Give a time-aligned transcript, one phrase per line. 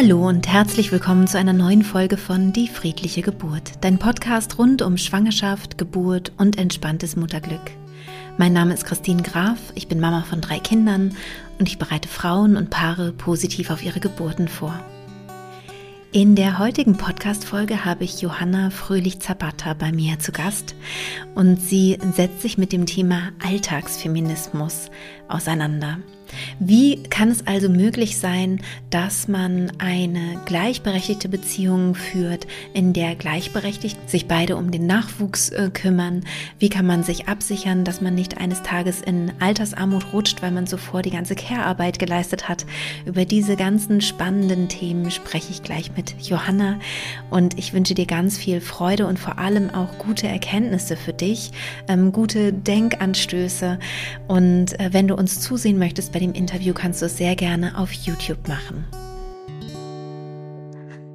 [0.00, 4.80] Hallo und herzlich willkommen zu einer neuen Folge von Die friedliche Geburt, dein Podcast rund
[4.80, 7.72] um Schwangerschaft, Geburt und entspanntes Mutterglück.
[8.36, 11.16] Mein Name ist Christine Graf, ich bin Mama von drei Kindern
[11.58, 14.78] und ich bereite Frauen und Paare positiv auf ihre Geburten vor.
[16.12, 20.76] In der heutigen Podcast-Folge habe ich Johanna Fröhlich-Zapata bei mir zu Gast
[21.34, 24.92] und sie setzt sich mit dem Thema Alltagsfeminismus
[25.26, 25.98] auseinander.
[26.58, 28.60] Wie kann es also möglich sein,
[28.90, 35.70] dass man eine gleichberechtigte Beziehung führt, in der gleichberechtigt sich beide um den Nachwuchs äh,
[35.72, 36.24] kümmern?
[36.58, 40.66] Wie kann man sich absichern, dass man nicht eines Tages in Altersarmut rutscht, weil man
[40.66, 42.66] zuvor die ganze Care-Arbeit geleistet hat?
[43.06, 46.78] Über diese ganzen spannenden Themen spreche ich gleich mit Johanna
[47.30, 51.50] und ich wünsche dir ganz viel Freude und vor allem auch gute Erkenntnisse für dich,
[51.88, 53.78] ähm, gute Denkanstöße
[54.26, 57.78] und äh, wenn du uns zusehen möchtest bei dem Interview kannst du es sehr gerne
[57.78, 58.84] auf YouTube machen.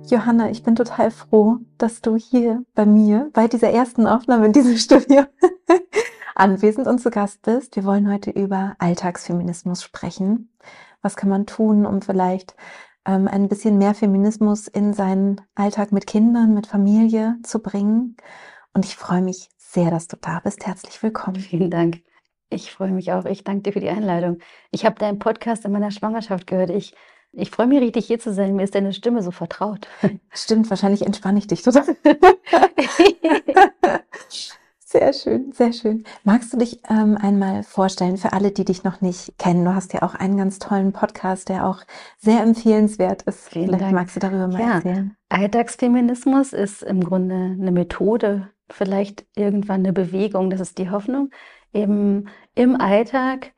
[0.08, 4.53] Johanna, ich bin total froh, dass du hier bei mir bei dieser ersten Aufnahme in
[4.53, 5.23] diesem Studio
[6.36, 7.75] anwesend und zu Gast bist.
[7.75, 10.53] Wir wollen heute über Alltagsfeminismus sprechen.
[11.02, 12.55] Was kann man tun, um vielleicht
[13.05, 18.16] ähm, ein bisschen mehr Feminismus in seinen Alltag mit Kindern, mit Familie zu bringen?
[18.73, 20.66] Und ich freue mich sehr, dass du da bist.
[20.66, 21.42] Herzlich willkommen.
[21.42, 22.03] Vielen Dank.
[22.53, 23.25] Ich freue mich auch.
[23.25, 24.37] Ich danke dir für die Einladung.
[24.71, 26.69] Ich habe deinen Podcast in meiner Schwangerschaft gehört.
[26.69, 26.93] Ich,
[27.31, 28.55] ich freue mich richtig, hier zu sein.
[28.55, 29.87] Mir ist deine Stimme so vertraut.
[30.31, 31.83] Stimmt, wahrscheinlich entspanne ich dich total.
[34.79, 36.03] sehr schön, sehr schön.
[36.23, 39.65] Magst du dich ähm, einmal vorstellen für alle, die dich noch nicht kennen?
[39.65, 41.79] Du hast ja auch einen ganz tollen Podcast, der auch
[42.19, 43.49] sehr empfehlenswert ist.
[43.49, 43.93] Vielen Vielleicht Dank.
[43.95, 44.75] magst du darüber mal ja.
[44.75, 45.17] erzählen.
[45.29, 51.31] Alltagsfeminismus ist im Grunde eine Methode, vielleicht irgendwann eine Bewegung, das ist die Hoffnung,
[51.73, 53.53] eben im Alltag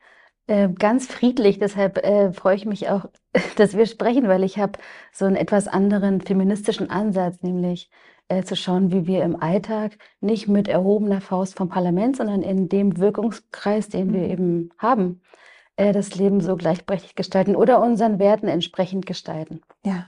[0.46, 1.58] äh, ganz friedlich.
[1.58, 3.06] Deshalb äh, freue ich mich auch,
[3.56, 4.78] dass wir sprechen, weil ich habe
[5.12, 7.90] so einen etwas anderen feministischen Ansatz, nämlich
[8.28, 12.68] äh, zu schauen, wie wir im Alltag nicht mit erhobener Faust vom Parlament, sondern in
[12.68, 14.30] dem Wirkungskreis, den wir mhm.
[14.30, 15.20] eben haben,
[15.76, 19.60] äh, das Leben so gleichberechtigt gestalten oder unseren Werten entsprechend gestalten.
[19.84, 20.06] Ja.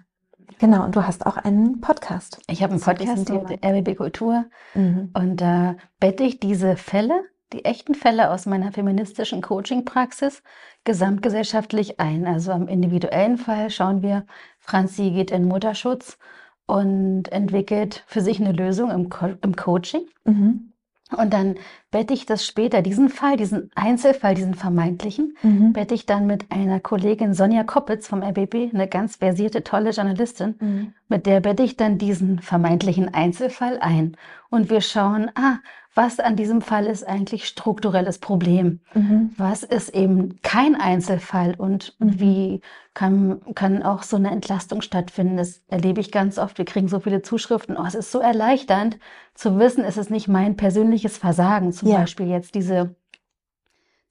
[0.58, 2.40] Genau, und du hast auch einen Podcast.
[2.48, 4.46] Ich habe einen Podcast, die RBB Kultur.
[4.74, 5.10] Mhm.
[5.12, 7.22] Und da bette ich diese Fälle,
[7.52, 10.42] die echten Fälle aus meiner feministischen Coaching-Praxis
[10.84, 12.26] gesamtgesellschaftlich ein.
[12.26, 14.26] Also am individuellen Fall schauen wir,
[14.58, 16.18] Franzi geht in Mutterschutz
[16.66, 20.02] und entwickelt für sich eine Lösung im, Co im Coaching.
[20.24, 20.72] Mhm.
[21.16, 21.56] Und dann
[21.90, 25.72] bette ich das später, diesen Fall, diesen Einzelfall, diesen vermeintlichen, mhm.
[25.72, 30.54] bette ich dann mit einer Kollegin Sonja Koppitz vom RBB, eine ganz versierte, tolle Journalistin,
[30.60, 30.92] mhm.
[31.08, 34.16] mit der bette ich dann diesen vermeintlichen Einzelfall ein.
[34.50, 35.58] Und wir schauen, ah,
[35.98, 38.78] was an diesem Fall ist eigentlich strukturelles Problem?
[38.94, 39.30] Mhm.
[39.36, 42.20] Was ist eben kein Einzelfall und mhm.
[42.20, 42.60] wie
[42.94, 45.38] kann, kann auch so eine Entlastung stattfinden?
[45.38, 46.56] Das erlebe ich ganz oft.
[46.58, 47.76] Wir kriegen so viele Zuschriften.
[47.76, 49.00] Oh, es ist so erleichternd
[49.34, 51.72] zu wissen, es ist nicht mein persönliches Versagen.
[51.78, 51.98] Zum ja.
[51.98, 52.94] Beispiel jetzt diese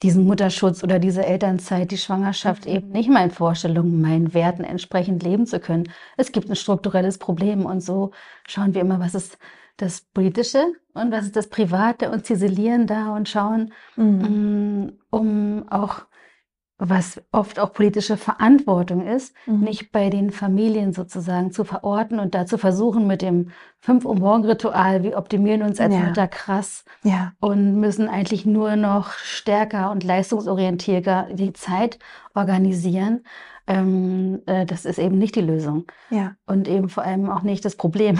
[0.03, 2.71] diesen Mutterschutz oder diese Elternzeit, die Schwangerschaft mhm.
[2.71, 5.91] eben nicht meinen Vorstellungen, meinen Werten entsprechend leben zu können.
[6.17, 8.11] Es gibt ein strukturelles Problem und so
[8.47, 9.37] schauen wir immer, was ist
[9.77, 14.85] das Politische und was ist das Private und ziselieren da und schauen, mhm.
[14.85, 16.01] Mm, um auch,
[16.79, 19.61] was oft auch politische Verantwortung ist, mhm.
[19.61, 23.49] nicht bei den Familien sozusagen zu verorten und da zu versuchen mit dem
[23.79, 26.01] fünf Uhr morgen Ritual, wir optimieren uns als ja.
[26.01, 27.33] Mutter krass ja.
[27.39, 31.97] und müssen eigentlich nur noch stärker und leistungsorientierter die Zeit
[32.35, 33.23] organisieren.
[33.65, 35.85] Ähm, äh, das ist eben nicht die Lösung.
[36.11, 36.35] Ja.
[36.45, 38.19] Und eben vor allem auch nicht das Problem.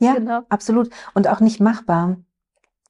[0.00, 0.40] Ja, genau.
[0.48, 0.88] absolut.
[1.12, 2.16] Und auch nicht machbar.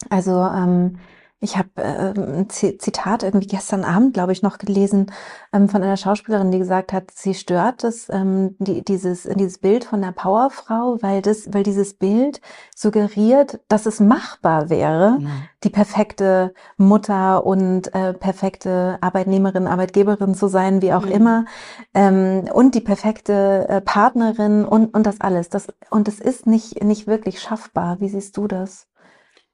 [0.08, 0.98] Also ähm,
[1.42, 5.10] ich habe äh, ein Zitat irgendwie gestern Abend, glaube ich, noch gelesen
[5.52, 9.84] ähm, von einer Schauspielerin, die gesagt hat, sie stört das, ähm, die, dieses, dieses Bild
[9.84, 12.40] von der Powerfrau, weil das, weil dieses Bild
[12.76, 15.28] suggeriert, dass es machbar wäre, ja.
[15.64, 21.12] die perfekte Mutter und äh, perfekte Arbeitnehmerin, Arbeitgeberin zu sein, wie auch mhm.
[21.12, 21.44] immer,
[21.92, 25.48] ähm, und die perfekte äh, Partnerin und, und das alles.
[25.48, 27.98] Das, und es ist nicht, nicht wirklich schaffbar.
[27.98, 28.86] Wie siehst du das?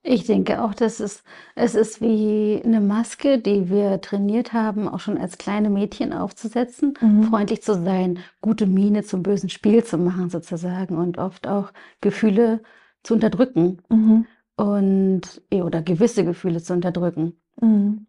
[0.03, 1.23] Ich denke auch, dass es,
[1.55, 6.95] es ist wie eine Maske, die wir trainiert haben, auch schon als kleine Mädchen aufzusetzen,
[7.01, 7.25] mhm.
[7.25, 12.63] freundlich zu sein, gute Miene zum bösen Spiel zu machen sozusagen und oft auch Gefühle
[13.03, 14.27] zu unterdrücken mhm.
[14.57, 17.41] und eh, oder gewisse Gefühle zu unterdrücken.
[17.61, 18.07] Mhm.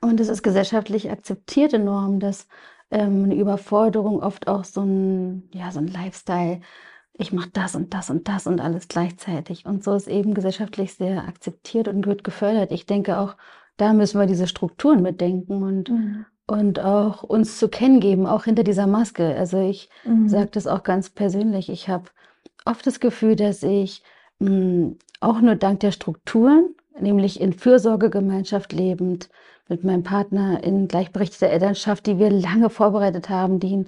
[0.00, 2.46] Und es ist gesellschaftlich akzeptierte Norm, dass
[2.90, 6.60] ähm, eine Überforderung oft auch so ein, ja, so ein Lifestyle
[7.14, 9.66] ich mache das und das und das und alles gleichzeitig.
[9.66, 12.72] Und so ist eben gesellschaftlich sehr akzeptiert und wird gefördert.
[12.72, 13.36] Ich denke auch,
[13.76, 16.26] da müssen wir diese Strukturen mitdenken und, mhm.
[16.46, 19.34] und auch uns zu kennen geben, auch hinter dieser Maske.
[19.36, 20.28] Also ich mhm.
[20.28, 21.68] sage das auch ganz persönlich.
[21.68, 22.04] Ich habe
[22.64, 24.02] oft das Gefühl, dass ich
[24.38, 29.28] mh, hm, auch nur dank der Strukturen, nämlich in Fürsorgegemeinschaft lebend,
[29.72, 33.86] mit meinem Partner in gleichberechtigter Elternschaft, die wir lange vorbereitet haben, die einen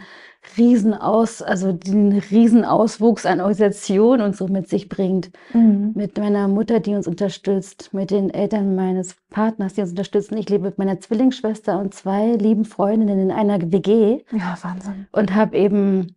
[0.56, 5.30] Riesenaus, also den Riesenauswuchs an Organisation und so mit sich bringt.
[5.52, 5.92] Mhm.
[5.94, 10.36] Mit meiner Mutter, die uns unterstützt, mit den Eltern meines Partners, die uns unterstützen.
[10.36, 14.22] Ich lebe mit meiner Zwillingsschwester und zwei lieben Freundinnen in einer WG.
[14.32, 15.06] Ja, Wahnsinn.
[15.12, 16.14] Und habe eben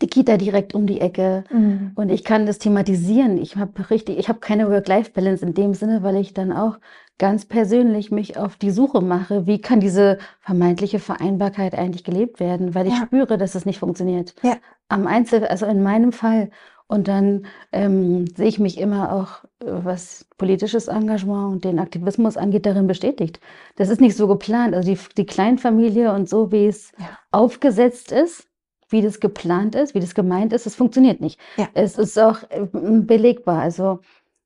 [0.00, 1.92] die Kita direkt um die Ecke mhm.
[1.96, 3.36] und ich kann das thematisieren.
[3.36, 6.78] Ich habe richtig, ich habe keine Work-Life-Balance in dem Sinne, weil ich dann auch
[7.18, 12.74] ganz persönlich mich auf die Suche mache, wie kann diese vermeintliche Vereinbarkeit eigentlich gelebt werden,
[12.74, 13.04] weil ich ja.
[13.06, 14.34] spüre, dass es nicht funktioniert.
[14.42, 14.56] Ja.
[14.88, 16.50] Am Einzel, also in meinem Fall.
[16.86, 22.64] Und dann ähm, sehe ich mich immer auch, was politisches Engagement und den Aktivismus angeht,
[22.64, 23.40] darin bestätigt.
[23.76, 24.74] Das ist nicht so geplant.
[24.74, 27.10] Also die, die Kleinfamilie und so, wie es ja.
[27.30, 28.48] aufgesetzt ist,
[28.88, 31.38] wie das geplant ist, wie das gemeint ist, es funktioniert nicht.
[31.58, 31.68] Ja.
[31.74, 33.60] Es ist auch äh, belegbar.
[33.60, 34.00] Also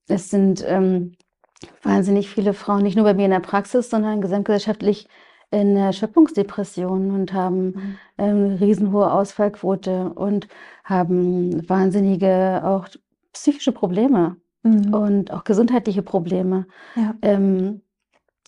[0.09, 1.15] es sind ähm,
[1.83, 5.09] wahnsinnig viele Frauen, nicht nur bei mir in der Praxis, sondern gesamtgesellschaftlich
[5.51, 7.99] in der Schöpfungsdepression und haben mhm.
[8.19, 10.49] ähm, eine riesenhohe Ausfallquote und
[10.83, 12.89] haben wahnsinnige auch
[13.33, 14.95] psychische Probleme mhm.
[14.95, 16.67] und auch gesundheitliche Probleme.
[16.97, 17.15] Ja.
[17.23, 17.83] Ähm,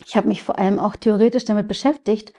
[0.05, 2.33] ich habe mich vor allem auch theoretisch damit beschäftigt,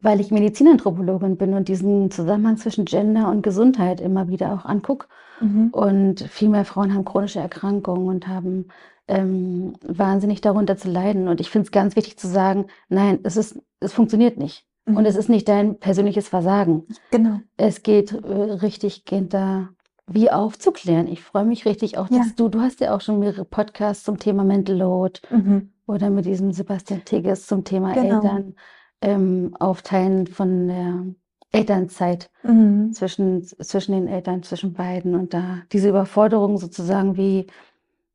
[0.00, 5.08] weil ich Medizinanthropologin bin und diesen Zusammenhang zwischen Gender und Gesundheit immer wieder auch angucke.
[5.40, 5.68] Mhm.
[5.72, 8.68] Und viel mehr Frauen haben chronische Erkrankungen und haben
[9.08, 11.28] ähm, wahnsinnig darunter zu leiden.
[11.28, 14.66] Und ich finde es ganz wichtig zu sagen, nein, es ist, es funktioniert nicht.
[14.86, 14.96] Mhm.
[14.96, 16.84] Und es ist nicht dein persönliches Versagen.
[17.10, 17.40] Genau.
[17.56, 19.68] Es geht äh, richtig, geht da
[20.06, 21.08] wie aufzuklären.
[21.08, 22.32] Ich freue mich richtig auch, dass ja.
[22.36, 25.70] du, du hast ja auch schon mehrere Podcasts zum Thema Mental Load mhm.
[25.86, 28.16] oder mit diesem Sebastian Tigges zum Thema genau.
[28.16, 28.54] Eltern
[29.00, 31.04] ähm, aufteilen von der
[31.52, 32.92] Elternzeit mhm.
[32.92, 37.46] zwischen, zwischen den Eltern, zwischen beiden und da diese Überforderung sozusagen wie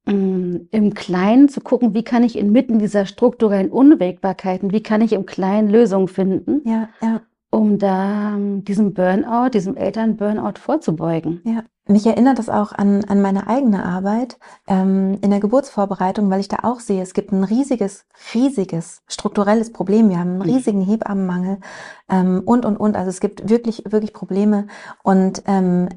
[0.10, 5.26] im Kleinen zu gucken, wie kann ich inmitten dieser strukturellen Unwägbarkeiten, wie kann ich im
[5.26, 7.22] Kleinen Lösungen finden, ja, ja.
[7.52, 11.42] um da ähm, diesem Burnout, diesem Eltern-Burnout vorzubeugen.
[11.44, 11.64] Ja.
[11.90, 14.38] Mich erinnert das auch an, an meine eigene Arbeit
[14.68, 18.06] ähm, in der Geburtsvorbereitung, weil ich da auch sehe, es gibt ein riesiges,
[18.36, 20.10] riesiges strukturelles Problem.
[20.10, 20.44] Wir haben einen mhm.
[20.44, 21.58] riesigen Hebammenmangel
[22.08, 22.96] ähm, und, und, und.
[22.96, 24.68] Also es gibt wirklich, wirklich Probleme.
[25.02, 25.90] Und ähm,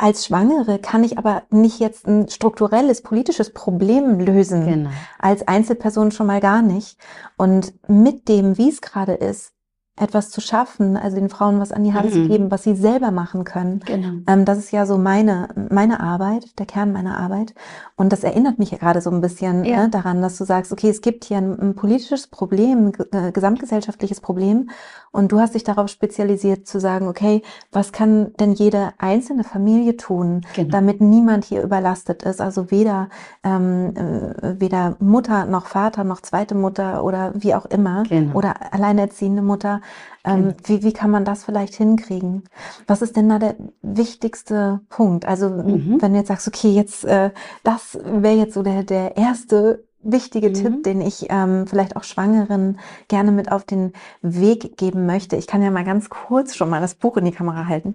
[0.00, 4.66] als Schwangere kann ich aber nicht jetzt ein strukturelles, politisches Problem lösen.
[4.66, 4.90] Genau.
[5.20, 6.98] Als Einzelperson schon mal gar nicht.
[7.36, 9.52] Und mit dem, wie es gerade ist,
[10.00, 12.12] etwas zu schaffen, also den Frauen was an die Hand mhm.
[12.12, 13.80] zu geben, was sie selber machen können.
[13.84, 14.20] Genau.
[14.26, 17.54] Ähm, das ist ja so meine, meine Arbeit, der Kern meiner Arbeit.
[17.96, 19.82] Und das erinnert mich ja gerade so ein bisschen ja.
[19.82, 23.32] ne, daran, dass du sagst, okay, es gibt hier ein, ein politisches Problem, ein äh,
[23.32, 24.70] gesamtgesellschaftliches Problem.
[25.10, 27.42] Und du hast dich darauf spezialisiert zu sagen, okay,
[27.72, 30.70] was kann denn jede einzelne Familie tun, genau.
[30.70, 32.40] damit niemand hier überlastet ist?
[32.40, 33.08] Also weder,
[33.42, 38.36] ähm, äh, weder Mutter noch Vater noch zweite Mutter oder wie auch immer genau.
[38.36, 39.80] oder alleinerziehende Mutter.
[40.24, 40.54] Ähm, genau.
[40.64, 42.44] wie, wie kann man das vielleicht hinkriegen?
[42.86, 45.26] Was ist denn da der wichtigste Punkt?
[45.26, 45.98] Also mhm.
[46.00, 47.30] wenn du jetzt sagst, okay, jetzt äh,
[47.62, 50.54] das wäre jetzt so der, der erste wichtige mhm.
[50.54, 53.92] Tipp, den ich ähm, vielleicht auch Schwangeren gerne mit auf den
[54.22, 55.36] Weg geben möchte.
[55.36, 57.94] Ich kann ja mal ganz kurz schon mal das Buch in die Kamera halten,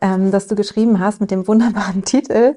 [0.00, 2.56] ähm, das du geschrieben hast mit dem wunderbaren Titel.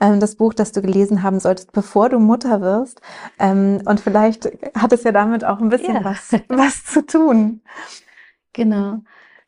[0.00, 3.00] Ähm, das Buch, das du gelesen haben solltest, bevor du Mutter wirst.
[3.38, 6.04] Ähm, und vielleicht hat es ja damit auch ein bisschen ja.
[6.04, 7.60] was, was zu tun.
[8.60, 8.98] Genau.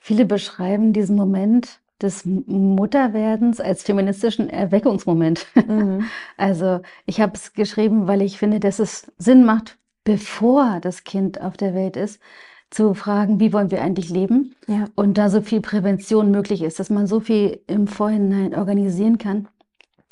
[0.00, 5.46] Viele beschreiben diesen Moment des Mutterwerdens als feministischen Erweckungsmoment.
[5.54, 6.06] Mhm.
[6.38, 11.42] Also ich habe es geschrieben, weil ich finde, dass es Sinn macht, bevor das Kind
[11.42, 12.22] auf der Welt ist,
[12.70, 14.56] zu fragen, wie wollen wir eigentlich leben?
[14.66, 14.86] Ja.
[14.94, 19.46] Und da so viel Prävention möglich ist, dass man so viel im Vorhinein organisieren kann.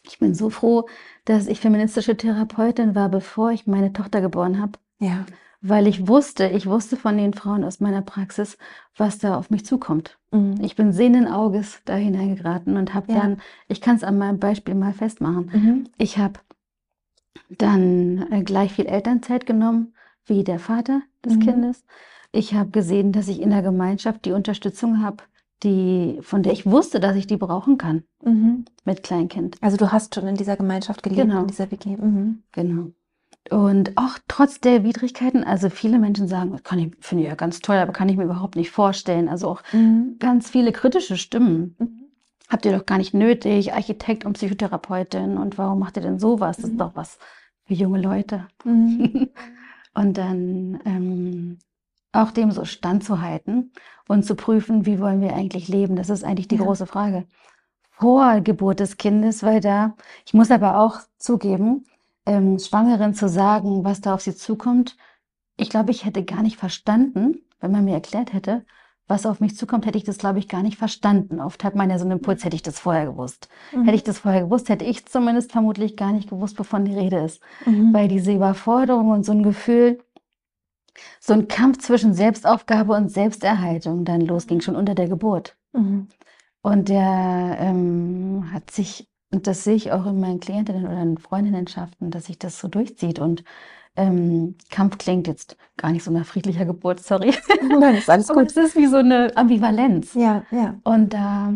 [0.07, 0.87] Ich bin so froh,
[1.25, 4.73] dass ich feministische Therapeutin war, bevor ich meine Tochter geboren habe.
[4.99, 5.25] Ja
[5.61, 8.57] weil ich wusste, ich wusste von den Frauen aus meiner Praxis,
[8.97, 10.19] was da auf mich zukommt.
[10.31, 10.57] Mhm.
[10.63, 13.21] Ich bin sehenden Auges da hineingeraten und habe ja.
[13.21, 15.85] dann, ich kann es an meinem Beispiel mal festmachen, mhm.
[15.99, 16.41] ich habe
[17.51, 21.41] dann äh, gleich viel Elternzeit genommen, wie der Vater des mhm.
[21.41, 21.85] Kindes.
[22.33, 25.25] Ich habe gesehen, dass ich in der Gemeinschaft die Unterstützung habe,
[25.63, 28.65] die, von der ich wusste, dass ich die brauchen kann mhm.
[28.85, 29.57] mit Kleinkind.
[29.61, 31.43] Also du hast schon in dieser Gemeinschaft gelebt, genau.
[31.43, 31.97] in dieser WG.
[31.97, 32.43] Mhm.
[32.53, 32.93] Genau.
[33.49, 37.61] Und auch trotz der Widrigkeiten, also viele Menschen sagen, kann ich, finde ich ja ganz
[37.61, 39.29] toll, aber kann ich mir überhaupt nicht vorstellen.
[39.29, 40.17] Also auch mhm.
[40.19, 41.75] ganz viele kritische Stimmen.
[41.79, 42.01] Mhm.
[42.49, 46.57] Habt ihr doch gar nicht nötig, Architekt und Psychotherapeutin und warum macht ihr denn sowas?
[46.57, 46.79] Das ist mhm.
[46.79, 47.19] doch was
[47.65, 48.47] für junge Leute.
[48.65, 49.31] Mhm.
[49.95, 51.59] und dann ähm,
[52.13, 53.73] auch dem so standzuhalten
[54.09, 55.97] und zu prüfen, wie wollen wir eigentlich leben.
[55.97, 56.65] Das ist eigentlich die ja.
[56.65, 57.27] große Frage.
[57.91, 59.95] Vor Geburt des Kindes, weil da,
[60.27, 61.85] ich muss aber auch zugeben,
[62.31, 64.97] ähm, Schwangeren zu sagen, was da auf sie zukommt,
[65.57, 68.65] ich glaube, ich hätte gar nicht verstanden, wenn man mir erklärt hätte,
[69.09, 71.41] was auf mich zukommt, hätte ich das, glaube ich, gar nicht verstanden.
[71.41, 73.49] Oft hat man ja so einen Impuls, hätte ich das vorher gewusst.
[73.73, 73.85] Mhm.
[73.85, 77.19] Hätte ich das vorher gewusst, hätte ich zumindest vermutlich gar nicht gewusst, wovon die Rede
[77.19, 77.43] ist.
[77.67, 77.93] Mhm.
[77.93, 79.99] Weil diese Überforderung und so ein Gefühl,
[81.19, 85.57] so ein Kampf zwischen Selbstaufgabe und Selbsterhaltung dann losging, schon unter der Geburt.
[85.73, 86.07] Mhm.
[86.63, 91.19] Und der ähm, hat sich, und das sehe ich auch in meinen Klientinnen oder in
[91.19, 93.45] Freundinnenschaften, dass sich das so durchzieht und
[93.97, 97.35] ähm, Kampf klingt jetzt gar nicht so nach friedlicher Geburt, sorry.
[97.63, 98.37] Nein, ist alles gut.
[98.37, 100.15] Aber es ist wie so eine Ambivalenz.
[100.15, 100.79] Ja, ja.
[100.85, 101.55] Und da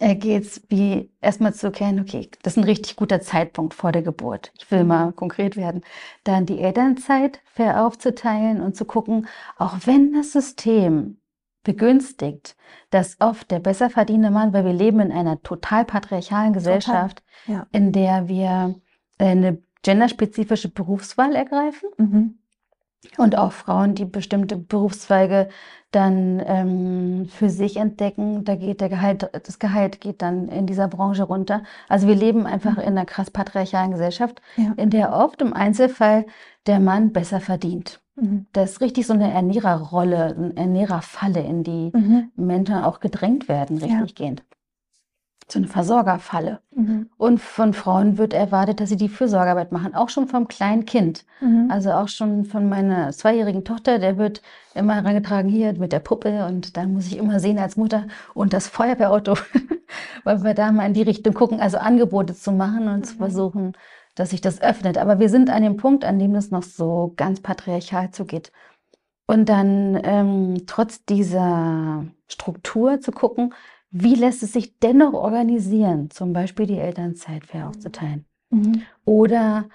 [0.00, 3.92] äh, geht es wie erstmal zu erkennen, okay, das ist ein richtig guter Zeitpunkt vor
[3.92, 4.52] der Geburt.
[4.58, 5.82] Ich will mal konkret werden.
[6.24, 11.19] Dann die Elternzeit fair aufzuteilen und zu gucken, auch wenn das System
[11.62, 12.56] begünstigt,
[12.90, 17.66] dass oft der besser verdienende Mann, weil wir leben in einer total patriarchalen Gesellschaft, ja.
[17.72, 18.74] in der wir
[19.18, 21.88] eine genderspezifische Berufswahl ergreifen.
[21.98, 22.39] Mhm.
[23.16, 25.48] Und auch Frauen, die bestimmte Berufszweige
[25.90, 30.86] dann ähm, für sich entdecken, da geht der Gehalt, das Gehalt geht dann in dieser
[30.86, 31.62] Branche runter.
[31.88, 32.82] Also wir leben einfach mhm.
[32.82, 34.74] in einer krass patriarchalen Gesellschaft, ja.
[34.76, 36.26] in der oft im Einzelfall
[36.66, 38.00] der Mann besser verdient.
[38.16, 38.46] Mhm.
[38.52, 42.30] Da ist richtig so eine Ernährerrolle, eine Ernährerfalle, in die mhm.
[42.36, 44.14] Menschen auch gedrängt werden, richtig ja.
[44.14, 44.44] gehend
[45.52, 46.60] so eine Versorgerfalle.
[46.74, 47.10] Mhm.
[47.16, 51.24] Und von Frauen wird erwartet, dass sie die Fürsorgearbeit machen, auch schon vom kleinen Kind.
[51.40, 51.68] Mhm.
[51.70, 54.42] Also auch schon von meiner zweijährigen Tochter, der wird
[54.74, 58.52] immer herangetragen hier mit der Puppe und dann muss ich immer sehen als Mutter und
[58.52, 59.34] das Feuerwehrauto,
[60.24, 63.04] weil wir da mal in die Richtung gucken, also Angebote zu machen und mhm.
[63.04, 63.72] zu versuchen,
[64.14, 64.98] dass sich das öffnet.
[64.98, 68.52] Aber wir sind an dem Punkt, an dem es noch so ganz patriarchal zugeht.
[69.26, 73.54] Und dann ähm, trotz dieser Struktur zu gucken,
[73.90, 78.24] wie lässt es sich dennoch organisieren, zum Beispiel die Elternzeit fair aufzuteilen?
[78.50, 78.82] Mhm.
[79.04, 79.66] Oder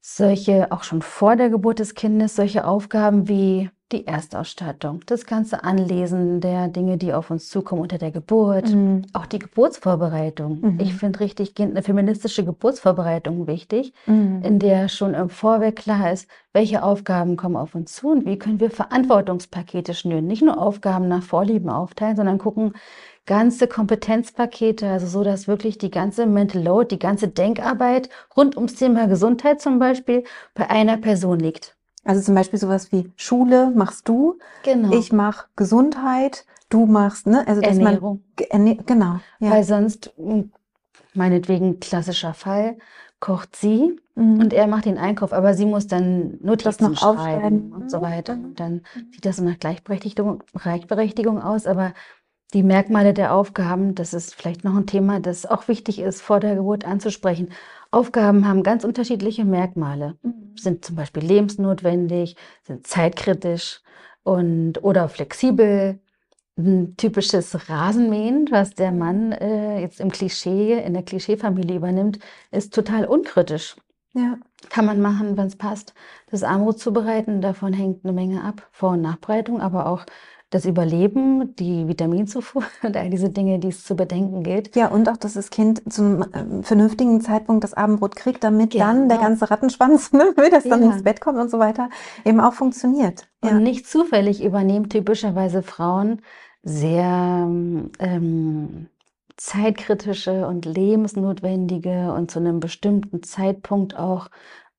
[0.00, 5.62] solche, auch schon vor der Geburt des Kindes, solche Aufgaben wie die Erstausstattung, das ganze
[5.62, 9.02] Anlesen der Dinge, die auf uns zukommen unter der Geburt, mhm.
[9.12, 10.60] auch die Geburtsvorbereitung.
[10.60, 10.80] Mhm.
[10.80, 14.42] Ich finde richtig eine feministische Geburtsvorbereitung wichtig, mhm.
[14.42, 18.38] in der schon im Vorweg klar ist, welche Aufgaben kommen auf uns zu und wie
[18.38, 20.26] können wir Verantwortungspakete schnüren.
[20.26, 22.72] Nicht nur Aufgaben nach Vorlieben aufteilen, sondern gucken,
[23.26, 28.76] ganze Kompetenzpakete, also so, dass wirklich die ganze Mental Load, die ganze Denkarbeit rund ums
[28.76, 31.76] Thema Gesundheit zum Beispiel bei einer Person liegt.
[32.04, 34.96] Also zum Beispiel sowas wie Schule machst du, genau.
[34.96, 37.46] ich mache Gesundheit, du machst, ne?
[37.48, 38.22] Also dass Ernährung.
[38.38, 39.16] Man, Erne genau.
[39.40, 39.50] Ja.
[39.50, 40.52] Weil sonst, hm,
[41.14, 42.76] meinetwegen klassischer Fall,
[43.18, 44.38] kocht sie mhm.
[44.40, 48.02] und er macht den Einkauf, aber sie muss dann Notizen das noch schreiben und so
[48.02, 48.34] weiter.
[48.34, 51.92] Und dann sieht das so nach Gleichberechtigung, Gleichberechtigung aus, aber
[52.54, 56.40] die Merkmale der Aufgaben, das ist vielleicht noch ein Thema, das auch wichtig ist, vor
[56.40, 57.50] der Geburt anzusprechen.
[57.90, 60.52] Aufgaben haben ganz unterschiedliche Merkmale, mhm.
[60.56, 63.80] sind zum Beispiel lebensnotwendig, sind zeitkritisch
[64.22, 65.98] und oder flexibel.
[66.58, 72.18] Ein typisches Rasenmähen, was der Mann äh, jetzt im Klischee, in der Klischeefamilie übernimmt,
[72.50, 73.76] ist total unkritisch.
[74.14, 74.38] Ja.
[74.70, 75.92] Kann man machen, wenn es passt.
[76.30, 78.66] Das Armut zubereiten, davon hängt eine Menge ab.
[78.72, 80.06] Vor- und Nachbereitung, aber auch
[80.50, 84.76] das Überleben, die Vitaminzufuhr und all diese Dinge, die es zu bedenken gilt.
[84.76, 88.86] Ja, und auch, dass das Kind zum äh, vernünftigen Zeitpunkt das Abendbrot kriegt, damit ja,
[88.86, 90.92] dann der ganze Rattenschwanz, ne, das dann ja.
[90.92, 91.90] ins Bett kommt und so weiter,
[92.24, 93.28] eben auch funktioniert.
[93.42, 93.50] Ja.
[93.50, 96.22] Und nicht zufällig übernehmen typischerweise Frauen
[96.62, 97.46] sehr
[97.98, 98.88] ähm,
[99.36, 104.28] zeitkritische und lebensnotwendige und zu einem bestimmten Zeitpunkt auch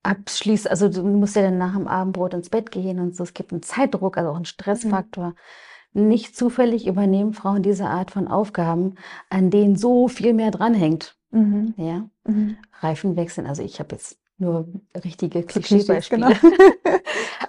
[0.07, 3.23] abschließt, also du musst ja dann nach dem Abendbrot ins Bett gehen und so.
[3.23, 5.35] Es gibt einen Zeitdruck, also auch einen Stressfaktor.
[5.93, 6.07] Mhm.
[6.07, 8.95] Nicht zufällig übernehmen Frauen diese Art von Aufgaben,
[9.29, 11.17] an denen so viel mehr dranhängt.
[11.31, 11.73] Mhm.
[11.77, 12.57] Ja, mhm.
[12.79, 13.47] Reifen wechseln.
[13.47, 14.67] Also ich habe jetzt nur
[15.03, 16.27] richtige Klischeebeispiele.
[16.41, 16.55] Genau.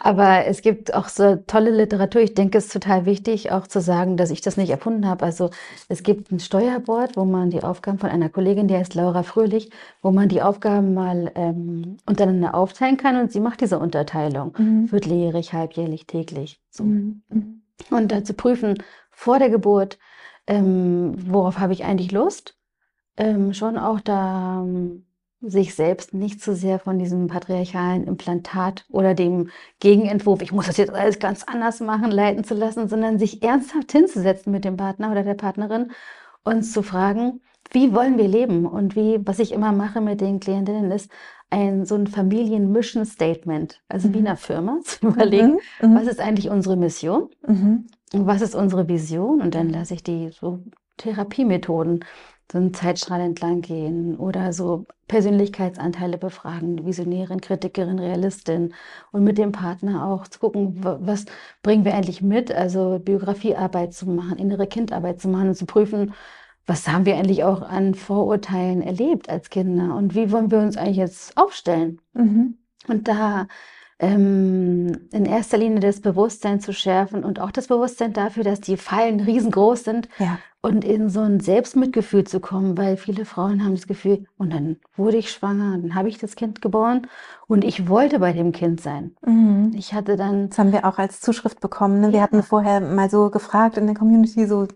[0.00, 2.22] Aber es gibt auch so tolle Literatur.
[2.22, 5.24] Ich denke, es ist total wichtig, auch zu sagen, dass ich das nicht erfunden habe.
[5.24, 5.50] Also
[5.88, 9.70] es gibt ein Steuerboard, wo man die Aufgaben von einer Kollegin, die heißt Laura Fröhlich,
[10.02, 14.54] wo man die Aufgaben mal ähm, untereinander aufteilen kann und sie macht diese Unterteilung.
[14.56, 14.88] Mhm.
[14.88, 16.60] Vierteljährig, halbjährlich, täglich.
[16.70, 16.84] So.
[16.84, 17.22] Mhm.
[17.28, 17.62] mhm.
[17.90, 19.98] Und dazu prüfen vor der Geburt,
[20.46, 22.56] ähm, worauf habe ich eigentlich Lust?
[23.16, 25.04] Ähm, schon auch da ähm,
[25.40, 30.76] sich selbst nicht zu sehr von diesem patriarchalen Implantat oder dem Gegenentwurf, ich muss das
[30.76, 35.12] jetzt alles ganz anders machen, leiten zu lassen, sondern sich ernsthaft hinzusetzen mit dem Partner
[35.12, 35.92] oder der Partnerin
[36.44, 37.40] und zu fragen,
[37.70, 38.66] wie wollen wir leben?
[38.66, 41.10] Und wie, was ich immer mache mit den Klientinnen ist,
[41.50, 44.14] ein so ein Familien-Mission-Statement, also mhm.
[44.14, 45.90] wie in einer Firma, zu überlegen, mhm.
[45.90, 45.94] mhm.
[45.94, 47.86] was ist eigentlich unsere Mission mhm.
[48.12, 49.40] und was ist unsere Vision?
[49.40, 50.60] Und dann lasse ich die so
[50.96, 52.04] Therapiemethoden,
[52.50, 58.74] so einen Zeitstrahl entlang gehen oder so Persönlichkeitsanteile befragen, Visionärin, Kritikerin, Realistin
[59.12, 61.26] und mit dem Partner auch zu gucken, was
[61.62, 66.14] bringen wir eigentlich mit, also Biografiearbeit zu machen, innere Kindarbeit zu machen und zu prüfen,
[66.66, 70.76] was haben wir eigentlich auch an Vorurteilen erlebt als Kinder und wie wollen wir uns
[70.76, 72.00] eigentlich jetzt aufstellen?
[72.12, 72.58] Mhm.
[72.86, 73.46] Und da
[73.98, 78.76] ähm, in erster Linie das Bewusstsein zu schärfen und auch das Bewusstsein dafür, dass die
[78.76, 80.38] Fallen riesengroß sind ja.
[80.60, 84.76] und in so ein Selbstmitgefühl zu kommen, weil viele Frauen haben das Gefühl, und dann
[84.96, 87.08] wurde ich schwanger, dann habe ich das Kind geboren
[87.48, 89.16] und ich wollte bei dem Kind sein.
[89.26, 89.72] Mhm.
[89.74, 90.48] Ich hatte dann.
[90.48, 92.00] Das haben wir auch als Zuschrift bekommen.
[92.00, 92.12] Ne?
[92.12, 94.68] Wir hatten vorher mal so gefragt in der Community, so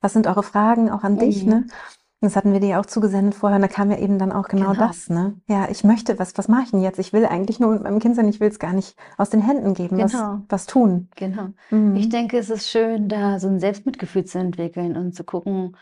[0.00, 1.18] was sind eure Fragen auch an mhm.
[1.18, 1.66] dich, ne?
[2.20, 4.72] Das hatten wir dir auch zugesendet vorher und da kam ja eben dann auch genau,
[4.72, 4.86] genau.
[4.86, 5.40] das, ne?
[5.48, 6.98] Ja, ich möchte, was, was mache ich denn jetzt?
[6.98, 9.40] Ich will eigentlich nur mit meinem Kind sein, ich will es gar nicht aus den
[9.40, 10.08] Händen geben, genau.
[10.08, 11.08] was, was tun.
[11.14, 11.50] Genau.
[11.70, 11.94] Mhm.
[11.94, 15.76] Ich denke, es ist schön, da so ein Selbstmitgefühl zu entwickeln und zu gucken,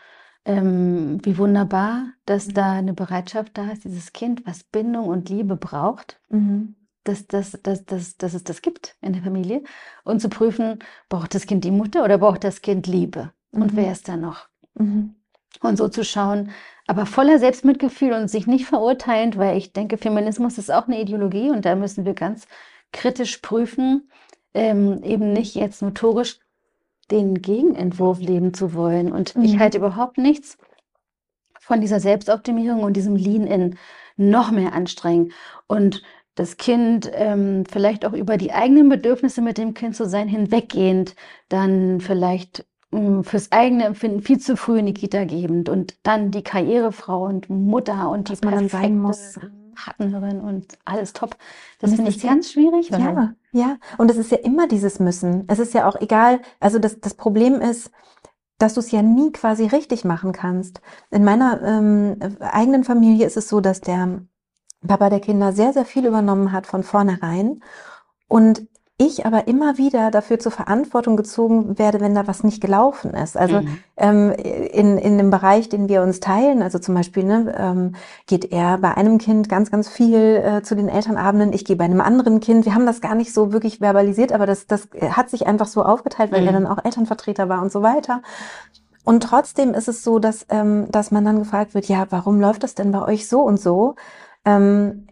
[0.45, 2.53] ähm, wie wunderbar, dass mhm.
[2.53, 6.75] da eine Bereitschaft da ist, dieses Kind, was Bindung und Liebe braucht, mhm.
[7.03, 9.63] dass, dass, dass, dass, dass es das gibt in der Familie
[10.03, 10.77] und zu prüfen,
[11.09, 13.31] braucht das Kind die Mutter oder braucht das Kind Liebe?
[13.51, 13.91] Und wer mhm.
[13.91, 14.47] ist da noch?
[14.75, 15.15] Mhm.
[15.61, 16.51] Und so zu schauen,
[16.87, 21.49] aber voller Selbstmitgefühl und sich nicht verurteilend, weil ich denke, Feminismus ist auch eine Ideologie
[21.49, 22.47] und da müssen wir ganz
[22.93, 24.09] kritisch prüfen,
[24.53, 26.39] ähm, eben nicht jetzt notorisch
[27.11, 29.11] den Gegenentwurf leben zu wollen.
[29.11, 29.43] Und mhm.
[29.43, 30.57] ich halte überhaupt nichts
[31.59, 33.77] von dieser Selbstoptimierung und diesem Lean-In
[34.15, 35.31] noch mehr anstrengen.
[35.67, 36.01] Und
[36.35, 41.15] das Kind ähm, vielleicht auch über die eigenen Bedürfnisse mit dem Kind zu sein, hinweggehend,
[41.49, 46.43] dann vielleicht fürs eigene Empfinden viel zu früh in die Kita gebend und dann die
[46.43, 49.39] Karrierefrau und Mutter und Was die man sein muss.
[49.75, 51.37] Partnerin und alles top.
[51.79, 52.89] Das finde ich ganz schwierig.
[52.89, 53.77] Ja, ja.
[53.99, 55.43] Und es ist ja immer dieses Müssen.
[55.47, 56.41] Es ist ja auch egal.
[56.59, 57.91] Also das, das Problem ist,
[58.57, 60.81] dass du es ja nie quasi richtig machen kannst.
[61.11, 64.21] In meiner ähm, eigenen Familie ist es so, dass der
[64.87, 67.61] Papa der Kinder sehr, sehr viel übernommen hat von vornherein.
[68.27, 68.67] Und
[68.99, 73.37] ich aber immer wieder dafür zur Verantwortung gezogen werde, wenn da was nicht gelaufen ist.
[73.37, 73.77] Also mhm.
[73.95, 78.51] ähm, in, in dem Bereich, den wir uns teilen, also zum Beispiel ne, ähm, geht
[78.51, 82.01] er bei einem Kind ganz, ganz viel äh, zu den Elternabenden, ich gehe bei einem
[82.01, 82.65] anderen Kind.
[82.65, 85.83] Wir haben das gar nicht so wirklich verbalisiert, aber das, das hat sich einfach so
[85.83, 86.47] aufgeteilt, weil mhm.
[86.47, 88.23] er dann auch Elternvertreter war und so weiter.
[89.03, 92.63] Und trotzdem ist es so, dass, ähm, dass man dann gefragt wird, ja, warum läuft
[92.63, 93.93] das denn bei euch so und so?
[94.43, 95.07] Ähm,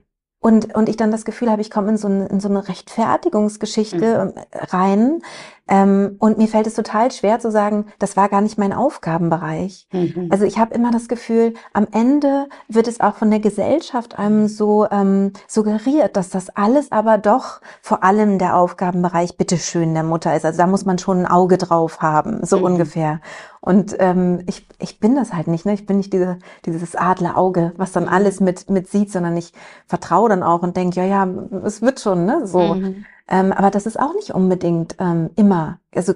[0.45, 2.67] und, und ich dann das Gefühl habe, ich komme in so, eine, in so eine
[2.67, 4.33] Rechtfertigungsgeschichte mhm.
[4.53, 5.21] rein.
[5.67, 9.87] Ähm, und mir fällt es total schwer zu sagen, das war gar nicht mein Aufgabenbereich.
[9.91, 10.27] Mhm.
[10.29, 14.47] Also ich habe immer das Gefühl, am Ende wird es auch von der Gesellschaft einem
[14.47, 20.35] so ähm, suggeriert, dass das alles aber doch vor allem der Aufgabenbereich bitteschön der Mutter
[20.35, 20.45] ist.
[20.45, 22.65] Also da muss man schon ein Auge drauf haben, so mhm.
[22.65, 23.19] ungefähr.
[23.59, 25.73] Und ähm, ich, ich bin das halt nicht, ne?
[25.73, 29.53] Ich bin nicht diese, dieses Adlerauge, was dann alles mit, mit sieht, sondern ich
[29.87, 31.27] vertraue dann auch und denke, ja, ja,
[31.63, 32.45] es wird schon, ne?
[32.45, 32.75] So.
[32.75, 33.05] Mhm.
[33.27, 36.13] Ähm, aber das ist auch nicht unbedingt ähm, immer, also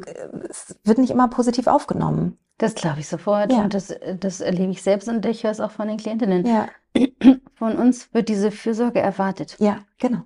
[0.50, 2.38] es wird nicht immer positiv aufgenommen.
[2.60, 3.52] Das glaube ich sofort.
[3.52, 3.64] Ja.
[3.64, 6.46] Und das, das erlebe ich selbst und ich höre es auch von den Klientinnen.
[6.46, 6.68] Ja.
[7.54, 9.58] Von uns wird diese Fürsorge erwartet.
[9.60, 10.24] Ja, genau.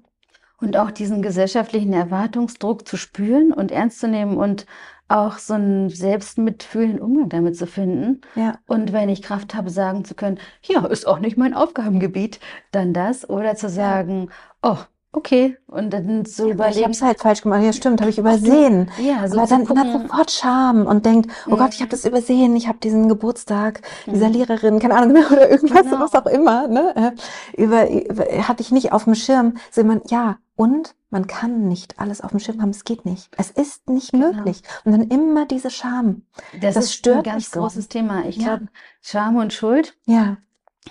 [0.62, 4.66] Und auch diesen gesellschaftlichen Erwartungsdruck zu spüren und ernst zu nehmen und
[5.10, 8.22] auch so einen selbstmitfühlenden Umgang damit zu finden.
[8.36, 8.60] Ja.
[8.66, 12.40] Und wenn ich Kraft habe, sagen zu können, ja, ist auch nicht mein Aufgabengebiet,
[12.72, 13.30] dann das.
[13.30, 14.30] Oder zu sagen,
[14.62, 14.78] oh,
[15.14, 15.58] okay.
[15.68, 16.78] Und dann so ja, überlegen.
[16.78, 17.64] Ich habe es halt falsch gemacht.
[17.64, 18.92] Ja, stimmt, habe ich übersehen.
[19.00, 22.06] Ja, so aber dann man hat sofort Scham und denkt, oh Gott, ich habe das
[22.06, 22.56] übersehen.
[22.56, 24.34] Ich habe diesen Geburtstag dieser.
[24.34, 26.00] Lehrerin, keine Ahnung, oder irgendwas, genau.
[26.00, 27.16] was auch immer, ne,
[27.56, 29.56] äh, über, über hatte ich nicht auf dem Schirm.
[29.72, 32.72] So man, ja, und man kann nicht alles auf dem Schirm haben.
[32.72, 33.30] Es geht nicht.
[33.38, 34.34] Es ist nicht genau.
[34.34, 34.62] möglich.
[34.84, 36.24] Und dann immer diese Scham.
[36.60, 37.90] Das, das stört ein ganz großes so.
[37.90, 38.26] Thema.
[38.26, 38.44] Ich ja.
[38.44, 38.68] glaube,
[39.02, 39.96] Scham und Schuld.
[40.06, 40.38] Ja.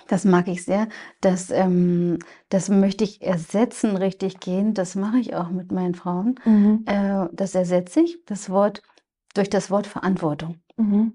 [0.07, 0.87] Das mag ich sehr.
[1.21, 4.73] Das, ähm, das möchte ich ersetzen, richtig gehen.
[4.73, 6.39] Das mache ich auch mit meinen Frauen.
[6.45, 6.83] Mhm.
[6.85, 8.81] Äh, das ersetze ich, das Wort,
[9.33, 10.57] durch das Wort Verantwortung.
[10.77, 11.13] Mhm.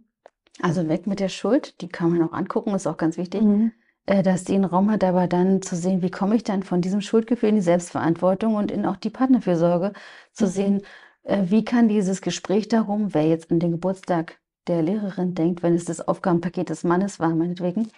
[0.60, 3.42] Also weg mit der Schuld, die kann man auch angucken, ist auch ganz wichtig.
[3.42, 3.72] Mhm.
[4.08, 6.80] Äh, dass die einen Raum hat, aber dann zu sehen, wie komme ich dann von
[6.80, 9.92] diesem Schuldgefühl in die Selbstverantwortung und in auch die Partnerfürsorge,
[10.32, 10.50] zu mhm.
[10.50, 10.82] sehen,
[11.24, 15.74] äh, wie kann dieses Gespräch darum, wer jetzt an den Geburtstag der Lehrerin denkt, wenn
[15.74, 17.90] es das Aufgabenpaket des Mannes war, meinetwegen,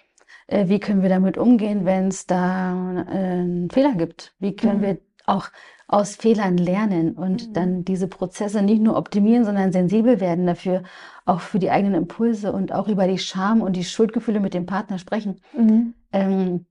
[0.50, 2.70] äh, wie können wir damit umgehen, wenn es da
[3.06, 4.34] einen Fehler gibt?
[4.38, 4.82] Wie können mhm.
[4.82, 5.48] wir auch
[5.86, 7.52] aus Fehlern lernen und mhm.
[7.52, 10.82] dann diese Prozesse nicht nur optimieren, sondern sensibel werden dafür,
[11.24, 14.66] auch für die eigenen Impulse und auch über die Scham und die Schuldgefühle mit dem
[14.66, 15.40] Partner sprechen.
[15.56, 15.94] Mhm.
[16.12, 16.66] Ähm,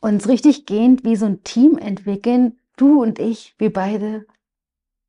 [0.00, 4.26] uns richtig gehend wie so ein Team entwickeln, du und ich, wir beide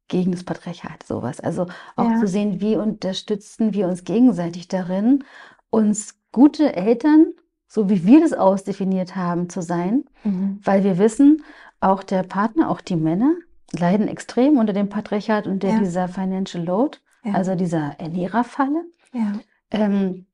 [0.07, 1.39] gegen das Patriarchat, sowas.
[1.39, 2.19] Also auch ja.
[2.19, 5.23] zu sehen, wie unterstützen wir uns gegenseitig darin,
[5.69, 7.33] uns gute Eltern,
[7.71, 10.59] so wie wir das ausdefiniert haben, zu sein, mhm.
[10.61, 11.41] weil wir wissen,
[11.79, 13.33] auch der Partner, auch die Männer
[13.71, 15.79] leiden extrem unter dem Patriarchat und der, ja.
[15.79, 17.33] dieser Financial Load, ja.
[17.33, 18.83] also dieser Ernährerfalle.
[19.13, 19.31] Ja.
[19.71, 20.25] Ähm,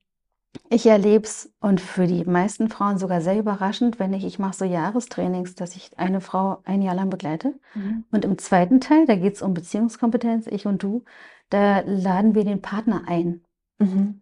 [0.71, 4.55] ich erlebe es und für die meisten Frauen sogar sehr überraschend, wenn ich, ich mache
[4.55, 7.53] so Jahrestrainings, dass ich eine Frau ein Jahr lang begleite.
[7.75, 8.05] Mhm.
[8.09, 11.03] Und im zweiten Teil, da geht es um Beziehungskompetenz, ich und du,
[11.51, 13.41] da laden wir den Partner ein.
[13.77, 14.21] Mhm.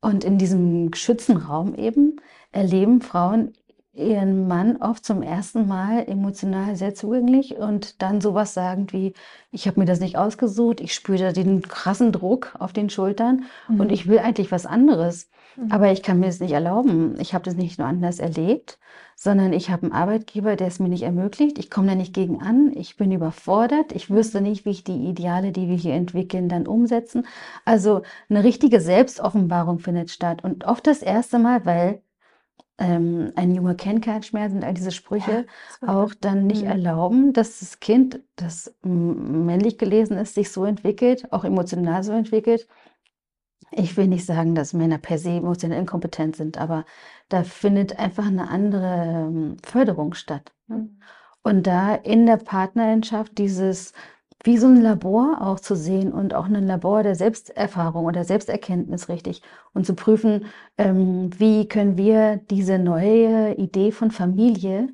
[0.00, 2.16] Und in diesem geschützten Raum eben
[2.52, 3.52] erleben Frauen
[3.96, 9.14] ihren Mann oft zum ersten Mal emotional sehr zugänglich und dann sowas sagen wie,
[9.50, 13.80] ich habe mir das nicht ausgesucht, ich spüre den krassen Druck auf den Schultern mhm.
[13.80, 15.72] und ich will eigentlich was anderes, mhm.
[15.72, 17.18] aber ich kann mir das nicht erlauben.
[17.20, 18.78] Ich habe das nicht nur anders erlebt,
[19.16, 21.58] sondern ich habe einen Arbeitgeber, der es mir nicht ermöglicht.
[21.58, 25.08] Ich komme da nicht gegen an, ich bin überfordert, ich wüsste nicht, wie ich die
[25.08, 27.26] Ideale, die wir hier entwickeln, dann umsetzen.
[27.64, 32.02] Also eine richtige Selbstoffenbarung findet statt und oft das erste Mal, weil
[32.78, 35.46] ähm, ein Junge kennt keinen Schmerz und all diese Sprüche
[35.80, 36.70] ja, auch dann nicht mhm.
[36.70, 42.68] erlauben, dass das Kind, das männlich gelesen ist, sich so entwickelt, auch emotional so entwickelt.
[43.72, 46.84] Ich will nicht sagen, dass Männer per se emotional inkompetent sind, aber
[47.28, 50.52] da findet einfach eine andere ähm, Förderung statt.
[50.68, 50.76] Ne?
[50.76, 51.00] Mhm.
[51.42, 53.92] Und da in der Partnerschaft dieses
[54.46, 59.08] wie so ein Labor auch zu sehen und auch ein Labor der Selbsterfahrung oder Selbsterkenntnis
[59.08, 59.42] richtig
[59.74, 60.46] und zu prüfen,
[60.78, 64.88] ähm, wie können wir diese neue Idee von Familie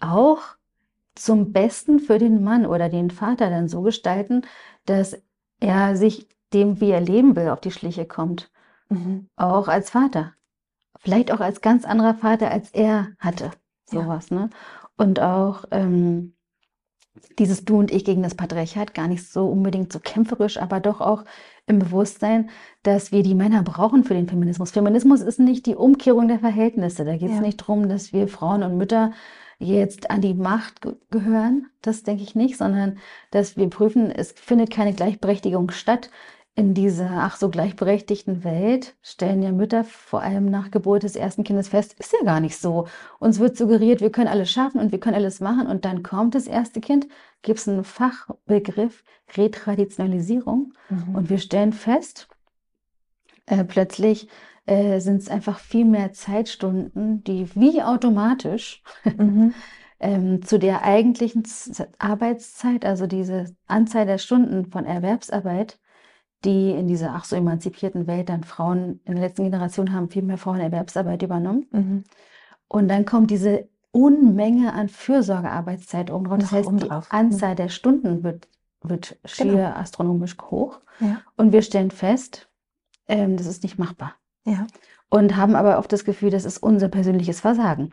[0.00, 0.40] auch
[1.14, 4.42] zum Besten für den Mann oder den Vater dann so gestalten,
[4.84, 5.22] dass
[5.60, 8.50] er sich dem, wie er leben will, auf die Schliche kommt.
[8.88, 9.28] Mhm.
[9.36, 10.34] Auch als Vater.
[10.98, 13.50] Vielleicht auch als ganz anderer Vater, als er hatte.
[13.84, 14.36] Sowas, ja.
[14.36, 14.50] ne?
[14.96, 16.34] Und auch ähm,
[17.38, 21.00] dieses Du und Ich gegen das Patriarchat gar nicht so unbedingt so kämpferisch, aber doch
[21.00, 21.24] auch
[21.66, 22.50] im Bewusstsein,
[22.82, 24.70] dass wir die Männer brauchen für den Feminismus.
[24.70, 27.04] Feminismus ist nicht die Umkehrung der Verhältnisse.
[27.04, 27.42] Da geht es ja.
[27.42, 29.12] nicht darum, dass wir Frauen und Mütter
[29.58, 31.68] jetzt an die Macht gehören.
[31.82, 32.98] Das denke ich nicht, sondern
[33.30, 36.10] dass wir prüfen, es findet keine Gleichberechtigung statt
[36.54, 41.44] in dieser ach so gleichberechtigten Welt stellen ja Mütter vor allem nach Geburt des ersten
[41.44, 42.86] Kindes fest, ist ja gar nicht so.
[43.18, 46.34] Uns wird suggeriert, wir können alles schaffen und wir können alles machen und dann kommt
[46.34, 47.08] das erste Kind,
[47.40, 49.02] gibt es einen Fachbegriff
[49.34, 51.14] Retraditionalisierung mhm.
[51.14, 52.28] und wir stellen fest,
[53.46, 54.28] äh, plötzlich
[54.66, 58.82] äh, sind es einfach viel mehr Zeitstunden, die wie automatisch
[59.16, 59.54] mhm.
[60.00, 61.44] ähm, zu der eigentlichen
[61.98, 65.78] Arbeitszeit, also diese Anzahl der Stunden von Erwerbsarbeit,
[66.44, 70.22] die in dieser ach so emanzipierten Welt dann Frauen in der letzten Generation haben viel
[70.22, 71.66] mehr Frauen Erwerbsarbeit übernommen.
[71.70, 72.04] Mhm.
[72.68, 76.38] Und dann kommt diese Unmenge an Fürsorgearbeitszeit oben drauf.
[76.38, 77.02] Das heißt, die mhm.
[77.10, 78.48] Anzahl der Stunden wird,
[78.82, 79.68] wird schier genau.
[79.70, 80.80] astronomisch hoch.
[81.00, 81.20] Ja.
[81.36, 82.48] Und wir stellen fest,
[83.08, 84.14] ähm, das ist nicht machbar.
[84.44, 84.66] Ja.
[85.10, 87.92] Und haben aber oft das Gefühl, das ist unser persönliches Versagen.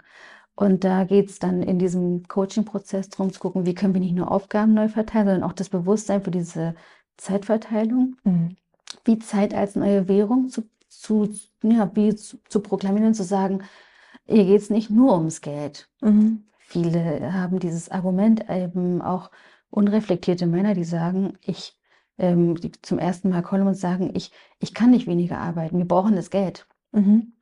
[0.56, 4.16] Und da geht es dann in diesem Coaching-Prozess darum zu gucken, wie können wir nicht
[4.16, 6.76] nur Aufgaben neu verteilen, sondern auch das Bewusstsein für diese
[7.20, 8.56] Zeitverteilung, mhm.
[9.06, 11.30] wie Zeit als neue Währung zu, zu,
[11.64, 13.64] ja, wie zu, zu proklamieren und zu sagen,
[14.26, 15.90] hier geht es nicht nur ums Geld.
[16.02, 16.44] Mhm.
[16.58, 19.32] Viele haben dieses Argument eben auch
[19.72, 21.80] unreflektierte Männer, die sagen, ich
[22.20, 25.88] ähm, die zum ersten Mal kommen und sagen, ich, ich kann nicht weniger arbeiten, wir
[25.88, 26.68] brauchen das Geld.
[26.92, 27.34] Mhm.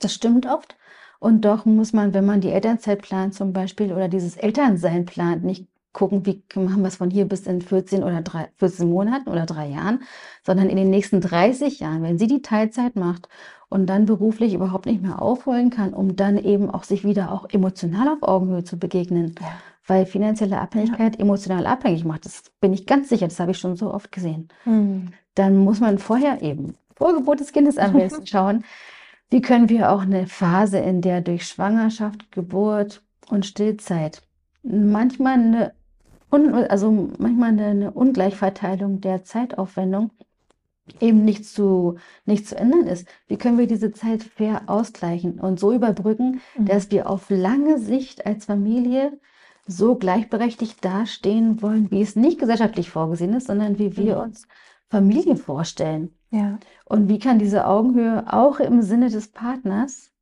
[0.00, 0.76] Das stimmt oft.
[1.20, 5.44] Und doch muss man, wenn man die Elternzeit plant zum Beispiel oder dieses Elternsein plant,
[5.44, 9.30] nicht gucken, wie machen wir es von hier bis in 14 oder drei, 14 Monaten
[9.30, 10.02] oder drei Jahren,
[10.42, 13.28] sondern in den nächsten 30 Jahren, wenn sie die Teilzeit macht
[13.70, 17.48] und dann beruflich überhaupt nicht mehr aufholen kann, um dann eben auch sich wieder auch
[17.48, 19.34] emotional auf Augenhöhe zu begegnen.
[19.40, 19.46] Ja.
[19.86, 21.20] Weil finanzielle Abhängigkeit ja.
[21.20, 22.24] emotional abhängig macht.
[22.24, 24.48] Das bin ich ganz sicher, das habe ich schon so oft gesehen.
[24.64, 25.12] Mhm.
[25.34, 28.64] Dann muss man vorher eben, vor Geburt des Kindes am besten schauen,
[29.30, 34.22] wie können wir auch eine Phase, in der durch Schwangerschaft, Geburt und Stillzeit
[34.64, 35.72] manchmal eine
[36.34, 40.10] also manchmal eine, eine Ungleichverteilung der Zeitaufwendung
[41.00, 43.06] eben nicht zu, nicht zu ändern ist.
[43.26, 46.66] Wie können wir diese Zeit fair ausgleichen und so überbrücken, mhm.
[46.66, 49.18] dass wir auf lange Sicht als Familie
[49.66, 54.22] so gleichberechtigt dastehen wollen, wie es nicht gesellschaftlich vorgesehen ist, sondern wie wir mhm.
[54.24, 54.46] uns
[54.90, 56.14] Familie vorstellen.
[56.30, 56.58] Ja.
[56.84, 60.13] Und wie kann diese Augenhöhe auch im Sinne des Partners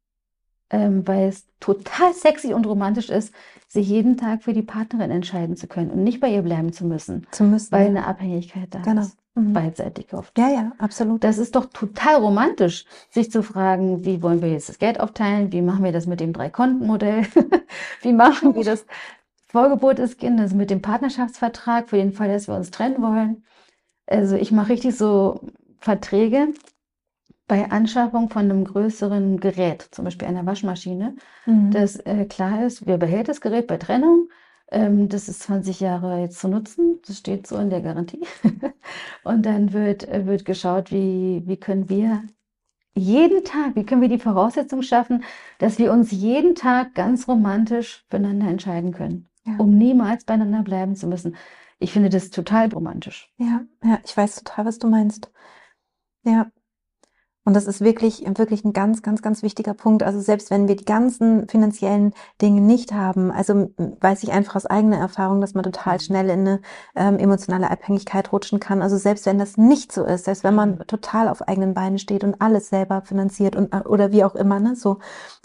[0.73, 3.33] ähm, weil es total sexy und romantisch ist,
[3.69, 6.85] sich jeden Tag für die Partnerin entscheiden zu können und nicht bei ihr bleiben zu
[6.85, 7.27] müssen.
[7.31, 7.71] Zu müssen.
[7.73, 9.03] Weil eine Abhängigkeit da genau.
[9.03, 9.17] ist.
[9.35, 9.55] Mhm.
[9.55, 10.37] Beidseitig oft.
[10.37, 11.25] Ja, ja, absolut.
[11.25, 15.53] Das ist doch total romantisch, sich zu fragen, wie wollen wir jetzt das Geld aufteilen?
[15.53, 17.27] Wie machen wir das mit dem Drei-Konten-Modell?
[18.03, 18.85] wie machen wir das
[19.49, 23.45] Vorgebot des Kindes mit dem Partnerschaftsvertrag für den Fall, dass wir uns trennen wollen?
[24.07, 25.41] Also ich mache richtig so
[25.79, 26.49] Verträge
[27.53, 31.71] bei Anschaffung von einem größeren Gerät, zum Beispiel einer Waschmaschine, mhm.
[31.71, 34.31] dass äh, klar ist, wer behält das Gerät bei Trennung?
[34.71, 37.01] Ähm, das ist 20 Jahre jetzt zu nutzen.
[37.07, 38.27] Das steht so in der Garantie.
[39.25, 42.23] und dann wird, äh, wird geschaut, wie, wie können wir
[42.95, 45.23] jeden Tag, wie können wir die Voraussetzung schaffen,
[45.59, 49.57] dass wir uns jeden Tag ganz romantisch füreinander entscheiden können, ja.
[49.59, 51.37] um niemals beieinander bleiben zu müssen.
[51.79, 53.31] Ich finde das total romantisch.
[53.37, 55.31] Ja, ja, ich weiß total, was du meinst.
[56.25, 56.51] Ja,
[57.44, 60.05] und das ist wirklich, wirklich ein ganz, ganz, ganz wichtiger Punkt.
[60.05, 64.66] Also selbst wenn wir die ganzen finanziellen Dinge nicht haben, also weiß ich einfach aus
[64.66, 66.00] eigener Erfahrung, dass man total mhm.
[66.00, 66.61] schnell in eine
[66.94, 68.81] ähm, emotionale Abhängigkeit rutschen kann.
[68.81, 70.87] Also selbst wenn das nicht so ist, selbst wenn man mhm.
[70.87, 74.76] total auf eigenen Beinen steht und alles selber finanziert und oder wie auch immer, ne,
[74.76, 74.98] so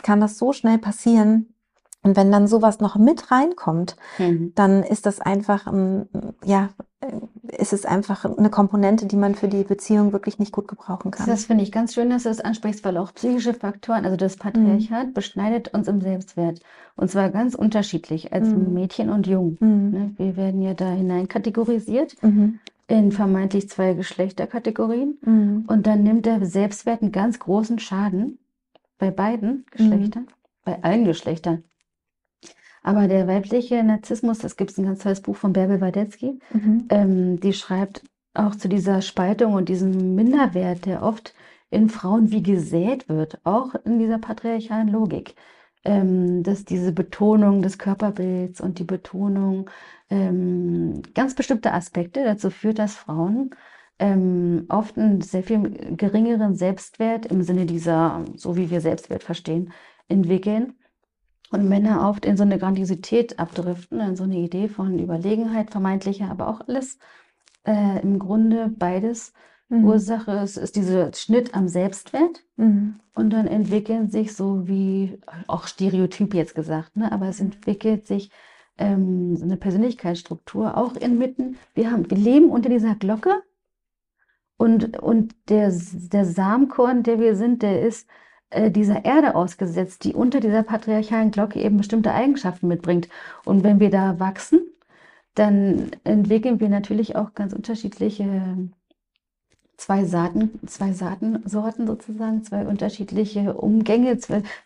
[0.04, 1.54] kann das so schnell passieren,
[2.04, 4.54] und wenn dann sowas noch mit reinkommt, mhm.
[4.56, 5.68] dann ist das einfach,
[6.46, 6.84] ja, äh,
[7.52, 11.28] ist es einfach eine Komponente, die man für die Beziehung wirklich nicht gut gebrauchen kann.
[11.28, 14.38] Das finde ich ganz schön, dass du das ansprichst, weil auch psychische Faktoren, also das
[14.38, 15.14] Patriarchat, mhm.
[15.14, 16.60] beschneidet uns im Selbstwert.
[16.96, 18.74] Und zwar ganz unterschiedlich als mhm.
[18.74, 19.58] Mädchen und Jung.
[19.60, 19.92] Mhm.
[19.92, 20.14] Ne?
[20.18, 22.60] Wir werden ja da hinein kategorisiert mhm.
[22.88, 25.18] in vermeintlich zwei Geschlechterkategorien.
[25.22, 25.66] Mhm.
[25.68, 28.40] Und dann nimmt der Selbstwert einen ganz großen Schaden
[28.98, 30.28] bei beiden Geschlechtern,
[30.66, 31.64] bei allen Geschlechtern.
[32.88, 36.86] Aber der weibliche Narzissmus, das gibt es ein ganz tolles Buch von Bärbel Wadetzky, mhm.
[36.88, 38.02] ähm, die schreibt
[38.34, 41.34] auch zu dieser Spaltung und diesem Minderwert, der oft
[41.70, 45.36] in Frauen wie gesät wird, auch in dieser patriarchalen Logik.
[45.84, 49.70] Ähm, dass diese Betonung des Körperbilds und die Betonung
[50.10, 53.50] ähm, ganz bestimmte Aspekte dazu führt, dass Frauen
[54.00, 59.74] ähm, oft einen sehr viel geringeren Selbstwert im Sinne dieser, so wie wir Selbstwert verstehen,
[60.08, 60.74] entwickeln
[61.52, 66.30] und Männer oft in so eine Grandiosität abdriften, in so eine Idee von Überlegenheit, vermeintlicher,
[66.30, 66.98] aber auch alles
[67.66, 69.34] äh, im Grunde beides
[69.70, 69.86] mhm.
[69.86, 72.44] Ursache ist, ist dieser Schnitt am Selbstwert.
[72.58, 73.00] Mhm.
[73.14, 77.12] Und dann entwickeln sich so wie, auch Stereotyp jetzt gesagt, ne?
[77.12, 78.30] aber es entwickelt sich
[78.78, 81.58] ähm, so eine Persönlichkeitsstruktur auch inmitten.
[81.74, 83.42] Wir, haben, wir leben unter dieser Glocke
[84.58, 88.08] und, und der, der Samenkorn, der wir sind, der ist
[88.54, 93.10] dieser Erde ausgesetzt, die unter dieser patriarchalen Glocke eben bestimmte Eigenschaften mitbringt.
[93.46, 94.62] Und wenn wir da wachsen,
[95.36, 98.70] dann entwickeln wir natürlich auch ganz unterschiedliche
[99.78, 104.18] zwei Saaten, zwei Saatensorten sozusagen, zwei unterschiedliche Umgänge.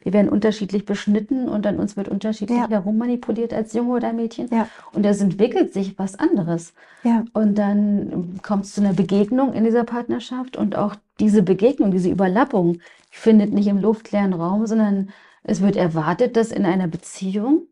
[0.02, 2.70] Wir werden unterschiedlich beschnitten und an uns wird unterschiedlich ja.
[2.70, 4.48] herummanipuliert als Junge oder Mädchen.
[4.52, 4.68] Ja.
[4.94, 6.74] Und es entwickelt sich was anderes.
[7.04, 7.26] Ja.
[7.34, 12.10] Und dann kommt es zu einer Begegnung in dieser Partnerschaft und auch diese Begegnung, diese
[12.10, 15.10] Überlappung findet nicht im luftleeren Raum, sondern
[15.44, 17.64] es wird erwartet, dass in einer Beziehung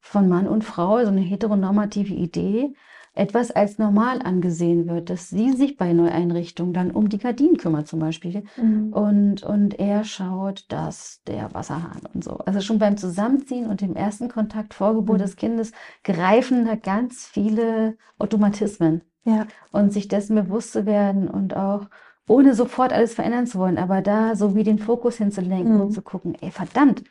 [0.00, 2.74] von Mann und Frau, so eine heteronormative Idee,
[3.16, 7.88] etwas als normal angesehen wird, dass sie sich bei Neueinrichtungen dann um die Gardinen kümmert
[7.88, 8.92] zum Beispiel mhm.
[8.92, 12.36] und, und er schaut, dass der Wasserhahn und so.
[12.38, 15.22] Also schon beim Zusammenziehen und dem ersten Kontakt vor Geburt mhm.
[15.22, 15.72] des Kindes
[16.04, 19.00] greifen da ganz viele Automatismen.
[19.24, 19.46] Ja.
[19.72, 21.86] Und sich dessen bewusst zu werden und auch
[22.28, 25.80] ohne sofort alles verändern zu wollen, aber da so wie den Fokus hinzulenken mhm.
[25.80, 27.02] und zu gucken, ey, verdammt,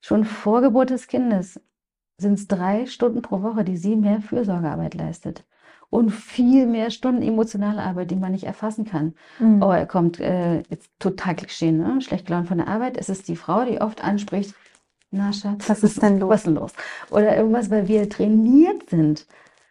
[0.00, 1.60] schon vor Geburt des Kindes
[2.22, 5.44] sind es drei Stunden pro Woche, die sie mehr Fürsorgearbeit leistet.
[5.90, 9.12] Und viel mehr Stunden emotionale Arbeit, die man nicht erfassen kann.
[9.38, 9.62] Mhm.
[9.62, 12.00] Oh, er kommt äh, jetzt total Klischee, ne?
[12.00, 12.96] Schlecht gelaunt von der Arbeit.
[12.96, 14.54] Es ist die Frau, die oft anspricht,
[15.10, 16.30] na Schatz, was ist denn los?
[16.30, 16.72] Was ist denn los?
[17.10, 19.26] Oder irgendwas, weil wir trainiert sind,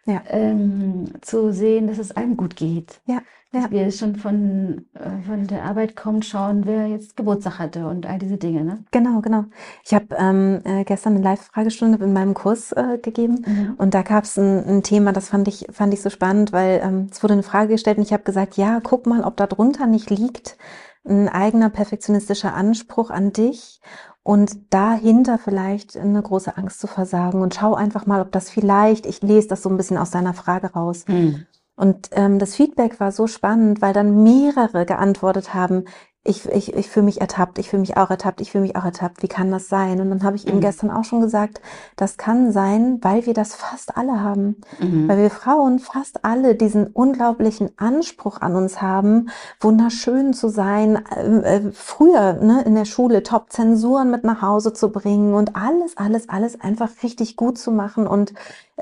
[0.06, 0.22] ja.
[0.28, 3.00] ähm, zu sehen, dass es einem gut geht.
[3.06, 3.70] Ja dass ja.
[3.70, 8.18] wir schon von, äh, von der Arbeit kommt, schauen, wer jetzt Geburtstag hatte und all
[8.18, 8.64] diese Dinge.
[8.64, 8.84] Ne?
[8.90, 9.44] Genau, genau.
[9.84, 13.74] Ich habe ähm, äh, gestern eine Live-Fragestunde in meinem Kurs äh, gegeben mhm.
[13.76, 16.80] und da gab es ein, ein, Thema, das fand ich, fand ich so spannend, weil
[16.82, 19.46] ähm, es wurde eine Frage gestellt und ich habe gesagt, ja, guck mal, ob da
[19.46, 20.56] drunter nicht liegt
[21.04, 23.80] ein eigener perfektionistischer Anspruch an dich
[24.22, 27.42] und dahinter vielleicht eine große Angst zu versagen.
[27.42, 30.34] Und schau einfach mal, ob das vielleicht, ich lese das so ein bisschen aus deiner
[30.34, 35.84] Frage raus, mhm und ähm, das Feedback war so spannend, weil dann mehrere geantwortet haben,
[36.24, 38.84] ich, ich, ich fühle mich ertappt, ich fühle mich auch ertappt, ich fühle mich auch
[38.84, 39.24] ertappt.
[39.24, 40.00] Wie kann das sein?
[40.00, 40.52] Und dann habe ich mhm.
[40.52, 41.60] ihm gestern auch schon gesagt,
[41.96, 44.60] das kann sein, weil wir das fast alle haben.
[44.78, 45.08] Mhm.
[45.08, 49.30] Weil wir Frauen fast alle diesen unglaublichen Anspruch an uns haben,
[49.60, 54.92] wunderschön zu sein, äh, äh, früher ne, in der Schule Top-Zensuren mit nach Hause zu
[54.92, 58.32] bringen und alles, alles, alles einfach richtig gut zu machen und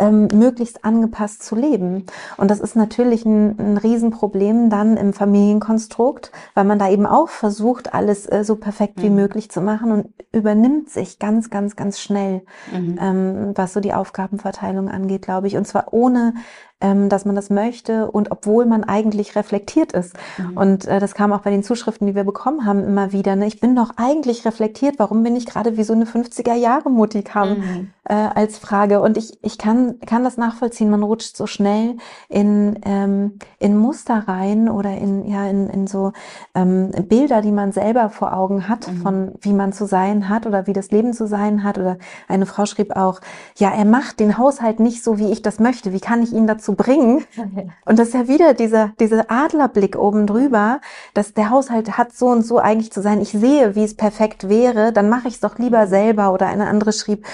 [0.00, 2.06] ähm, möglichst angepasst zu leben.
[2.36, 7.28] Und das ist natürlich ein, ein Riesenproblem dann im Familienkonstrukt, weil man da eben auch
[7.28, 9.16] versucht, alles äh, so perfekt wie mhm.
[9.16, 12.98] möglich zu machen und übernimmt sich ganz, ganz, ganz schnell, mhm.
[13.00, 15.56] ähm, was so die Aufgabenverteilung angeht, glaube ich.
[15.56, 16.34] Und zwar ohne
[16.80, 20.16] dass man das möchte und obwohl man eigentlich reflektiert ist.
[20.38, 20.56] Mhm.
[20.56, 23.36] Und äh, das kam auch bei den Zuschriften, die wir bekommen haben, immer wieder.
[23.36, 23.46] Ne?
[23.46, 24.98] Ich bin doch eigentlich reflektiert.
[24.98, 27.90] Warum bin ich gerade wie so eine 50er Jahre Mutti kam mhm.
[28.04, 29.02] äh, als Frage?
[29.02, 30.88] Und ich, ich kann, kann das nachvollziehen.
[30.88, 31.96] Man rutscht so schnell
[32.30, 36.12] in, ähm, in Muster rein oder in, ja, in, in so
[36.54, 39.02] ähm, Bilder, die man selber vor Augen hat, mhm.
[39.02, 41.76] von wie man zu sein hat oder wie das Leben zu sein hat.
[41.76, 43.20] Oder eine Frau schrieb auch,
[43.56, 45.92] ja, er macht den Haushalt nicht so, wie ich das möchte.
[45.92, 47.24] Wie kann ich ihn dazu zu bringen.
[47.85, 50.80] Und das ist ja wieder dieser, dieser Adlerblick oben drüber,
[51.14, 53.20] dass der Haushalt hat so und so eigentlich zu sein.
[53.20, 56.33] Ich sehe, wie es perfekt wäre, dann mache ich es doch lieber selber.
[56.33, 57.26] Oder eine andere schrieb,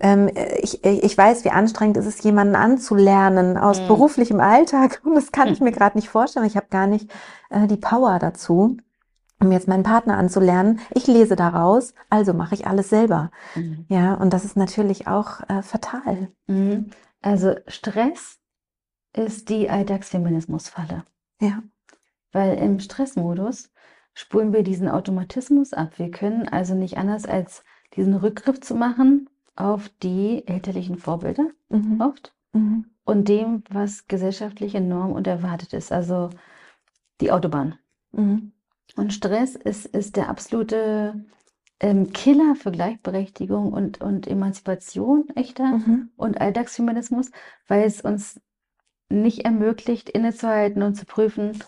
[0.00, 3.88] ähm, ich, ich weiß, wie anstrengend es ist, jemanden anzulernen aus mhm.
[3.88, 5.00] beruflichem Alltag.
[5.04, 6.46] Und das kann ich mir gerade nicht vorstellen.
[6.46, 7.10] Ich habe gar nicht
[7.50, 8.76] äh, die Power dazu
[9.40, 10.78] um jetzt meinen Partner anzulernen.
[10.94, 13.32] Ich lese daraus, also mache ich alles selber.
[13.56, 13.86] Mhm.
[13.88, 16.28] Ja, und das ist natürlich auch äh, fatal.
[16.46, 16.92] Mhm.
[17.22, 18.38] Also Stress
[19.14, 21.04] ist die Alltagsfeminismusfalle.
[21.40, 21.62] Ja.
[22.32, 23.70] Weil im Stressmodus
[24.14, 25.98] spulen wir diesen Automatismus ab.
[25.98, 27.64] Wir können also nicht anders als
[27.96, 32.00] diesen Rückgriff zu machen auf die elterlichen Vorbilder mhm.
[32.00, 32.86] oft mhm.
[33.04, 36.30] und dem, was gesellschaftliche Norm und erwartet ist, also
[37.20, 37.78] die Autobahn.
[38.12, 38.52] Mhm.
[38.96, 41.24] Und Stress ist, ist der absolute
[41.80, 46.10] ähm, Killer für Gleichberechtigung und, und Emanzipation echter mhm.
[46.16, 47.30] und Alltagsfeminismus,
[47.68, 48.40] weil es uns
[49.20, 51.62] nicht ermöglicht, innezuhalten und zu prüfen,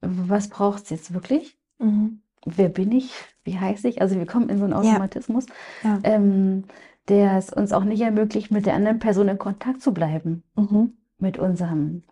[0.00, 1.58] was braucht es jetzt wirklich?
[1.78, 2.20] Mhm.
[2.44, 3.12] Wer bin ich?
[3.44, 4.00] Wie heiße ich?
[4.00, 5.46] Also wir kommen in so einen Automatismus,
[5.82, 5.90] ja.
[5.90, 6.00] Ja.
[6.04, 6.64] Ähm,
[7.08, 10.42] der es uns auch nicht ermöglicht, mit der anderen Person in Kontakt zu bleiben.
[10.56, 10.92] Mhm.
[11.18, 12.02] Mit unserem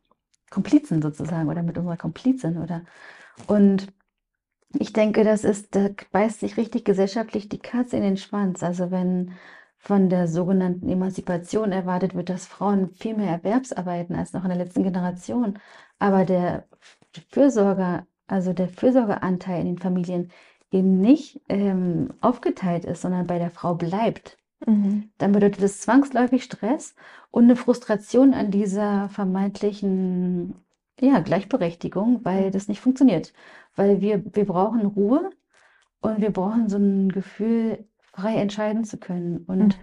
[0.51, 2.83] Komplizen sozusagen oder mit unserer Komplizin oder
[3.47, 3.89] und
[4.79, 8.63] ich denke, das ist, da beißt sich richtig gesellschaftlich die Katze in den Schwanz.
[8.63, 9.33] Also wenn
[9.79, 14.59] von der sogenannten Emanzipation erwartet wird, dass Frauen viel mehr Erwerbsarbeiten als noch in der
[14.59, 15.59] letzten Generation.
[15.99, 16.65] Aber der
[17.31, 20.31] Fürsorger, also der Fürsorgeanteil in den Familien
[20.71, 24.39] eben nicht ähm, aufgeteilt ist, sondern bei der Frau bleibt.
[24.67, 25.11] Mhm.
[25.19, 26.95] Dann bedeutet es zwangsläufig Stress
[27.31, 30.55] und eine Frustration an dieser vermeintlichen
[31.01, 33.33] ja, Gleichberechtigung, weil das nicht funktioniert.
[33.75, 35.31] Weil wir, wir brauchen Ruhe
[36.01, 37.87] und wir brauchen so ein Gefühl,
[38.17, 39.83] frei entscheiden zu können und, mhm.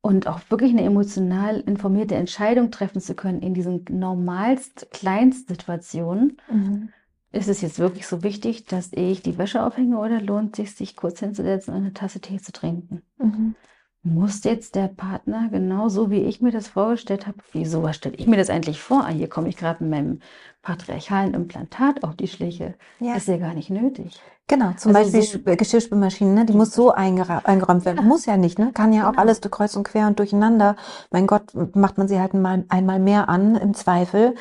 [0.00, 6.40] und auch wirklich eine emotional informierte Entscheidung treffen zu können in diesen normalst Kleinstsituationen.
[6.50, 6.90] Mhm.
[7.30, 10.76] Ist es jetzt wirklich so wichtig, dass ich die Wäsche aufhänge oder lohnt es sich,
[10.76, 13.02] sich kurz hinzusetzen und eine Tasse Tee zu trinken?
[13.18, 13.54] Mhm
[14.02, 18.26] muss jetzt der Partner genauso wie ich mir das vorgestellt habe, wieso was stelle ich
[18.26, 19.04] mir das eigentlich vor?
[19.04, 20.20] Ah, hier komme ich gerade mit meinem
[20.62, 22.74] patriarchalen Implantat auf die Schliche.
[23.00, 23.14] Ja.
[23.14, 24.20] Ist ja gar nicht nötig.
[24.46, 26.46] Genau, zum also Beispiel so die Geschirrspülmaschine, ne?
[26.46, 27.98] die muss so eingeräumt werden.
[27.98, 28.02] Ja.
[28.02, 28.70] Muss ja nicht, ne?
[28.72, 29.12] Kann ja genau.
[29.12, 30.76] auch alles kreuz und quer und durcheinander.
[31.10, 34.34] Mein Gott, macht man sie halt mal, einmal mehr an, im Zweifel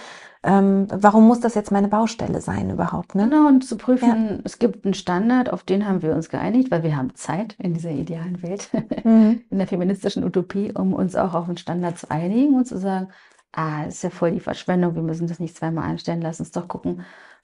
[0.44, 3.16] ähm, warum muss das jetzt meine Baustelle sein überhaupt?
[3.16, 3.30] Ne?
[3.30, 4.40] Genau, und zu prüfen, ja.
[4.44, 7.74] es gibt einen Standard, auf den haben wir uns geeinigt, weil wir haben Zeit in
[7.74, 8.70] dieser idealen Welt,
[9.04, 9.42] mhm.
[9.50, 13.10] in der feministischen Utopie, um uns auch auf einen Standard zu einigen und zu sagen,
[13.52, 16.68] ah, ist ja voll die Verschwendung, wir müssen das nicht zweimal einstellen, lass uns doch
[16.68, 17.04] gucken,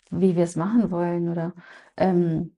[0.10, 1.53] wie wir es machen wollen oder
[1.97, 2.51] ähm,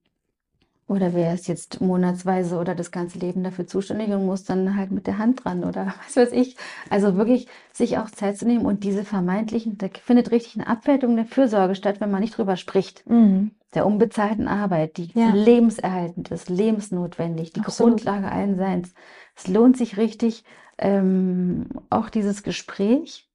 [0.88, 4.92] oder wer ist jetzt monatsweise oder das ganze Leben dafür zuständig und muss dann halt
[4.92, 6.58] mit der Hand dran oder was weiß ich.
[6.90, 11.16] Also wirklich sich auch Zeit zu nehmen und diese vermeintlichen, da findet richtig eine Abwertung
[11.16, 13.08] der Fürsorge statt, wenn man nicht drüber spricht.
[13.10, 13.52] Mhm.
[13.74, 15.32] Der unbezahlten Arbeit, die ja.
[15.34, 17.96] lebenserhaltend ist, lebensnotwendig, die Absolut.
[17.96, 18.94] Grundlage allen Seins.
[19.36, 20.46] Es lohnt sich richtig,
[20.78, 23.30] ähm, auch dieses Gespräch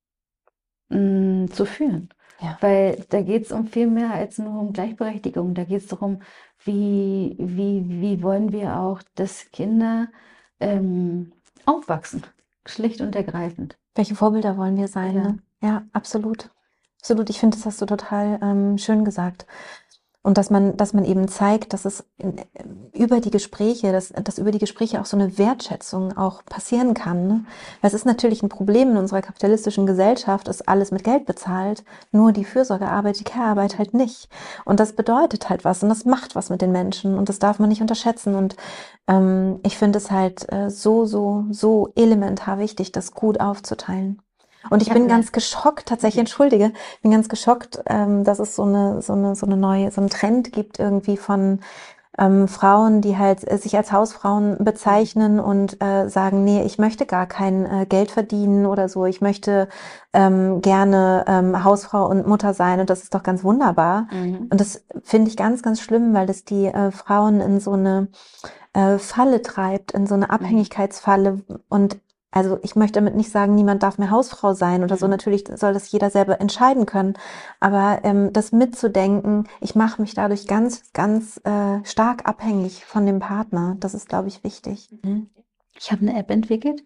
[0.89, 2.11] mh, mm, zu führen.
[2.41, 2.57] Ja.
[2.61, 5.55] Weil da geht es um viel mehr als nur um Gleichberechtigung.
[5.55, 6.23] Da geht es darum,
[6.65, 10.09] wie, wie, wie wollen wir auch, dass Kinder
[10.61, 11.33] ähm,
[11.67, 12.25] aufwachsen.
[12.67, 13.79] Schlicht und ergreifend.
[13.95, 15.17] Welche Vorbilder wollen wir sein?
[15.17, 15.39] Ja, ne?
[15.63, 16.51] ja absolut.
[17.01, 17.31] Absolut.
[17.31, 19.47] Ich finde, das hast du total ähm, schön gesagt.
[20.23, 22.05] Und dass man, dass man eben zeigt, dass es
[22.93, 27.27] über die Gespräche, dass, dass über die Gespräche auch so eine Wertschätzung auch passieren kann.
[27.27, 27.45] Ne?
[27.81, 32.33] Es ist natürlich ein Problem in unserer kapitalistischen Gesellschaft, ist alles mit Geld bezahlt, nur
[32.33, 34.29] die Fürsorgearbeit, die Care-Arbeit halt nicht.
[34.67, 37.59] Und das bedeutet halt was und das macht was mit den Menschen und das darf
[37.59, 38.35] man nicht unterschätzen.
[38.35, 38.57] Und
[39.07, 44.21] ähm, ich finde es halt äh, so, so, so elementar wichtig, das gut aufzuteilen.
[44.69, 48.65] Und ich, ich bin ganz geschockt, tatsächlich, entschuldige, bin ganz geschockt, ähm, dass es so
[48.65, 51.61] eine, so eine, so eine neue, so einen Trend gibt irgendwie von
[52.19, 57.07] ähm, Frauen, die halt äh, sich als Hausfrauen bezeichnen und äh, sagen, nee, ich möchte
[57.07, 59.69] gar kein äh, Geld verdienen oder so, ich möchte
[60.13, 64.07] ähm, gerne ähm, Hausfrau und Mutter sein und das ist doch ganz wunderbar.
[64.13, 64.49] Mhm.
[64.51, 68.09] Und das finde ich ganz, ganz schlimm, weil das die äh, Frauen in so eine
[68.75, 70.33] äh, Falle treibt, in so eine mhm.
[70.33, 71.99] Abhängigkeitsfalle und
[72.33, 75.07] also ich möchte damit nicht sagen, niemand darf mehr Hausfrau sein oder so.
[75.07, 75.11] Mhm.
[75.11, 77.15] Natürlich soll das jeder selber entscheiden können.
[77.59, 83.19] Aber ähm, das mitzudenken, ich mache mich dadurch ganz, ganz äh, stark abhängig von dem
[83.19, 83.77] Partner.
[83.81, 84.91] Das ist, glaube ich, wichtig.
[85.03, 85.29] Mhm.
[85.79, 86.85] Ich habe eine App entwickelt,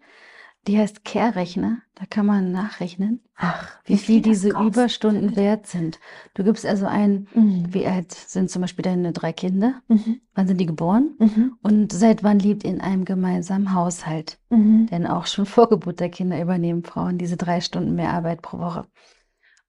[0.67, 1.79] die heißt Care-Rechner.
[1.95, 5.99] Da kann man nachrechnen, Ach, wie, wie viel, diese Überstunden wert sind.
[6.33, 7.73] Du gibst also ein, mhm.
[7.73, 9.81] wie alt sind zum Beispiel deine drei Kinder?
[9.87, 10.19] Mhm.
[10.33, 11.11] Wann sind die geboren?
[11.19, 11.53] Mhm.
[11.61, 14.39] Und seit wann lebt in einem gemeinsamen Haushalt?
[14.49, 14.87] Mhm.
[14.87, 18.59] Denn auch schon vor Geburt der Kinder übernehmen Frauen diese drei Stunden mehr Arbeit pro
[18.59, 18.85] Woche.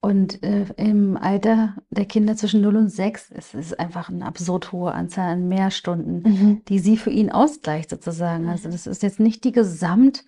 [0.00, 4.70] Und äh, im Alter der Kinder zwischen 0 und 6 ist es einfach eine absurd
[4.70, 6.64] hohe Anzahl an Mehrstunden, mhm.
[6.68, 8.48] die sie für ihn ausgleicht sozusagen.
[8.48, 10.24] Also das ist jetzt nicht die Gesamt-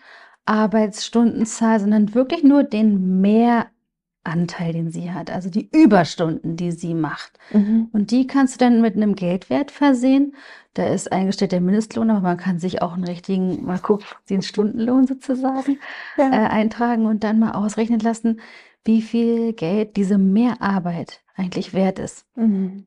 [0.48, 7.38] Arbeitsstundenzahl, sondern wirklich nur den Mehranteil, den sie hat, also die Überstunden, die sie macht.
[7.52, 7.88] Mhm.
[7.92, 10.34] Und die kannst du dann mit einem Geldwert versehen.
[10.74, 14.42] Da ist eingestellt der Mindestlohn, aber man kann sich auch einen richtigen, mal gucken, den
[14.42, 15.78] Stundenlohn sozusagen
[16.16, 16.30] ja.
[16.30, 18.40] äh, eintragen und dann mal ausrechnen lassen,
[18.84, 22.24] wie viel Geld diese Mehrarbeit eigentlich wert ist.
[22.36, 22.86] Mhm.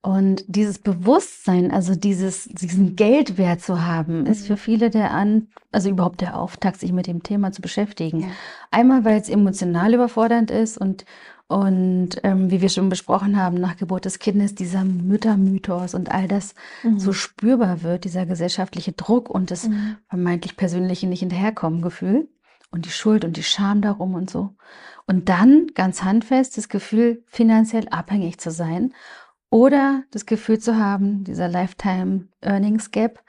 [0.00, 4.58] Und dieses Bewusstsein, also dieses, diesen Geldwert zu haben, ist für mhm.
[4.58, 8.20] viele der An, also überhaupt der Auftakt, sich mit dem Thema zu beschäftigen.
[8.20, 8.28] Ja.
[8.70, 11.04] Einmal, weil es emotional überfordernd ist und,
[11.48, 16.28] und ähm, wie wir schon besprochen haben, nach Geburt des Kindes dieser Müttermythos und all
[16.28, 17.00] das mhm.
[17.00, 19.96] so spürbar wird, dieser gesellschaftliche Druck und das mhm.
[20.08, 22.28] vermeintlich persönliche nicht hinterherkommen Gefühl
[22.70, 24.54] und die Schuld und die Scham darum und so.
[25.06, 28.92] Und dann ganz handfest das Gefühl, finanziell abhängig zu sein
[29.50, 33.22] oder das Gefühl zu haben, dieser Lifetime Earnings Gap,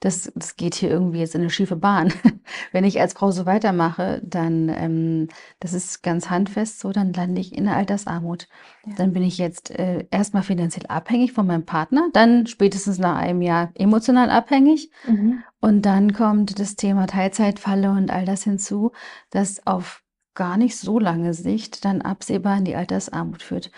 [0.00, 2.12] das, das geht hier irgendwie jetzt in eine schiefe Bahn.
[2.72, 5.28] Wenn ich als Frau so weitermache, dann, ähm,
[5.60, 8.48] das ist ganz handfest so, dann lande ich in der Altersarmut.
[8.86, 8.94] Ja.
[8.96, 13.42] Dann bin ich jetzt äh, erstmal finanziell abhängig von meinem Partner, dann spätestens nach einem
[13.42, 14.90] Jahr emotional abhängig.
[15.06, 15.42] Mhm.
[15.60, 18.92] Und dann kommt das Thema Teilzeitfalle und all das hinzu,
[19.30, 20.02] das auf
[20.34, 23.70] gar nicht so lange Sicht dann absehbar in die Altersarmut führt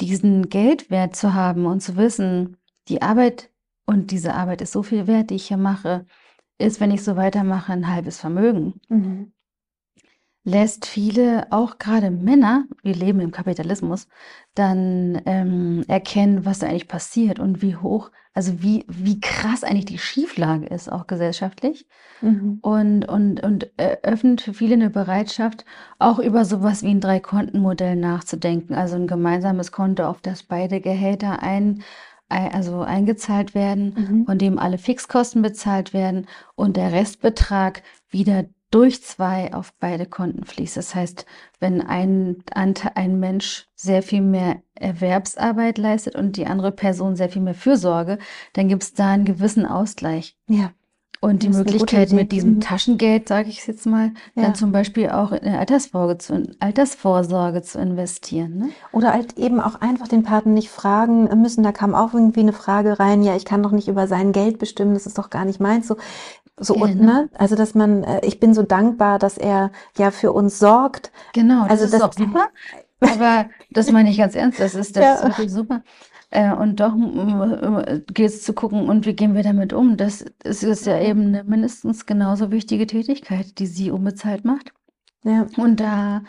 [0.00, 2.56] diesen Geldwert zu haben und zu wissen,
[2.88, 3.50] die Arbeit
[3.86, 6.06] und diese Arbeit ist so viel wert, die ich hier mache,
[6.58, 8.80] ist, wenn ich so weitermache, ein halbes Vermögen.
[8.88, 9.32] Mhm.
[10.44, 14.08] Lässt viele, auch gerade Männer, wir leben im Kapitalismus,
[14.54, 19.84] dann ähm, erkennen, was da eigentlich passiert und wie hoch also wie, wie krass eigentlich
[19.84, 21.86] die Schieflage ist, auch gesellschaftlich.
[22.22, 22.58] Mhm.
[22.62, 25.64] Und, und, und eröffnet für viele eine Bereitschaft,
[25.98, 28.74] auch über sowas wie ein Drei-Konten-Modell nachzudenken.
[28.74, 31.82] Also ein gemeinsames Konto, auf das beide Gehälter ein,
[32.28, 34.24] also eingezahlt werden, mhm.
[34.24, 40.44] von dem alle Fixkosten bezahlt werden und der Restbetrag wieder durch zwei auf beide Konten
[40.44, 40.76] fließt.
[40.76, 41.26] Das heißt,
[41.60, 47.42] wenn ein, ein Mensch sehr viel mehr Erwerbsarbeit leistet und die andere Person sehr viel
[47.42, 48.18] mehr Fürsorge,
[48.54, 50.36] dann gibt es da einen gewissen Ausgleich.
[50.48, 50.72] Ja.
[51.24, 52.60] Und die Möglichkeit mit diesem mhm.
[52.60, 54.42] Taschengeld, sage ich jetzt mal, ja.
[54.42, 58.56] dann zum Beispiel auch in Altersvorsorge zu, Altersvorsorge zu investieren.
[58.56, 58.68] Ne?
[58.90, 61.62] Oder halt eben auch einfach den Partner nicht fragen müssen.
[61.62, 64.58] Da kam auch irgendwie eine Frage rein, ja, ich kann doch nicht über sein Geld
[64.58, 65.86] bestimmen, das ist doch gar nicht meins.
[65.86, 65.96] So,
[66.58, 67.12] so und genau.
[67.12, 71.12] ne, also dass man, äh, ich bin so dankbar, dass er ja für uns sorgt.
[71.32, 72.48] Genau, das also ist das, auch super.
[73.00, 75.14] Aber das meine ich ganz ernst, das ist, das ja.
[75.14, 75.82] ist wirklich super.
[76.30, 76.94] Äh, und doch
[78.14, 79.96] geht es zu gucken, und wie gehen wir damit um?
[79.96, 84.72] Das, das ist ja eben eine mindestens genauso wichtige Tätigkeit, die sie unbezahlt macht.
[85.24, 85.46] Ja.
[85.56, 86.22] Und da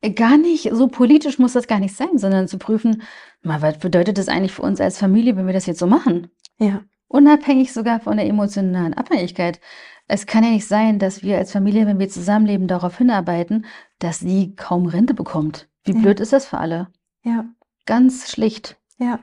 [0.00, 3.02] äh, gar nicht, so politisch muss das gar nicht sein, sondern zu prüfen,
[3.42, 6.28] mal, was bedeutet das eigentlich für uns als Familie, wenn wir das jetzt so machen?
[6.58, 6.82] Ja.
[7.10, 9.58] Unabhängig sogar von der emotionalen Abhängigkeit.
[10.06, 13.66] Es kann ja nicht sein, dass wir als Familie, wenn wir zusammenleben, darauf hinarbeiten,
[13.98, 15.68] dass sie kaum Rente bekommt.
[15.82, 15.98] Wie ja.
[15.98, 16.86] blöd ist das für alle?
[17.24, 17.46] Ja.
[17.84, 18.76] Ganz schlicht.
[18.98, 19.18] Ja.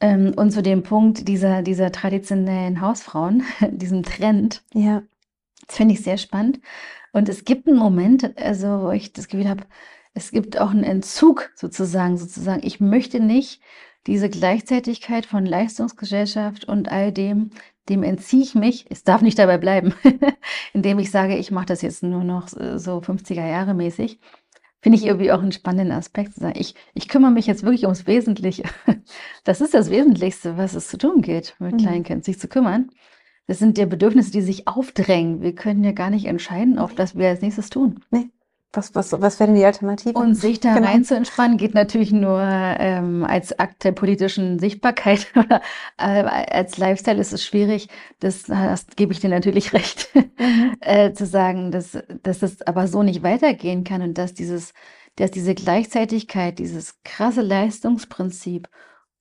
[0.00, 4.62] Ähm, und zu dem Punkt dieser, dieser traditionellen Hausfrauen, diesem Trend.
[4.72, 5.02] Ja.
[5.66, 6.60] Das finde ich sehr spannend.
[7.12, 9.64] Und es gibt einen Moment, also, wo ich das Gefühl habe,
[10.14, 12.62] es gibt auch einen Entzug sozusagen, sozusagen.
[12.64, 13.60] Ich möchte nicht
[14.06, 17.50] diese Gleichzeitigkeit von Leistungsgesellschaft und all dem,
[17.88, 18.86] dem entziehe ich mich.
[18.90, 19.94] Es darf nicht dabei bleiben,
[20.72, 24.18] indem ich sage, ich mache das jetzt nur noch so 50er Jahre mäßig.
[24.80, 26.58] Finde ich irgendwie auch einen spannenden Aspekt zu sagen.
[26.58, 28.64] Ich, ich kümmere mich jetzt wirklich ums Wesentliche.
[29.44, 31.78] Das ist das Wesentlichste, was es zu tun geht, mit mhm.
[31.78, 32.90] Kleinkindern, sich zu kümmern.
[33.46, 35.40] Das sind ja Bedürfnisse, die sich aufdrängen.
[35.40, 38.04] Wir können ja gar nicht entscheiden, auf das wir als nächstes tun.
[38.10, 38.30] Nee.
[38.76, 40.18] Was, was, was wäre denn die Alternative?
[40.18, 40.86] Und sich da genau.
[40.86, 45.62] rein zu entspannen, geht natürlich nur ähm, als Akt der politischen Sichtbarkeit oder
[45.98, 47.88] äh, als Lifestyle ist es schwierig.
[48.20, 50.76] Das, das gebe ich dir natürlich recht, mhm.
[50.80, 54.72] äh, zu sagen, dass, dass das aber so nicht weitergehen kann und dass dieses,
[55.16, 58.68] dass diese Gleichzeitigkeit, dieses krasse Leistungsprinzip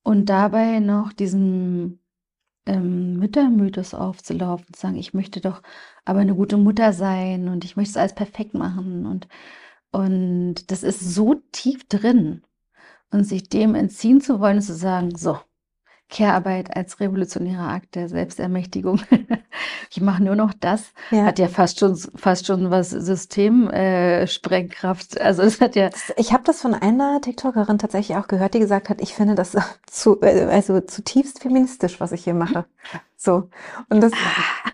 [0.04, 2.05] und dabei noch diesen
[2.66, 5.62] ähm, Müttermythos aufzulaufen, zu sagen, ich möchte doch
[6.06, 9.28] aber eine gute Mutter sein und ich möchte es alles perfekt machen und,
[9.92, 12.44] und das ist so tief drin.
[13.12, 15.40] Und sich dem entziehen zu wollen, zu sagen, so,
[16.10, 19.00] Care-Arbeit als revolutionärer Akt der Selbstermächtigung.
[19.90, 20.92] ich mache nur noch das.
[21.12, 21.26] Ja.
[21.26, 25.18] Hat ja fast schon fast schon was Systemsprengkraft.
[25.18, 25.90] Äh, also es hat ja.
[26.16, 29.58] Ich habe das von einer TikTokerin tatsächlich auch gehört, die gesagt hat, ich finde das
[29.88, 32.66] zu also zutiefst feministisch, was ich hier mache.
[33.26, 33.50] So.
[33.90, 34.12] Und das,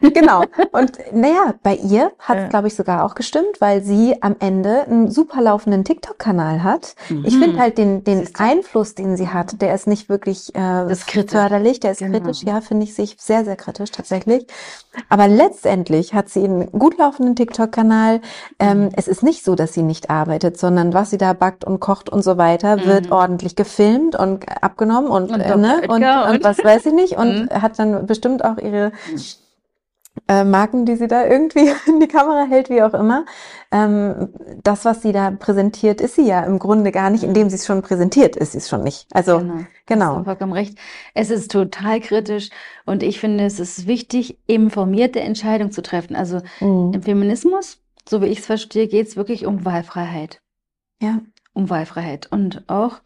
[0.01, 0.43] genau.
[0.73, 2.49] Und naja, bei ihr hat es, ja.
[2.49, 6.95] glaube ich, sogar auch gestimmt, weil sie am Ende einen super laufenden TikTok-Kanal hat.
[7.07, 7.23] Mhm.
[7.25, 11.79] Ich finde halt den, den Einfluss, den sie hat, der ist nicht wirklich äh, förderlich,
[11.79, 12.19] der ist genau.
[12.19, 14.45] kritisch, ja, finde ich sich sehr, sehr kritisch tatsächlich.
[15.07, 18.19] Aber letztendlich hat sie einen gut laufenden TikTok-Kanal.
[18.59, 18.89] Ähm, mhm.
[18.97, 22.09] Es ist nicht so, dass sie nicht arbeitet, sondern was sie da backt und kocht
[22.09, 22.85] und so weiter, mhm.
[22.85, 26.93] wird ordentlich gefilmt und abgenommen und, und, äh, ne, und, und, und was weiß ich
[26.93, 27.61] nicht und mhm.
[27.61, 28.91] hat dann bestimmt bestimmt auch ihre
[30.27, 33.25] äh, Marken, die sie da irgendwie in die Kamera hält, wie auch immer.
[33.71, 34.29] Ähm,
[34.63, 37.65] das, was sie da präsentiert, ist sie ja im Grunde gar nicht, indem sie es
[37.65, 39.07] schon präsentiert, ist sie es schon nicht.
[39.11, 39.65] Also genau.
[39.85, 40.23] genau.
[40.23, 40.77] Vollkommen recht.
[41.13, 42.49] Es ist total kritisch
[42.85, 46.15] und ich finde, es ist wichtig, informierte Entscheidungen zu treffen.
[46.15, 46.93] Also mhm.
[46.93, 50.41] im Feminismus, so wie ich es verstehe, geht es wirklich um Wahlfreiheit.
[51.01, 51.19] Ja.
[51.53, 53.01] Um Wahlfreiheit und auch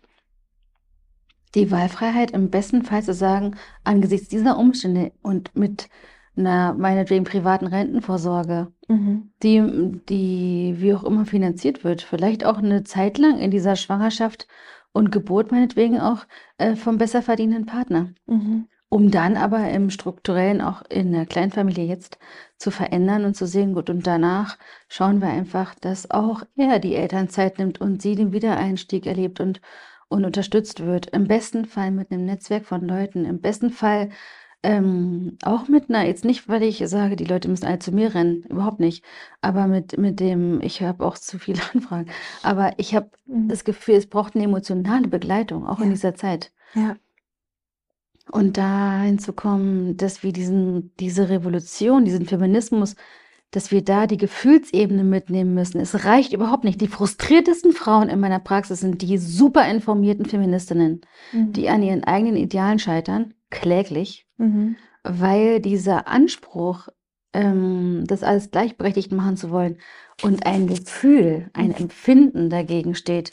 [1.56, 5.89] die Wahlfreiheit im besten Fall zu sagen, angesichts dieser Umstände und mit
[6.38, 9.32] einer meinetwegen privaten Rentenvorsorge, mhm.
[9.41, 14.47] die, die wie auch immer finanziert wird, vielleicht auch eine Zeit lang in dieser Schwangerschaft
[14.91, 16.26] und Geburt meinetwegen auch
[16.58, 18.10] äh, vom besser verdienenden Partner.
[18.26, 18.68] Mhm.
[18.88, 22.18] Um dann aber im strukturellen auch in der Kleinfamilie jetzt
[22.58, 26.95] zu verändern und zu sehen, gut, und danach schauen wir einfach, dass auch er die
[26.95, 29.60] Elternzeit nimmt und sie den Wiedereinstieg erlebt und
[30.08, 31.08] und unterstützt wird.
[31.08, 34.10] Im besten Fall mit einem Netzwerk von Leuten, im besten Fall
[34.66, 38.16] ähm, auch mit einer, jetzt nicht, weil ich sage, die Leute müssen alle zu mir
[38.16, 39.06] rennen, überhaupt nicht,
[39.39, 42.10] aber mit, mit dem, ich habe auch zu viele Anfragen,
[42.41, 43.47] aber ich habe mhm.
[43.47, 45.86] das Gefühl, es braucht eine emotionale Begleitung, auch ja.
[45.86, 46.51] in dieser Zeit.
[46.74, 46.95] Ja.
[48.32, 52.95] Und da hinzukommen, dass wir diesen, diese Revolution, diesen Feminismus
[53.56, 55.80] dass wir da die Gefühlsebene mitnehmen müssen.
[55.80, 56.82] Es reicht überhaupt nicht.
[56.82, 61.01] Die frustriertesten Frauen in meiner Praxis sind die super informierten Feministinnen,
[61.32, 61.53] mhm.
[61.53, 64.76] die an ihren eigenen Idealen scheitern, kläglich, mhm.
[65.03, 66.89] weil dieser Anspruch,
[67.32, 69.78] ähm, das alles gleichberechtigt machen zu wollen
[70.22, 71.76] und ein Gefühl, ein mhm.
[71.76, 73.32] Empfinden dagegen steht,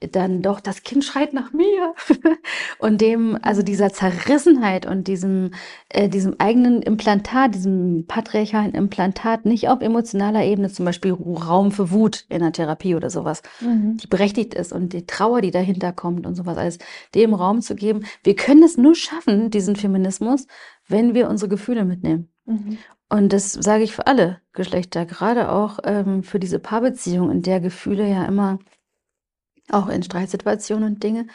[0.00, 1.94] dann doch, das Kind schreit nach mir.
[2.78, 5.50] und dem, also dieser Zerrissenheit und diesem,
[5.88, 11.90] äh, diesem eigenen Implantat, diesem patriarchalen Implantat, nicht auf emotionaler Ebene, zum Beispiel Raum für
[11.90, 13.96] Wut in der Therapie oder sowas, mhm.
[13.96, 16.78] die berechtigt ist und die Trauer, die dahinter kommt und sowas alles,
[17.14, 18.04] dem Raum zu geben.
[18.22, 20.46] Wir können es nur schaffen, diesen Feminismus,
[20.86, 22.28] wenn wir unsere Gefühle mitnehmen.
[22.46, 22.78] Mhm.
[23.10, 27.60] Und das sage ich für alle Geschlechter, gerade auch ähm, für diese Paarbeziehung, in der
[27.60, 28.58] Gefühle ja immer
[29.70, 31.26] auch in Streitsituationen und Dinge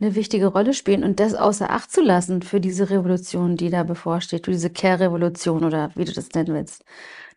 [0.00, 3.82] eine wichtige Rolle spielen und das außer Acht zu lassen für diese Revolution, die da
[3.82, 6.84] bevorsteht, für diese Care-Revolution oder wie du das nennen willst.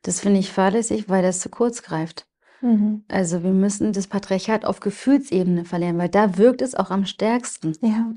[0.02, 2.26] Das finde ich fahrlässig, weil das zu kurz greift.
[2.62, 3.04] Mhm.
[3.10, 7.74] Also wir müssen das Patriarchat auf Gefühlsebene verlieren, weil da wirkt es auch am stärksten.
[7.82, 8.14] Ja.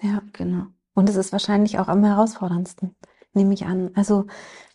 [0.00, 0.22] Ja.
[0.32, 0.66] Genau.
[0.94, 2.94] Und es ist wahrscheinlich auch am herausforderndsten,
[3.32, 3.90] nehme ich an.
[3.94, 4.26] Also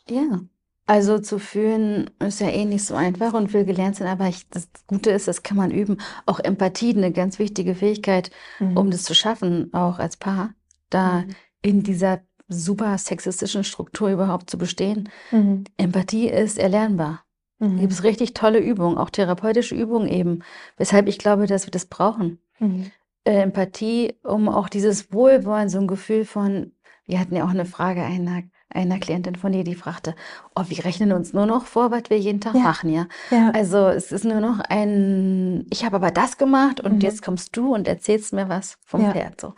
[0.10, 0.42] ja.
[0.88, 4.50] Also zu fühlen ist ja eh nicht so einfach und will gelernt sein, aber ich,
[4.50, 5.98] das Gute ist, das kann man üben.
[6.26, 8.78] Auch Empathie, eine ganz wichtige Fähigkeit, mhm.
[8.78, 10.54] um das zu schaffen, auch als Paar,
[10.90, 11.36] da mhm.
[11.62, 15.10] in dieser super sexistischen Struktur überhaupt zu bestehen.
[15.32, 15.66] Mhm.
[15.76, 17.26] Empathie ist erlernbar.
[17.60, 17.82] Mhm.
[17.82, 20.44] Gibt es richtig tolle Übungen, auch therapeutische Übungen eben,
[20.78, 22.40] weshalb ich glaube, dass wir das brauchen.
[22.60, 22.92] Mhm.
[23.26, 26.72] Äh, Empathie, um auch dieses Wohlwollen, so ein Gefühl von,
[27.06, 28.44] wir hatten ja auch eine Frage einer
[28.78, 30.16] einer Klientin von dir, die fragte,
[30.56, 32.62] oh, wir rechnen uns nur noch vor, was wir jeden Tag ja.
[32.62, 33.08] machen, ja?
[33.32, 33.52] ja?
[33.52, 37.02] Also es ist nur noch ein, ich habe aber das gemacht und mhm.
[37.02, 39.12] jetzt kommst du und erzählst mir was vom ja.
[39.12, 39.42] Pferd.
[39.42, 39.54] So.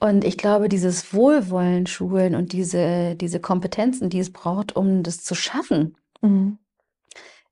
[0.00, 5.22] Und ich glaube, dieses Wohlwollen schulen und diese, diese Kompetenzen, die es braucht, um das
[5.22, 6.58] zu schaffen, mhm.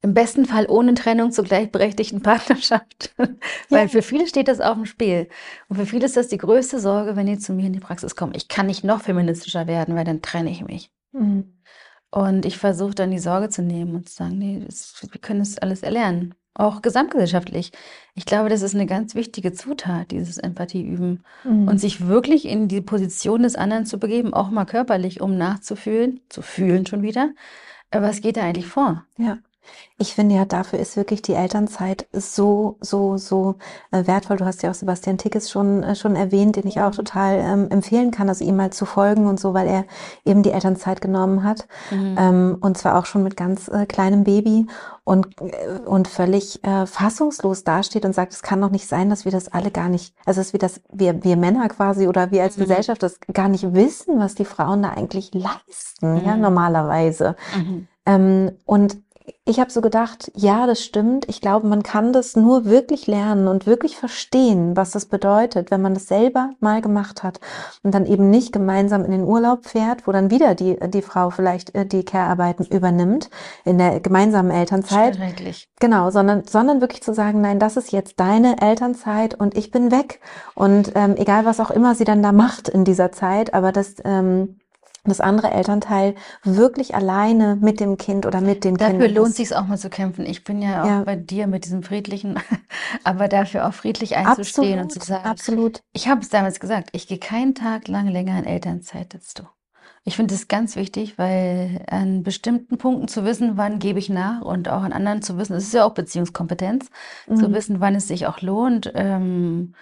[0.04, 3.14] Im besten Fall ohne Trennung zur gleichberechtigten Partnerschaft.
[3.68, 5.28] Weil für viele steht das auf dem Spiel.
[5.68, 8.16] Und für viele ist das die größte Sorge, wenn die zu mir in die Praxis
[8.16, 8.34] kommen.
[8.34, 10.90] Ich kann nicht noch feministischer werden, weil dann trenne ich mich.
[11.12, 11.54] Mhm.
[12.10, 15.38] Und ich versuche dann die Sorge zu nehmen und zu sagen, nee, das, wir können
[15.38, 16.34] das alles erlernen.
[16.54, 17.72] Auch gesamtgesellschaftlich.
[18.14, 21.22] Ich glaube, das ist eine ganz wichtige Zutat, dieses Empathie üben.
[21.44, 21.68] Mhm.
[21.68, 26.20] Und sich wirklich in die Position des anderen zu begeben, auch mal körperlich, um nachzufühlen,
[26.28, 27.30] zu fühlen schon wieder.
[27.92, 29.06] Was geht da eigentlich vor?
[29.16, 29.38] Ja.
[29.98, 33.56] Ich finde ja, dafür ist wirklich die Elternzeit so, so, so
[33.92, 34.36] äh, wertvoll.
[34.36, 37.70] Du hast ja auch Sebastian Tickes schon, äh, schon erwähnt, den ich auch total ähm,
[37.70, 39.84] empfehlen kann, also ihm mal zu folgen und so, weil er
[40.24, 41.68] eben die Elternzeit genommen hat.
[41.90, 42.16] Mhm.
[42.18, 44.66] Ähm, und zwar auch schon mit ganz äh, kleinem Baby
[45.04, 49.24] und, äh, und völlig äh, fassungslos dasteht und sagt, es kann doch nicht sein, dass
[49.24, 52.42] wir das alle gar nicht, also dass wir das, wir, wir Männer quasi oder wir
[52.42, 52.62] als mhm.
[52.62, 56.24] Gesellschaft das gar nicht wissen, was die Frauen da eigentlich leisten, mhm.
[56.24, 57.36] ja, normalerweise.
[57.56, 57.88] Mhm.
[58.04, 58.96] Ähm, und
[59.44, 61.28] ich habe so gedacht, ja, das stimmt.
[61.28, 65.82] Ich glaube, man kann das nur wirklich lernen und wirklich verstehen, was das bedeutet, wenn
[65.82, 67.40] man das selber mal gemacht hat
[67.82, 71.30] und dann eben nicht gemeinsam in den Urlaub fährt, wo dann wieder die, die Frau
[71.30, 73.30] vielleicht äh, die Care-Arbeiten übernimmt
[73.64, 75.14] in der gemeinsamen Elternzeit.
[75.80, 79.90] Genau, sondern, sondern wirklich zu sagen, nein, das ist jetzt deine Elternzeit und ich bin
[79.90, 80.20] weg.
[80.54, 83.96] Und ähm, egal, was auch immer sie dann da macht in dieser Zeit, aber das
[84.04, 84.60] ähm,
[85.04, 89.00] das andere Elternteil wirklich alleine mit dem Kind oder mit den Kindern.
[89.00, 90.24] Dafür lohnt es sich auch mal zu kämpfen.
[90.24, 91.02] Ich bin ja auch ja.
[91.04, 92.38] bei dir mit diesem friedlichen,
[93.04, 95.24] aber dafür auch friedlich einzustehen absolut, und zu sagen.
[95.24, 95.82] Absolut.
[95.92, 99.42] Ich habe es damals gesagt, ich gehe keinen Tag lang länger in Elternzeit als du.
[100.04, 104.40] Ich finde es ganz wichtig, weil an bestimmten Punkten zu wissen, wann gebe ich nach
[104.40, 106.90] und auch an anderen zu wissen, es ist ja auch Beziehungskompetenz,
[107.28, 107.36] mhm.
[107.36, 109.74] zu wissen, wann es sich auch lohnt, ähm,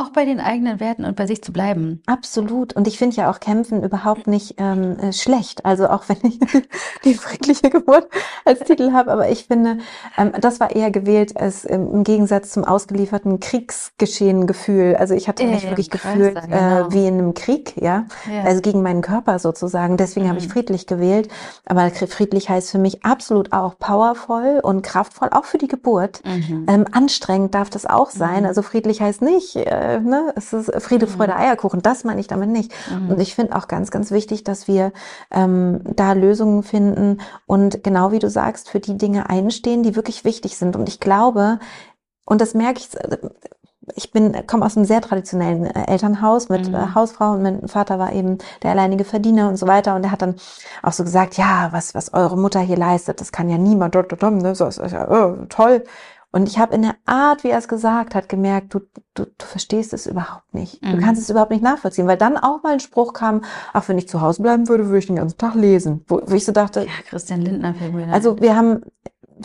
[0.00, 2.02] auch bei den eigenen Werten und bei sich zu bleiben.
[2.06, 2.72] Absolut.
[2.72, 5.64] Und ich finde ja auch Kämpfen überhaupt nicht ähm, äh, schlecht.
[5.64, 6.38] Also auch wenn ich
[7.04, 8.08] die friedliche Geburt
[8.44, 9.78] als Titel habe, aber ich finde,
[10.16, 14.96] ähm, das war eher gewählt als ähm, im Gegensatz zum ausgelieferten Kriegsgeschehen-Gefühl.
[14.96, 16.88] Also ich hatte mich wirklich gefühlt äh, genau.
[16.88, 18.06] äh, wie in einem Krieg, ja?
[18.32, 18.44] ja?
[18.44, 19.96] Also gegen meinen Körper sozusagen.
[19.96, 20.30] Deswegen mhm.
[20.30, 20.52] habe ich mhm.
[20.52, 21.28] friedlich gewählt.
[21.66, 26.22] Aber friedlich heißt für mich absolut auch powervoll und kraftvoll, auch für die Geburt.
[26.24, 26.66] Mhm.
[26.68, 28.40] Ähm, anstrengend darf das auch sein.
[28.40, 28.46] Mhm.
[28.46, 31.10] Also friedlich heißt nicht, äh, äh, ne, es ist Friede, mhm.
[31.10, 31.82] Freude, Eierkuchen.
[31.82, 32.72] Das meine ich damit nicht.
[32.90, 33.10] Mhm.
[33.10, 34.92] Und ich finde auch ganz, ganz wichtig, dass wir
[35.30, 40.24] ähm, da Lösungen finden und genau wie du sagst, für die Dinge einstehen, die wirklich
[40.24, 40.76] wichtig sind.
[40.76, 41.58] Und ich glaube,
[42.24, 43.18] und das merke ich, äh,
[43.96, 46.74] ich bin komme aus einem sehr traditionellen äh, Elternhaus mit mhm.
[46.74, 50.12] äh, Hausfrau und mein Vater war eben der alleinige Verdiener und so weiter und er
[50.12, 50.36] hat dann
[50.82, 54.54] auch so gesagt, ja, was was eure Mutter hier leistet, das kann ja niemand, ne,
[54.54, 55.84] so ist ja oh, toll
[56.32, 58.80] und ich habe in der Art, wie er es gesagt hat, gemerkt, du,
[59.14, 60.80] du, du verstehst es überhaupt nicht.
[60.82, 60.92] Mhm.
[60.92, 63.98] Du kannst es überhaupt nicht nachvollziehen, weil dann auch mal ein Spruch kam, ach, wenn
[63.98, 66.04] ich zu Hause bleiben würde, würde ich den ganzen Tag lesen.
[66.06, 66.82] Wo, wo ich so dachte.
[66.82, 68.82] Ja, Christian Lindner fällt mir Also wir haben,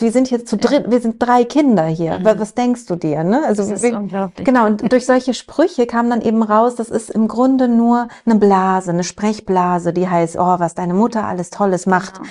[0.00, 0.90] wir sind hier zu dritt, ja.
[0.90, 2.18] wir sind drei Kinder hier.
[2.18, 2.24] Mhm.
[2.24, 3.24] Was, was denkst du dir?
[3.24, 3.42] Ne?
[3.44, 4.44] Also das ist wir, unglaublich.
[4.44, 8.36] Genau, und durch solche Sprüche kam dann eben raus, das ist im Grunde nur eine
[8.36, 12.16] Blase, eine Sprechblase, die heißt, oh, was deine Mutter alles Tolles macht.
[12.16, 12.28] Genau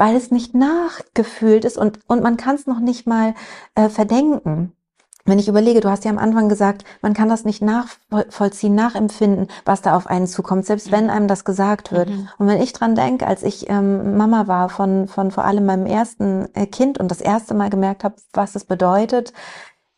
[0.00, 3.34] weil es nicht nachgefühlt ist und, und man kann es noch nicht mal
[3.74, 4.72] äh, verdenken.
[5.24, 9.48] Wenn ich überlege, du hast ja am Anfang gesagt, man kann das nicht nachvollziehen, nachempfinden,
[9.64, 12.08] was da auf einen zukommt, selbst wenn einem das gesagt wird.
[12.08, 12.28] Mhm.
[12.38, 15.86] Und wenn ich dran denke, als ich ähm, Mama war von, von vor allem meinem
[15.86, 19.32] ersten äh, Kind und das erste Mal gemerkt habe, was es bedeutet,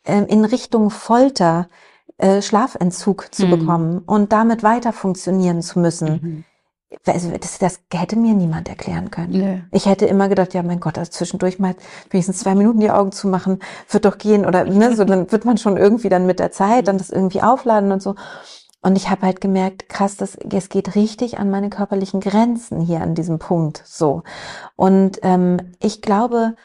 [0.05, 1.67] ähm, in Richtung Folter
[2.17, 3.49] äh, Schlafentzug zu mhm.
[3.51, 6.19] bekommen und damit weiter funktionieren zu müssen.
[6.21, 6.43] Mhm
[7.05, 9.31] also das, das hätte mir niemand erklären können.
[9.31, 9.63] Nee.
[9.71, 11.75] Ich hätte immer gedacht, ja, mein Gott, also zwischendurch mal
[12.09, 15.45] wenigstens zwei Minuten die Augen zu machen, wird doch gehen oder ne, so dann wird
[15.45, 18.15] man schon irgendwie dann mit der Zeit dann das irgendwie aufladen und so.
[18.81, 23.01] Und ich habe halt gemerkt, krass, das, es geht richtig an meine körperlichen Grenzen hier
[23.01, 24.23] an diesem Punkt so.
[24.75, 26.55] Und ähm, ich glaube,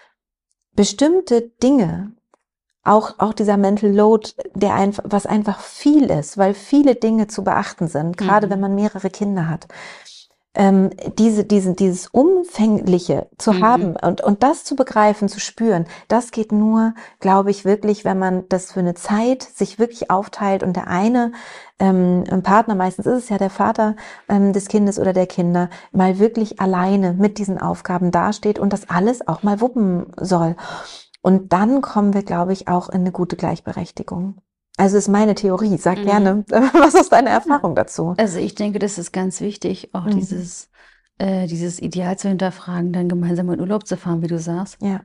[0.72, 2.12] bestimmte Dinge,
[2.82, 7.44] auch, auch dieser Mental Load, der einfach, was einfach viel ist, weil viele Dinge zu
[7.44, 8.50] beachten sind, gerade mhm.
[8.50, 9.68] wenn man mehrere Kinder hat
[10.58, 13.64] ähm, diese, diesen, dieses Umfängliche zu mhm.
[13.64, 18.18] haben und, und das zu begreifen, zu spüren, das geht nur, glaube ich, wirklich, wenn
[18.18, 21.32] man das für eine Zeit sich wirklich aufteilt und der eine
[21.78, 23.94] ähm, Partner, meistens ist es ja der Vater
[24.28, 28.90] ähm, des Kindes oder der Kinder, mal wirklich alleine mit diesen Aufgaben dasteht und das
[28.90, 30.56] alles auch mal wuppen soll.
[31.22, 34.40] Und dann kommen wir, glaube ich, auch in eine gute Gleichberechtigung.
[34.78, 35.76] Also ist meine Theorie.
[35.76, 36.04] Sag mhm.
[36.04, 38.14] gerne, was ist deine Erfahrung dazu?
[38.16, 40.12] Also ich denke, das ist ganz wichtig, auch mhm.
[40.12, 40.70] dieses
[41.18, 44.80] äh, dieses Ideal zu hinterfragen, dann gemeinsam in Urlaub zu fahren, wie du sagst.
[44.80, 45.00] Ja.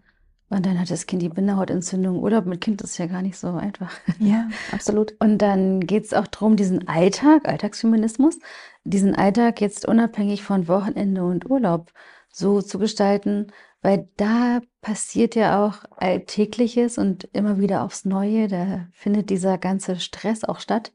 [0.49, 2.21] Und dann hat das Kind die Bindehautentzündung.
[2.21, 3.91] Urlaub mit Kind ist ja gar nicht so einfach.
[4.19, 5.15] Ja, absolut.
[5.19, 8.38] Und dann geht es auch darum, diesen Alltag, Alltagsfeminismus,
[8.84, 11.91] diesen Alltag jetzt unabhängig von Wochenende und Urlaub
[12.30, 13.47] so zu gestalten,
[13.84, 18.47] weil da passiert ja auch Alltägliches und immer wieder aufs Neue.
[18.47, 20.93] Da findet dieser ganze Stress auch statt.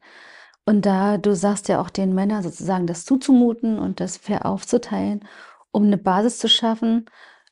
[0.65, 5.25] Und da, du sagst ja auch den Männern sozusagen das zuzumuten und das fair aufzuteilen,
[5.71, 7.05] um eine Basis zu schaffen.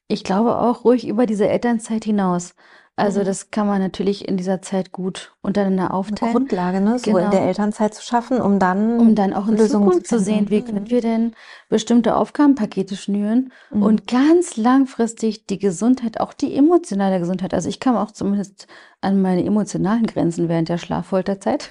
[0.07, 2.55] Ich glaube auch ruhig über diese Elternzeit hinaus.
[2.99, 3.25] Also mhm.
[3.25, 6.35] das kann man natürlich in dieser Zeit gut untereinander aufteilen.
[6.35, 6.97] Eine Grundlage, ne?
[6.97, 7.25] so genau.
[7.25, 10.23] in der Elternzeit zu schaffen, um dann um dann auch in Lösungen Zukunft zu, zu
[10.23, 11.33] sehen, wie können wir denn
[11.69, 13.83] bestimmte Aufgabenpakete schnüren mhm.
[13.83, 17.53] und ganz langfristig die Gesundheit, auch die emotionale Gesundheit.
[17.53, 18.65] Also ich kam auch zumindest
[18.99, 21.69] an meine emotionalen Grenzen während der Schlaffolterzeit.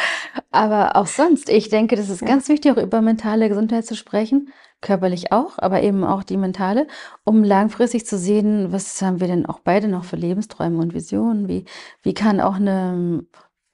[0.50, 2.26] aber auch sonst, ich denke, das ist ja.
[2.26, 4.52] ganz wichtig, auch über mentale Gesundheit zu sprechen
[4.86, 6.86] körperlich auch, aber eben auch die mentale,
[7.24, 11.48] um langfristig zu sehen, was haben wir denn auch beide noch für Lebensträume und Visionen?
[11.48, 11.64] Wie,
[12.02, 13.26] wie kann auch eine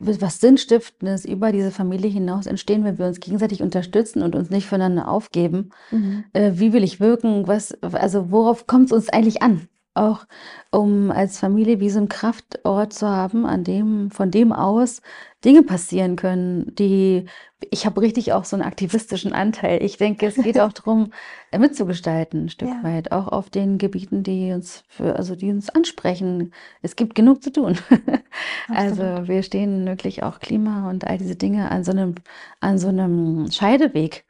[0.05, 4.67] was Sinnstiftendes über diese Familie hinaus entstehen, wenn wir uns gegenseitig unterstützen und uns nicht
[4.67, 5.71] voneinander aufgeben.
[5.91, 6.25] Mhm.
[6.33, 7.47] Äh, wie will ich wirken?
[7.47, 9.69] Was, also worauf kommt es uns eigentlich an?
[9.95, 10.25] Auch
[10.71, 15.03] um als Familie wie so einen Kraftort zu haben, an dem, von dem aus
[15.45, 17.27] Dinge passieren können, die,
[17.71, 19.83] ich habe richtig auch so einen aktivistischen Anteil.
[19.83, 21.13] Ich denke, es geht auch darum,
[21.51, 22.83] äh, mitzugestalten, ein Stück ja.
[22.83, 26.53] weit, auch auf den Gebieten, die uns für, also die uns ansprechen.
[26.81, 27.77] Es gibt genug zu tun.
[28.69, 32.15] also wir stehen wirklich auch Klima und all diese Dinge an so einem,
[32.61, 34.25] an so einem Scheideweg.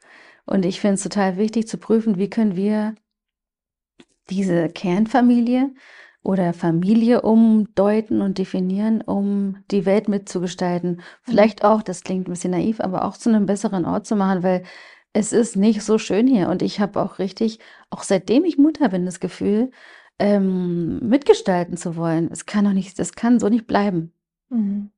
[0.45, 2.95] Und ich finde es total wichtig zu prüfen, wie können wir
[4.29, 5.71] diese Kernfamilie
[6.23, 11.01] oder Familie umdeuten und definieren, um die Welt mitzugestalten.
[11.21, 11.69] Vielleicht mhm.
[11.69, 14.63] auch, das klingt ein bisschen naiv, aber auch zu einem besseren Ort zu machen, weil
[15.11, 16.49] es ist nicht so schön hier.
[16.49, 17.59] Und ich habe auch richtig,
[17.89, 19.71] auch seitdem ich Mutter bin, das Gefühl,
[20.17, 22.29] ähm, mitgestalten zu wollen.
[22.31, 24.13] Es kann doch nicht, das kann so nicht bleiben.
[24.49, 24.91] Mhm.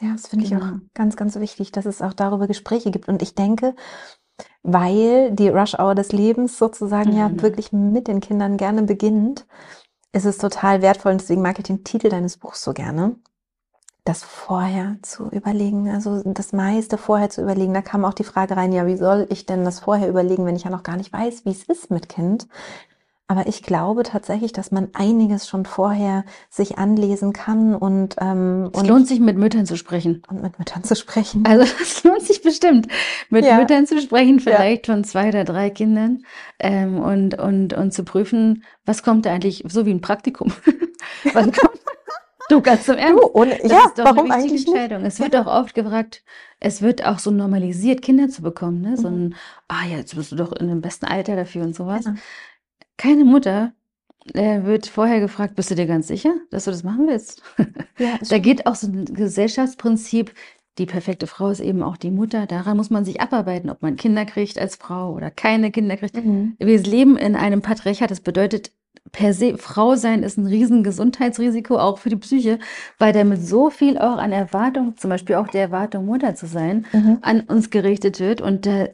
[0.00, 0.60] Ja, das finde genau.
[0.60, 3.08] ich auch ganz, ganz wichtig, dass es auch darüber Gespräche gibt.
[3.08, 3.74] Und ich denke,
[4.62, 7.18] weil die Rush Hour des Lebens sozusagen mhm.
[7.18, 9.46] ja wirklich mit den Kindern gerne beginnt,
[10.12, 13.16] ist es total wertvoll und deswegen mag ich den Titel deines Buchs so gerne,
[14.04, 17.74] das vorher zu überlegen, also das meiste vorher zu überlegen.
[17.74, 20.56] Da kam auch die Frage rein, ja, wie soll ich denn das vorher überlegen, wenn
[20.56, 22.48] ich ja noch gar nicht weiß, wie es ist mit Kind?
[23.30, 28.82] Aber ich glaube tatsächlich, dass man einiges schon vorher sich anlesen kann und ähm, es
[28.86, 31.44] lohnt sich mit Müttern zu sprechen und mit Müttern zu sprechen.
[31.46, 32.88] Also es lohnt sich bestimmt
[33.28, 33.58] mit ja.
[33.58, 34.94] Müttern zu sprechen, vielleicht ja.
[34.94, 36.24] von zwei oder drei Kindern
[36.58, 40.50] ähm, und und und zu prüfen, was kommt da eigentlich so wie ein Praktikum.
[41.34, 41.78] was kommt
[42.48, 43.22] Du, ganz zum Ernst.
[43.22, 45.02] Du, ohne, das ja, ist doch warum eine eigentlich Entscheidung.
[45.02, 45.12] Nicht?
[45.12, 46.22] Es wird auch oft gefragt,
[46.60, 48.80] es wird auch so normalisiert, Kinder zu bekommen.
[48.80, 48.96] Ne?
[48.96, 49.16] So mhm.
[49.16, 49.34] ein,
[49.68, 52.06] ah ja, jetzt bist du doch in dem besten Alter dafür und sowas.
[52.06, 52.14] Ja.
[52.98, 53.72] Keine Mutter
[54.34, 57.42] äh, wird vorher gefragt, bist du dir ganz sicher, dass du das machen willst?
[57.98, 60.34] Ja, da geht auch so ein Gesellschaftsprinzip,
[60.78, 62.46] die perfekte Frau ist eben auch die Mutter.
[62.46, 66.14] Daran muss man sich abarbeiten, ob man Kinder kriegt als Frau oder keine Kinder kriegt.
[66.16, 66.54] Mhm.
[66.58, 68.10] Wir leben in einem Patriarchat.
[68.10, 68.70] Das bedeutet,
[69.10, 72.58] per se, Frau sein ist ein riesen Gesundheitsrisiko, auch für die Psyche,
[72.98, 76.86] weil damit so viel auch an Erwartung, zum Beispiel auch der Erwartung, Mutter zu sein,
[76.92, 77.18] mhm.
[77.22, 78.40] an uns gerichtet wird.
[78.40, 78.88] Und da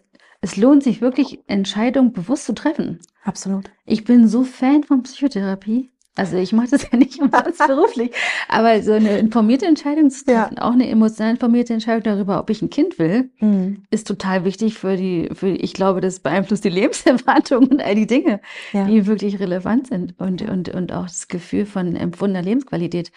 [0.44, 3.00] es lohnt sich wirklich, Entscheidungen bewusst zu treffen.
[3.22, 3.70] Absolut.
[3.86, 5.90] Ich bin so Fan von Psychotherapie.
[6.16, 8.10] Also ich mache das ja nicht umsonst beruflich,
[8.46, 10.62] aber so eine informierte Entscheidung zu treffen, ja.
[10.62, 13.84] auch eine emotional informierte Entscheidung darüber, ob ich ein Kind will, mhm.
[13.90, 18.06] ist total wichtig für die, für, ich glaube, das beeinflusst die Lebenserwartung und all die
[18.06, 18.42] Dinge,
[18.72, 18.84] ja.
[18.84, 23.12] die wirklich relevant sind und, und, und auch das Gefühl von empfundener Lebensqualität.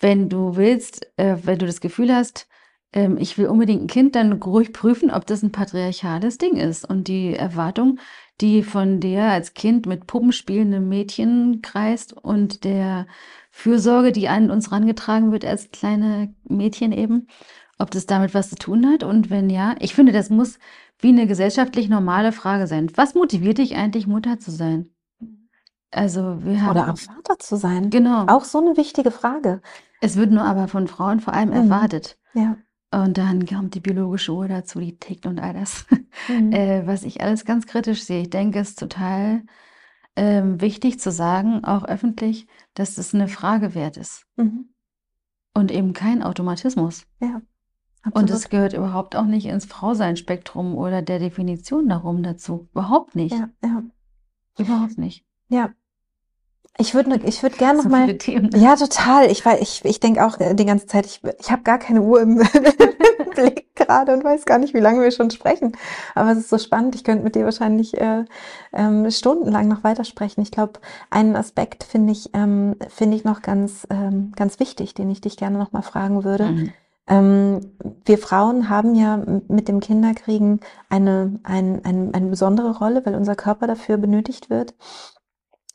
[0.00, 2.48] Wenn du willst, äh, wenn du das Gefühl hast,
[2.92, 6.88] ähm, ich will unbedingt ein Kind, dann ruhig prüfen, ob das ein patriarchales Ding ist.
[6.88, 7.98] Und die Erwartung,
[8.40, 13.06] die von der als Kind mit Puppen spielenden Mädchen kreist und der
[13.50, 17.28] Fürsorge, die an uns rangetragen wird als kleine Mädchen eben,
[17.78, 19.04] ob das damit was zu tun hat.
[19.04, 20.58] Und wenn ja, ich finde, das muss
[20.98, 22.90] wie eine gesellschaftlich normale Frage sein.
[22.94, 24.90] Was motiviert dich eigentlich, Mutter zu sein?
[25.90, 27.90] Also wir haben, Oder auch Vater zu sein.
[27.90, 28.26] Genau.
[28.26, 29.60] Auch so eine wichtige Frage.
[30.00, 31.70] Es wird nur aber von Frauen vor allem mhm.
[31.70, 32.18] erwartet.
[32.34, 32.56] Ja.
[32.92, 35.86] Und dann kommt die biologische Uhr dazu, die tickt und all das,
[36.28, 36.52] mhm.
[36.52, 38.22] äh, was ich alles ganz kritisch sehe.
[38.22, 39.42] Ich denke, es ist total
[40.14, 44.26] ähm, wichtig zu sagen, auch öffentlich, dass das eine Frage wert ist.
[44.36, 44.68] Mhm.
[45.54, 47.06] Und eben kein Automatismus.
[47.20, 47.40] Ja.
[48.02, 48.30] Absolut.
[48.30, 52.68] Und es gehört überhaupt auch nicht ins Frausein-Spektrum oder der Definition darum dazu.
[52.72, 53.32] Überhaupt nicht.
[53.32, 53.82] Ja, ja.
[54.58, 55.24] Überhaupt nicht.
[55.48, 55.72] Ja,
[56.78, 58.18] ich würde ich würd gerne so noch mal.
[58.54, 59.30] Ja, total.
[59.30, 62.20] Ich, ich, ich denke auch äh, die ganze Zeit, ich, ich habe gar keine Uhr
[62.20, 62.42] im,
[63.34, 65.72] Blick gerade und weiß gar nicht, wie lange wir schon sprechen.
[66.14, 66.94] Aber es ist so spannend.
[66.94, 68.24] Ich könnte mit dir wahrscheinlich äh,
[68.72, 70.42] ähm, stundenlang noch weitersprechen.
[70.42, 75.10] Ich glaube, einen Aspekt finde ich, ähm, finde ich noch ganz, ähm, ganz wichtig, den
[75.10, 76.44] ich dich gerne noch mal fragen würde.
[76.46, 76.72] Mhm.
[77.08, 77.60] Ähm,
[78.04, 83.34] wir Frauen haben ja mit dem Kinderkriegen eine, ein, ein, eine besondere Rolle, weil unser
[83.34, 84.74] Körper dafür benötigt wird.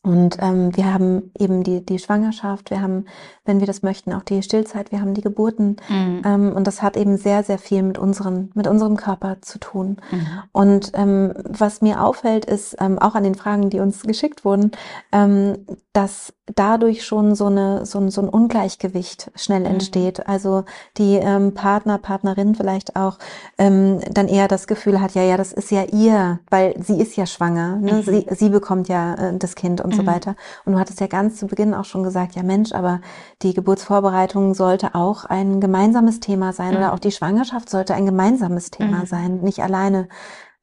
[0.07, 3.07] Und ähm, wir haben eben die, die Schwangerschaft, wir haben,
[3.43, 5.75] wenn wir das möchten, auch die Stillzeit, wir haben die Geburten.
[5.89, 6.21] Mhm.
[6.23, 9.97] Ähm, und das hat eben sehr, sehr viel mit, unseren, mit unserem Körper zu tun.
[10.09, 10.27] Mhm.
[10.53, 14.71] Und ähm, was mir auffällt, ist ähm, auch an den Fragen, die uns geschickt wurden,
[15.11, 19.65] ähm, dass dadurch schon so, eine, so, ein, so ein Ungleichgewicht schnell mhm.
[19.65, 20.27] entsteht.
[20.27, 20.63] Also
[20.97, 23.17] die ähm, Partner, Partnerin vielleicht auch
[23.57, 27.15] ähm, dann eher das Gefühl hat, ja, ja, das ist ja ihr, weil sie ist
[27.17, 27.75] ja schwanger.
[27.77, 27.93] Ne?
[27.93, 28.01] Mhm.
[28.03, 29.97] Sie, sie bekommt ja äh, das Kind und mhm.
[29.97, 30.35] so weiter.
[30.65, 33.01] Und du hattest ja ganz zu Beginn auch schon gesagt, ja Mensch, aber
[33.41, 36.93] die Geburtsvorbereitung sollte auch ein gemeinsames Thema sein oder mhm.
[36.93, 39.05] auch die Schwangerschaft sollte ein gemeinsames Thema mhm.
[39.05, 40.07] sein, nicht alleine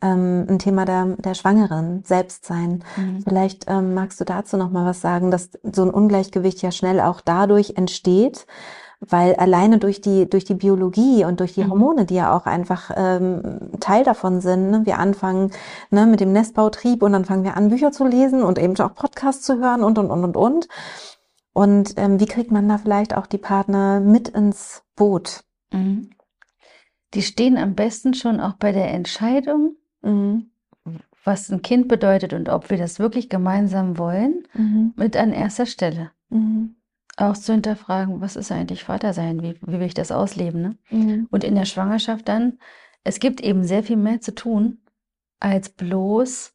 [0.05, 2.85] ähm, ein Thema der, der Schwangeren selbst sein.
[2.97, 3.23] Mhm.
[3.23, 7.01] Vielleicht ähm, magst du dazu noch mal was sagen, dass so ein Ungleichgewicht ja schnell
[7.01, 8.47] auch dadurch entsteht,
[9.01, 11.71] weil alleine durch die durch die Biologie und durch die mhm.
[11.71, 14.83] Hormone, die ja auch einfach ähm, Teil davon sind, ne?
[14.85, 15.51] wir anfangen
[15.91, 18.95] ne, mit dem Nestbautrieb und dann fangen wir an Bücher zu lesen und eben auch
[18.95, 20.69] Podcasts zu hören und und und und und.
[21.55, 25.45] Und ähm, wie kriegt man da vielleicht auch die Partner mit ins Boot?
[25.73, 26.11] Mhm.
[27.15, 30.51] Die stehen am besten schon auch bei der Entscheidung Mhm.
[31.25, 34.93] Was ein Kind bedeutet und ob wir das wirklich gemeinsam wollen, mhm.
[34.97, 36.11] mit an erster Stelle.
[36.29, 36.77] Mhm.
[37.17, 39.43] Auch zu hinterfragen, was ist eigentlich Vater sein?
[39.43, 40.61] Wie, wie will ich das ausleben?
[40.61, 40.77] Ne?
[40.91, 41.29] Mhm.
[41.31, 42.59] Und in der Schwangerschaft dann,
[43.05, 44.79] es gibt eben sehr viel mehr zu tun,
[45.41, 46.53] als bloß,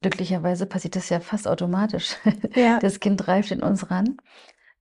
[0.00, 2.16] glücklicherweise passiert das ja fast automatisch.
[2.54, 2.78] Ja.
[2.80, 4.16] Das Kind reift in uns ran.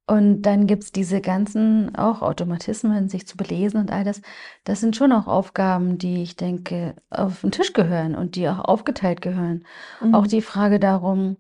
[0.06, 4.22] Und dann gibt es diese ganzen auch Automatismen, sich zu belesen und all das.
[4.66, 8.60] Das sind schon auch Aufgaben, die ich denke, auf den Tisch gehören und die auch
[8.60, 9.66] aufgeteilt gehören.
[10.01, 10.14] Mhm.
[10.14, 11.38] Auch die Frage darum,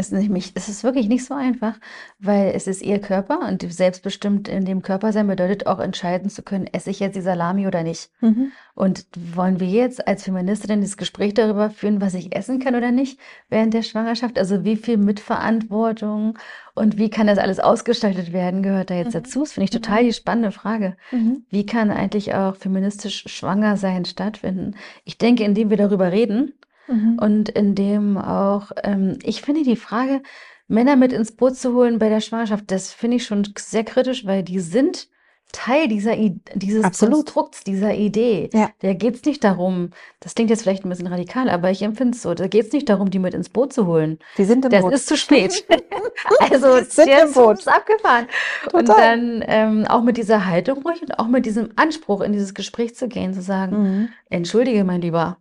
[0.00, 1.74] ist nämlich, es ist wirklich nicht so einfach,
[2.18, 6.42] weil es ist ihr Körper und selbstbestimmt in dem Körper sein bedeutet auch entscheiden zu
[6.42, 8.10] können, esse ich jetzt die Salami oder nicht.
[8.20, 8.52] Mhm.
[8.74, 12.90] Und wollen wir jetzt als Feministin das Gespräch darüber führen, was ich essen kann oder
[12.90, 14.38] nicht während der Schwangerschaft?
[14.38, 16.38] Also wie viel Mitverantwortung
[16.74, 19.22] und wie kann das alles ausgestaltet werden, gehört da jetzt mhm.
[19.22, 19.40] dazu?
[19.40, 20.96] Das finde ich total die spannende Frage.
[21.10, 21.44] Mhm.
[21.50, 24.76] Wie kann eigentlich auch feministisch Schwangersein stattfinden?
[25.04, 26.54] Ich denke, indem wir darüber reden,
[26.88, 27.18] Mhm.
[27.20, 30.22] Und in dem auch, ähm, ich finde die Frage,
[30.68, 34.24] Männer mit ins Boot zu holen bei der Schwangerschaft, das finde ich schon sehr kritisch,
[34.24, 35.08] weil die sind
[35.52, 36.16] Teil dieser
[36.54, 37.14] dieses Absolut.
[37.14, 38.50] Konstrukts, dieser Idee.
[38.52, 38.70] Ja.
[38.80, 42.16] Da geht es nicht darum, das klingt jetzt vielleicht ein bisschen radikal, aber ich empfinde
[42.16, 44.18] es so, da geht es nicht darum, die mit ins Boot zu holen.
[44.38, 44.92] Die sind im das Boot.
[44.92, 45.66] Das ist zu spät.
[46.38, 47.58] also sind der im Boot.
[47.58, 48.26] ist abgefahren.
[48.64, 48.80] Total.
[48.80, 52.54] Und dann ähm, auch mit dieser Haltung ruhig und auch mit diesem Anspruch in dieses
[52.54, 54.08] Gespräch zu gehen, zu sagen, mhm.
[54.28, 55.38] entschuldige mein Lieber,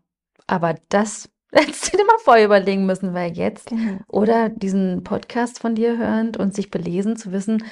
[0.50, 3.98] aber das Hättest du dir mal vorher überlegen müssen, weil jetzt genau.
[4.08, 7.64] oder diesen Podcast von dir hörend und sich belesen zu wissen,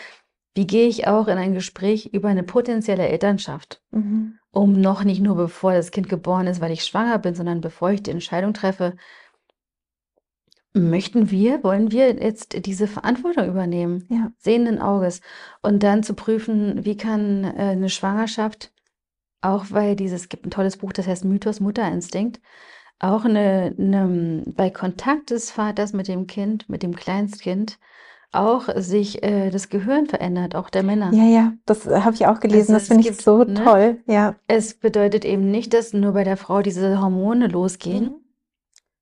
[0.56, 4.40] wie gehe ich auch in ein Gespräch über eine potenzielle Elternschaft, mhm.
[4.50, 7.92] um noch nicht nur bevor das Kind geboren ist, weil ich schwanger bin, sondern bevor
[7.92, 8.96] ich die Entscheidung treffe,
[10.74, 14.32] möchten wir, wollen wir jetzt diese Verantwortung übernehmen, ja.
[14.40, 15.22] sehenden Auges
[15.62, 18.72] und dann zu prüfen, wie kann äh, eine Schwangerschaft,
[19.42, 22.40] auch weil dieses, es gibt ein tolles Buch, das heißt Mythos Mutterinstinkt,
[23.00, 27.78] auch eine, eine, bei Kontakt des Vaters mit dem Kind, mit dem Kleinstkind,
[28.32, 31.12] auch sich äh, das Gehirn verändert, auch der Männer.
[31.14, 32.74] Ja, ja, das habe ich auch gelesen.
[32.74, 33.64] Also das finde ich so ne?
[33.64, 33.98] toll.
[34.06, 34.36] Ja.
[34.48, 38.06] Es bedeutet eben nicht, dass nur bei der Frau diese Hormone losgehen.
[38.06, 38.16] Mhm.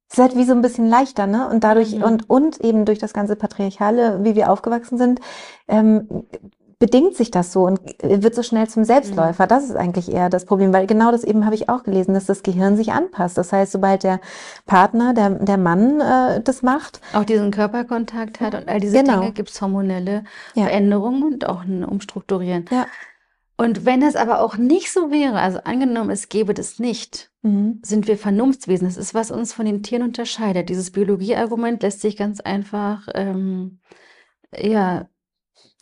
[0.08, 1.50] Es ist halt wie so ein bisschen leichter, ne?
[1.50, 2.04] Und dadurch mhm.
[2.04, 5.20] und und eben durch das ganze patriarchale, wie wir aufgewachsen sind,
[5.68, 6.26] ähm,
[6.80, 9.46] bedingt sich das so und wird so schnell zum Selbstläufer.
[9.46, 9.50] Mhm.
[9.50, 12.26] Das ist eigentlich eher das Problem, weil genau das eben habe ich auch gelesen, dass
[12.26, 13.38] das Gehirn sich anpasst.
[13.38, 14.20] Das heißt, sobald der
[14.66, 17.00] Partner, der, der Mann äh, das macht.
[17.14, 19.20] Auch diesen Körperkontakt hat und all diese genau.
[19.20, 20.24] Dinge gibt es hormonelle
[20.54, 20.64] ja.
[20.64, 22.66] Veränderungen und auch ein Umstrukturieren.
[22.72, 22.88] Ja.
[23.58, 27.80] Und wenn das aber auch nicht so wäre, also angenommen, es gäbe das nicht, mhm.
[27.84, 28.86] sind wir Vernunftswesen.
[28.86, 30.68] Das ist, was uns von den Tieren unterscheidet.
[30.68, 33.80] Dieses Biologieargument lässt sich ganz einfach ähm,
[34.54, 35.08] ja,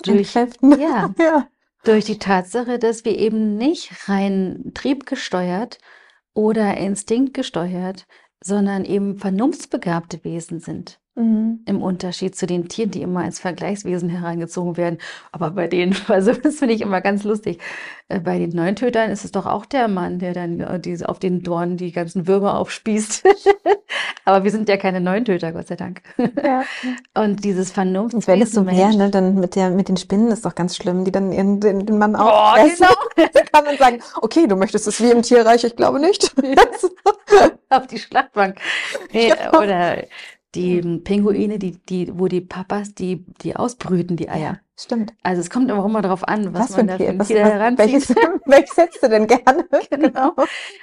[0.04, 1.48] durch, ja, ja.
[1.84, 5.80] durch die Tatsache, dass wir eben nicht rein triebgesteuert
[6.34, 8.06] oder instinktgesteuert,
[8.44, 11.00] sondern eben vernunftsbegabte Wesen sind.
[11.16, 11.60] Mhm.
[11.68, 14.98] Im Unterschied zu den Tieren, die immer als Vergleichswesen herangezogen werden.
[15.32, 17.60] Aber bei denen, also das finde ich immer ganz lustig.
[18.08, 21.20] Äh, bei den Neuntötern ist es doch auch der Mann, der dann äh, diese, auf
[21.20, 23.24] den Dornen die ganzen Würmer aufspießt.
[24.26, 26.02] Aber wir sind ja keine Neuntöter, Gott sei Dank.
[26.44, 26.64] Ja.
[27.24, 28.16] Und dieses Vernunft.
[28.16, 30.76] Und wenn es so wäre, ne, dann mit, der, mit den Spinnen ist doch ganz
[30.76, 32.92] schlimm, die dann ihren, den, den Mann auch oh, genau.
[33.16, 36.34] dann kann man sagen, okay, du möchtest es wie im Tierreich, ich glaube nicht.
[37.70, 38.58] auf die Schlachtbank.
[39.12, 39.62] Nee, genau.
[39.62, 40.04] Oder
[40.56, 44.40] die Pinguine, die, die, wo die Papas, die, die ausbrüten, die Eier.
[44.40, 45.14] Ja, stimmt.
[45.24, 47.80] Also es kommt immer darauf an, was, was man da für ein Tier heranzieht.
[47.80, 49.68] Welches, welches setzt du denn gerne?
[49.90, 50.36] genau.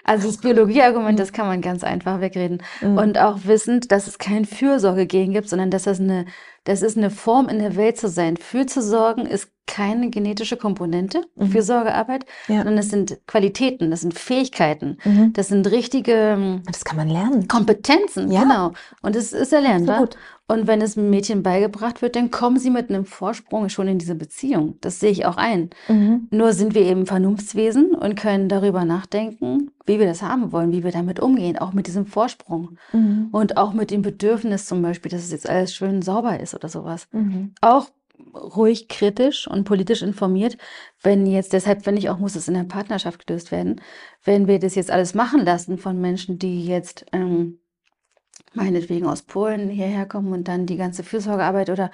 [0.04, 2.62] Also das Biologieargument, das kann man ganz einfach wegreden.
[2.80, 2.98] Mhm.
[2.98, 6.26] Und auch wissend, dass es kein Fürsorgegen gibt, sondern dass das eine
[6.70, 8.36] das ist eine Form, in der Welt zu sein.
[8.36, 11.50] Für zu sorgen ist keine genetische Komponente, mhm.
[11.50, 12.58] Fürsorgearbeit, ja.
[12.58, 15.32] sondern es sind Qualitäten, das sind Fähigkeiten, mhm.
[15.32, 17.48] das sind richtige ähm, das kann man lernen.
[17.48, 18.42] Kompetenzen, ja.
[18.42, 18.72] genau.
[19.02, 20.00] Und es ist erlernbar.
[20.00, 20.08] So
[20.50, 24.00] und wenn es einem Mädchen beigebracht wird, dann kommen sie mit einem Vorsprung schon in
[24.00, 24.74] diese Beziehung.
[24.80, 25.70] Das sehe ich auch ein.
[25.86, 26.26] Mhm.
[26.32, 30.82] Nur sind wir eben Vernunftswesen und können darüber nachdenken, wie wir das haben wollen, wie
[30.82, 32.78] wir damit umgehen, auch mit diesem Vorsprung.
[32.92, 33.28] Mhm.
[33.30, 36.68] Und auch mit dem Bedürfnis zum Beispiel, dass es jetzt alles schön sauber ist oder
[36.68, 37.06] sowas.
[37.12, 37.54] Mhm.
[37.60, 37.86] Auch
[38.34, 40.58] ruhig kritisch und politisch informiert,
[41.00, 43.80] wenn jetzt, deshalb finde ich auch, muss es in der Partnerschaft gelöst werden,
[44.24, 47.59] wenn wir das jetzt alles machen lassen von Menschen, die jetzt ähm,
[48.54, 51.90] meinetwegen aus Polen hierher kommen und dann die ganze Fürsorgearbeit oder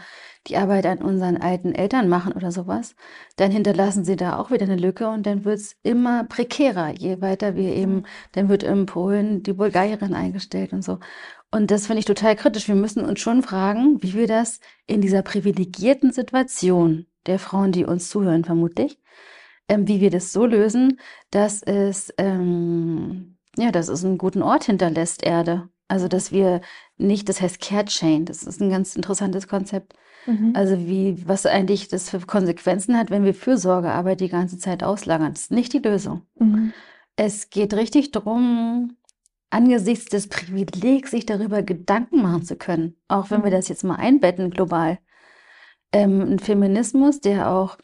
[0.46, 2.94] die Arbeit an unseren alten Eltern machen oder sowas,
[3.36, 7.20] dann hinterlassen sie da auch wieder eine Lücke und dann wird es immer prekärer, je
[7.20, 10.98] weiter wir eben, dann wird in Polen die Bulgarierin eingestellt und so.
[11.50, 12.68] Und das finde ich total kritisch.
[12.68, 17.84] Wir müssen uns schon fragen, wie wir das in dieser privilegierten Situation der Frauen, die
[17.84, 18.98] uns zuhören, vermutlich,
[19.68, 21.00] ähm, wie wir das so lösen,
[21.30, 25.68] dass es, ähm, ja, dass es einen guten Ort hinterlässt, Erde.
[25.88, 26.60] Also, dass wir
[26.96, 29.94] nicht, das heißt Care Chain, das ist ein ganz interessantes Konzept.
[30.26, 30.52] Mhm.
[30.54, 35.32] Also, wie, was eigentlich das für Konsequenzen hat, wenn wir Fürsorgearbeit die ganze Zeit auslagern.
[35.32, 36.22] Das ist nicht die Lösung.
[36.38, 36.72] Mhm.
[37.14, 38.96] Es geht richtig darum,
[39.50, 43.54] angesichts des Privilegs, sich darüber Gedanken machen zu können, auch wenn wir mhm.
[43.54, 44.98] das jetzt mal einbetten global.
[45.92, 47.78] Ähm, ein Feminismus, der auch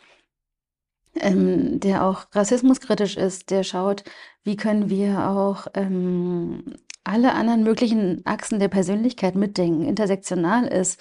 [1.15, 4.05] ähm, der auch rassismuskritisch ist, der schaut,
[4.45, 6.75] wie können wir auch ähm,
[7.05, 11.01] alle anderen möglichen Achsen der Persönlichkeit mitdenken, intersektional ist,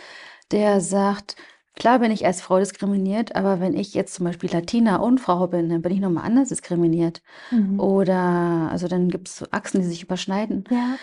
[0.52, 1.36] der sagt,
[1.76, 5.48] klar bin ich als Frau diskriminiert, aber wenn ich jetzt zum Beispiel Latina und Frau
[5.48, 7.22] bin, dann bin ich nochmal anders diskriminiert.
[7.52, 7.80] Mhm.
[7.80, 10.64] Oder, also dann gibt es so Achsen, die sich überschneiden.
[10.70, 10.96] Ja.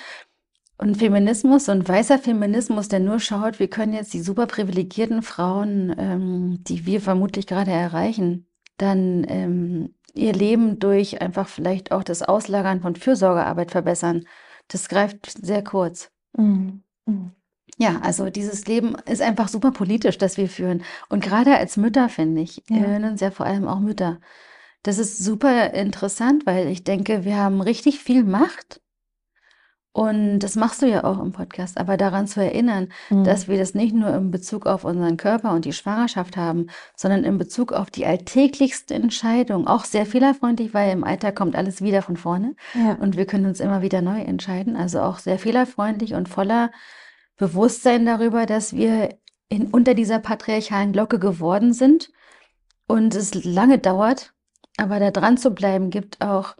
[0.80, 5.94] Und Feminismus und weißer Feminismus, der nur schaut, wir können jetzt die super privilegierten Frauen,
[5.98, 8.46] ähm, die wir vermutlich gerade erreichen,
[8.76, 14.24] dann ähm, ihr Leben durch einfach vielleicht auch das Auslagern von Fürsorgearbeit verbessern.
[14.68, 16.10] Das greift sehr kurz.
[16.36, 16.82] Mhm.
[17.06, 17.32] Mhm.
[17.78, 20.82] Ja, also dieses Leben ist einfach super politisch, das wir führen.
[21.08, 22.76] Und gerade als Mütter, finde ich, ja.
[22.76, 24.20] wir hören uns ja vor allem auch Mütter.
[24.82, 28.80] Das ist super interessant, weil ich denke, wir haben richtig viel Macht
[29.92, 33.24] und das machst du ja auch im Podcast, aber daran zu erinnern, mhm.
[33.24, 37.24] dass wir das nicht nur in Bezug auf unseren Körper und die Schwangerschaft haben, sondern
[37.24, 42.02] in Bezug auf die alltäglichste Entscheidung, auch sehr fehlerfreundlich, weil im Alter kommt alles wieder
[42.02, 42.94] von vorne ja.
[42.94, 44.76] und wir können uns immer wieder neu entscheiden.
[44.76, 46.70] Also auch sehr fehlerfreundlich und voller
[47.36, 49.16] Bewusstsein darüber, dass wir
[49.48, 52.10] in, unter dieser patriarchalen Glocke geworden sind
[52.86, 54.32] und es lange dauert,
[54.76, 56.54] aber da dran zu bleiben gibt auch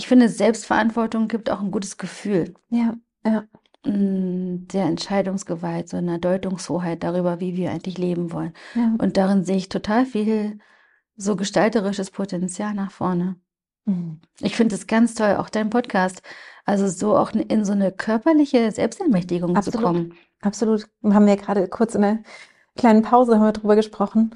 [0.00, 2.54] ich finde, Selbstverantwortung gibt auch ein gutes Gefühl.
[2.70, 3.44] Ja, ja.
[3.84, 8.54] Mm, der Entscheidungsgewalt, so einer Deutungshoheit darüber, wie wir eigentlich leben wollen.
[8.74, 8.94] Ja.
[8.96, 10.58] Und darin sehe ich total viel
[11.16, 13.36] so gestalterisches Potenzial nach vorne.
[13.84, 14.22] Mhm.
[14.40, 16.22] Ich finde es ganz toll, auch dein Podcast.
[16.64, 19.80] Also so auch in so eine körperliche Selbstermächtigung Absolut.
[19.80, 20.14] zu kommen.
[20.40, 20.88] Absolut.
[21.02, 22.22] Wir haben ja gerade kurz in einer
[22.74, 24.34] kleinen Pause haben wir drüber gesprochen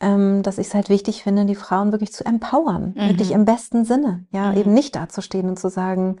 [0.00, 3.08] ähm, dass ich es halt wichtig finde, die Frauen wirklich zu empowern, mhm.
[3.10, 4.26] wirklich im besten Sinne.
[4.32, 4.58] Ja, mhm.
[4.58, 6.16] eben nicht dazustehen und zu sagen,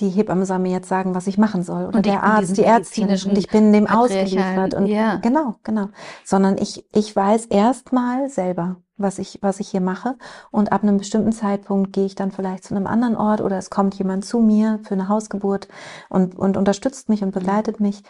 [0.00, 1.86] die Hebamme soll mir jetzt sagen, was ich machen soll.
[1.86, 4.74] Oder der Arzt, die Ärztin und ich bin dem ausgeliefert.
[4.74, 5.16] Und ja.
[5.16, 5.88] genau, genau.
[6.24, 10.16] Sondern ich, ich weiß erstmal selber, was ich, was ich hier mache.
[10.50, 13.70] Und ab einem bestimmten Zeitpunkt gehe ich dann vielleicht zu einem anderen Ort oder es
[13.70, 15.68] kommt jemand zu mir für eine Hausgeburt
[16.08, 18.02] und, und unterstützt mich und begleitet mich.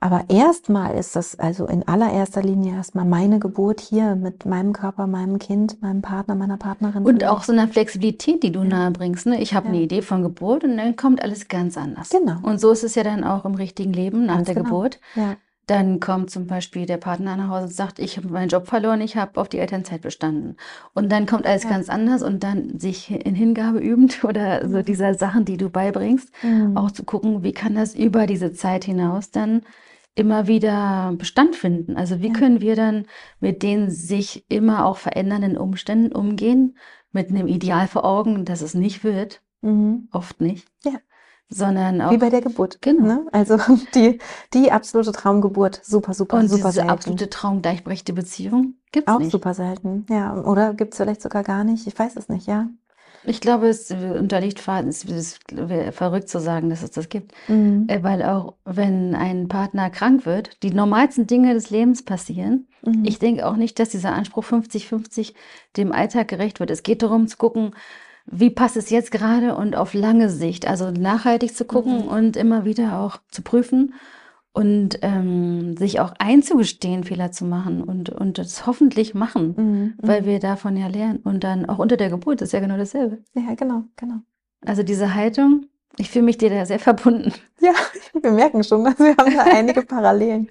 [0.00, 5.06] Aber erstmal ist das also in allererster Linie erstmal meine Geburt hier mit meinem Körper,
[5.06, 7.04] meinem Kind, meinem Partner, meiner Partnerin.
[7.04, 8.66] Und auch so eine Flexibilität, die du ja.
[8.66, 9.24] nahe bringst.
[9.24, 9.40] Ne?
[9.40, 9.72] Ich habe ja.
[9.72, 12.10] eine Idee von Geburt und dann kommt alles ganz anders.
[12.10, 12.38] Genau.
[12.42, 14.66] Und so ist es ja dann auch im richtigen Leben nach ganz der genau.
[14.66, 15.00] Geburt.
[15.14, 15.36] Ja.
[15.66, 19.00] Dann kommt zum Beispiel der Partner nach Hause und sagt, ich habe meinen Job verloren,
[19.00, 20.56] ich habe auf die Elternzeit bestanden.
[20.92, 21.70] Und dann kommt alles ja.
[21.70, 26.30] ganz anders und dann sich in Hingabe übend oder so dieser Sachen, die du beibringst,
[26.42, 26.76] mhm.
[26.76, 29.62] auch zu gucken, wie kann das über diese Zeit hinaus dann
[30.14, 31.96] immer wieder Bestand finden.
[31.96, 32.32] Also wie ja.
[32.32, 33.06] können wir dann
[33.40, 36.76] mit den sich immer auch verändernden Umständen umgehen,
[37.12, 40.08] mit einem Ideal vor Augen, dass es nicht wird, mhm.
[40.12, 40.68] oft nicht.
[40.84, 40.98] Ja.
[41.54, 42.10] Sondern auch.
[42.10, 42.82] Wie bei der Geburt.
[42.82, 43.04] Genau.
[43.04, 43.26] Ne?
[43.32, 43.56] Also
[43.94, 44.18] die,
[44.52, 46.90] die absolute Traumgeburt, super, super, Und super diese selten.
[46.90, 49.28] absolute traumgleichberechtigte Beziehung gibt es nicht.
[49.28, 50.34] Auch super selten, ja.
[50.42, 52.68] Oder gibt es vielleicht sogar gar nicht, ich weiß es nicht, ja.
[53.26, 55.40] Ich glaube, es unterliegt es ist
[55.92, 57.32] verrückt zu sagen, dass es das gibt.
[57.48, 57.86] Mhm.
[57.88, 62.68] Äh, weil auch wenn ein Partner krank wird, die normalsten Dinge des Lebens passieren.
[62.84, 63.04] Mhm.
[63.04, 65.32] Ich denke auch nicht, dass dieser Anspruch 50-50
[65.76, 66.70] dem Alltag gerecht wird.
[66.70, 67.74] Es geht darum zu gucken,
[68.26, 70.66] wie passt es jetzt gerade und auf lange Sicht.
[70.66, 72.08] Also nachhaltig zu gucken mhm.
[72.08, 73.94] und immer wieder auch zu prüfen
[74.52, 80.22] und ähm, sich auch einzugestehen, Fehler zu machen und, und das hoffentlich machen, mhm, weil
[80.22, 80.26] mhm.
[80.26, 81.18] wir davon ja lernen.
[81.18, 83.18] Und dann auch unter der Geburt ist ja genau dasselbe.
[83.34, 84.20] Ja, genau, genau.
[84.64, 85.66] Also diese Haltung,
[85.96, 87.32] ich fühle mich dir da sehr verbunden.
[87.60, 87.72] Ja,
[88.22, 90.50] wir merken schon, dass wir haben da einige Parallelen.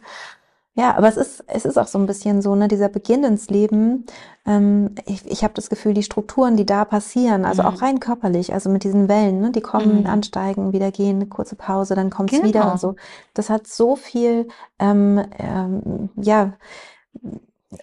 [0.75, 3.47] Ja, aber es ist, es ist auch so ein bisschen so, ne, dieser Beginn ins
[3.49, 4.05] Leben.
[4.45, 7.67] Ähm, ich ich habe das Gefühl, die Strukturen, die da passieren, also mhm.
[7.67, 10.07] auch rein körperlich, also mit diesen Wellen, ne, die kommen, mhm.
[10.07, 12.45] ansteigen, wieder gehen, eine kurze Pause, dann kommt's genau.
[12.45, 12.95] wieder und so.
[13.35, 14.47] Das hat so viel,
[14.79, 16.53] ähm, ähm, ja,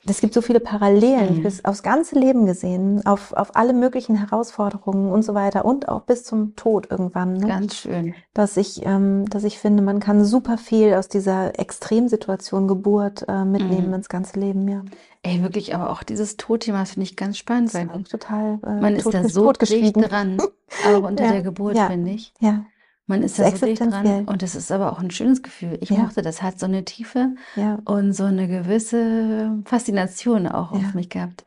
[0.07, 1.43] es gibt so viele Parallelen mhm.
[1.43, 6.03] bis aufs ganze Leben gesehen, auf, auf alle möglichen Herausforderungen und so weiter und auch
[6.03, 7.34] bis zum Tod irgendwann.
[7.34, 7.47] Ne?
[7.47, 8.14] Ganz schön.
[8.34, 13.45] Dass ich, ähm, dass ich finde, man kann super viel aus dieser Extremsituation Geburt äh,
[13.45, 13.95] mitnehmen mhm.
[13.95, 14.82] ins ganze Leben, ja.
[15.22, 19.12] Ey, wirklich, aber auch dieses Todthema finde ich ganz spannend, weil total, äh, man ist
[19.12, 20.41] da so dicht dran,
[20.86, 21.32] auch unter ja.
[21.32, 21.88] der Geburt, ja.
[21.88, 22.32] finde ich.
[22.41, 22.64] Ja.
[23.11, 25.76] Man ist da so dran und es ist aber auch ein schönes Gefühl.
[25.80, 25.98] Ich ja.
[25.98, 27.80] mochte das, hat so eine Tiefe ja.
[27.84, 30.78] und so eine gewisse Faszination auch ja.
[30.78, 31.44] auf mich gehabt.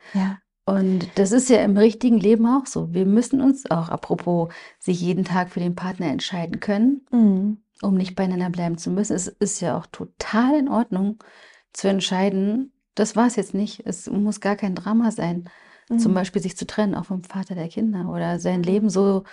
[0.66, 2.93] Und das ist ja im richtigen Leben auch so.
[2.93, 7.59] Wir müssen uns auch, apropos, sich jeden Tag für den Partner entscheiden können, mhm.
[7.82, 9.16] um nicht beieinander bleiben zu müssen.
[9.16, 11.24] Es ist ja auch total in Ordnung
[11.72, 13.84] zu entscheiden, das war es jetzt nicht.
[13.86, 15.49] Es muss gar kein Drama sein.
[15.89, 15.99] Mhm.
[15.99, 18.64] Zum Beispiel sich zu trennen, auch vom Vater der Kinder oder sein.
[18.64, 19.24] Leben so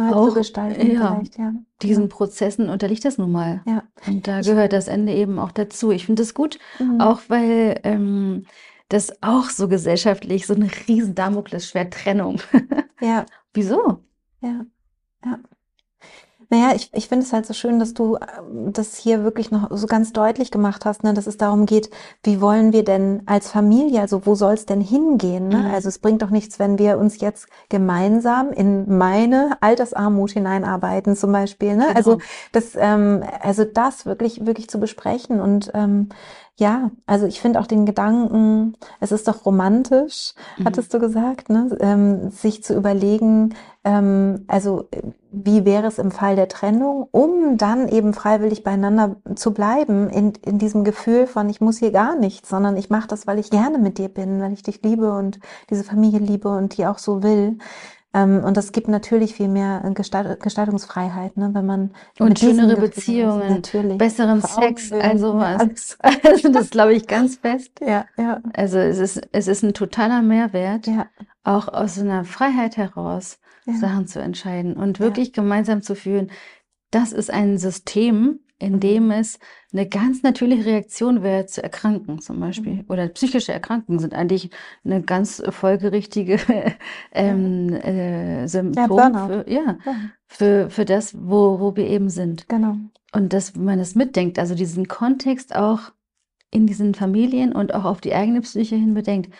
[0.00, 1.52] auch, zu gestalten ja, ja.
[1.82, 3.62] Diesen Prozessen unterliegt das nun mal.
[3.66, 3.84] Ja.
[4.06, 5.92] Und da gehört das Ende eben auch dazu.
[5.92, 7.00] Ich finde das gut, mhm.
[7.00, 8.46] auch weil ähm,
[8.88, 12.40] das auch so gesellschaftlich so eine riesen Damoklesschwert Trennung.
[13.00, 13.24] ja.
[13.52, 14.02] Wieso?
[14.40, 14.66] Ja.
[15.24, 15.38] Ja.
[16.54, 19.76] Naja, ich, ich finde es halt so schön, dass du ähm, das hier wirklich noch
[19.76, 21.90] so ganz deutlich gemacht hast, ne, dass es darum geht,
[22.22, 25.48] wie wollen wir denn als Familie, also wo soll es denn hingehen?
[25.48, 25.56] Ne?
[25.56, 25.74] Mhm.
[25.74, 31.32] Also es bringt doch nichts, wenn wir uns jetzt gemeinsam in meine Altersarmut hineinarbeiten, zum
[31.32, 31.74] Beispiel.
[31.74, 31.88] Ne?
[31.92, 32.24] Also genau.
[32.24, 36.10] Also das, ähm, also das wirklich, wirklich zu besprechen und ähm,
[36.56, 40.66] ja, also ich finde auch den Gedanken, es ist doch romantisch, mhm.
[40.66, 41.76] hattest du gesagt, ne?
[41.80, 44.88] Ähm, sich zu überlegen, ähm, also
[45.32, 50.34] wie wäre es im Fall der Trennung, um dann eben freiwillig beieinander zu bleiben, in,
[50.46, 53.50] in diesem Gefühl von, ich muss hier gar nichts, sondern ich mache das, weil ich
[53.50, 55.40] gerne mit dir bin, weil ich dich liebe und
[55.70, 57.58] diese Familie liebe und die auch so will.
[58.14, 61.90] Ähm, und das gibt natürlich viel mehr Gestalt Gestaltungsfreiheit, ne, wenn man
[62.20, 65.98] und schönere Beziehungen, natürlich, besseren Sex, also was.
[66.22, 67.80] Also das glaube ich ganz fest.
[67.80, 68.40] Ja, ja.
[68.54, 71.06] Also es ist es ist ein totaler Mehrwert, ja.
[71.42, 73.74] auch aus einer Freiheit heraus ja.
[73.74, 75.42] Sachen zu entscheiden und wirklich ja.
[75.42, 76.30] gemeinsam zu fühlen.
[76.90, 79.38] Das ist ein System, in dem es
[79.72, 82.74] eine ganz natürliche Reaktion wäre, zu erkranken zum Beispiel.
[82.74, 82.84] Mhm.
[82.88, 84.50] Oder psychische Erkrankungen sind eigentlich
[84.84, 86.38] eine ganz folgerichtige
[87.12, 89.78] ähm, äh, Symptom ja, für, ja,
[90.26, 92.48] für, für das, wo, wo wir eben sind.
[92.48, 92.76] Genau.
[93.12, 95.92] Und dass man das mitdenkt, also diesen Kontext auch
[96.50, 99.34] in diesen Familien und auch auf die eigene Psyche hin bedenkt.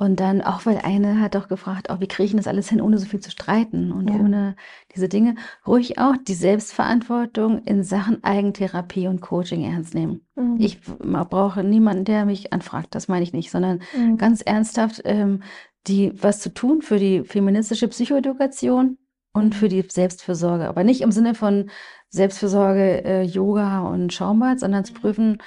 [0.00, 2.80] Und dann auch, weil eine hat auch gefragt, auch wie kriege ich das alles hin,
[2.80, 4.16] ohne so viel zu streiten und ja.
[4.16, 4.56] ohne
[4.94, 5.34] diese Dinge,
[5.66, 10.22] ruhig auch die Selbstverantwortung in Sachen Eigentherapie und Coaching ernst nehmen.
[10.36, 10.56] Mhm.
[10.58, 14.16] Ich brauche niemanden, der mich anfragt, das meine ich nicht, sondern mhm.
[14.16, 15.42] ganz ernsthaft ähm,
[15.86, 18.96] die was zu tun für die feministische Psychoedukation
[19.34, 19.52] und mhm.
[19.52, 20.66] für die Selbstfürsorge.
[20.66, 21.68] Aber nicht im Sinne von
[22.08, 24.96] Selbstfürsorge, äh, Yoga und Schaumbad, sondern zu mhm.
[24.96, 25.42] prüfen,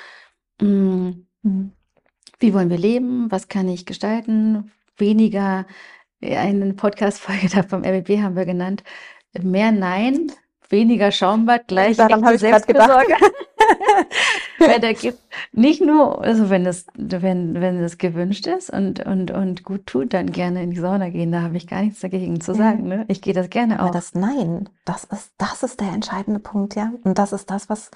[0.61, 1.71] mh, mm, mhm.
[2.43, 3.31] Wie wollen wir leben?
[3.31, 4.69] Was kann ich gestalten?
[4.97, 5.65] Weniger,
[6.21, 8.83] eine Podcast-Folge da vom RBB haben wir genannt,
[9.41, 10.29] mehr Nein,
[10.67, 13.07] weniger Schaumbad, gleich Daran habe ich gerade gedacht.
[14.67, 15.19] Weil da gibt
[15.51, 20.13] nicht nur, also wenn das, wenn, wenn das gewünscht ist und, und, und gut tut,
[20.13, 21.31] dann gerne in die Sauna gehen.
[21.31, 22.87] Da habe ich gar nichts dagegen zu sagen.
[22.87, 23.05] Ne?
[23.07, 23.85] Ich gehe das gerne auch.
[23.85, 26.93] Aber das Nein, das ist, das ist der entscheidende Punkt, ja.
[27.03, 27.91] Und das ist das, was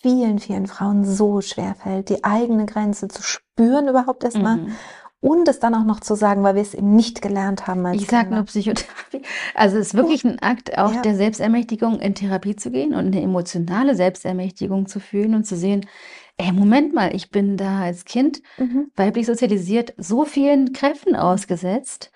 [0.00, 4.56] vielen, vielen Frauen so schwer fällt, die eigene Grenze zu spüren überhaupt erstmal.
[4.56, 4.72] Mhm
[5.20, 7.84] und es dann auch noch zu sagen, weil wir es eben nicht gelernt haben.
[7.92, 9.22] Ich sage nur Psychotherapie.
[9.54, 11.02] Also es ist wirklich ein Akt auch ja.
[11.02, 15.86] der Selbstermächtigung, in Therapie zu gehen und eine emotionale Selbstermächtigung zu fühlen und zu sehen,
[16.36, 18.92] ey, Moment mal, ich bin da als Kind mhm.
[18.94, 22.12] weiblich sozialisiert so vielen Kräften ausgesetzt.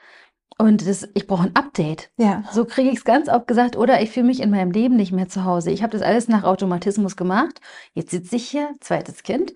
[0.58, 2.10] Und das, ich brauche ein Update.
[2.18, 2.44] Ja.
[2.52, 3.76] So kriege ich es ganz oft gesagt.
[3.76, 5.72] Oder ich fühle mich in meinem Leben nicht mehr zu Hause.
[5.72, 7.60] Ich habe das alles nach Automatismus gemacht.
[7.94, 9.54] Jetzt sitze ich hier, zweites Kind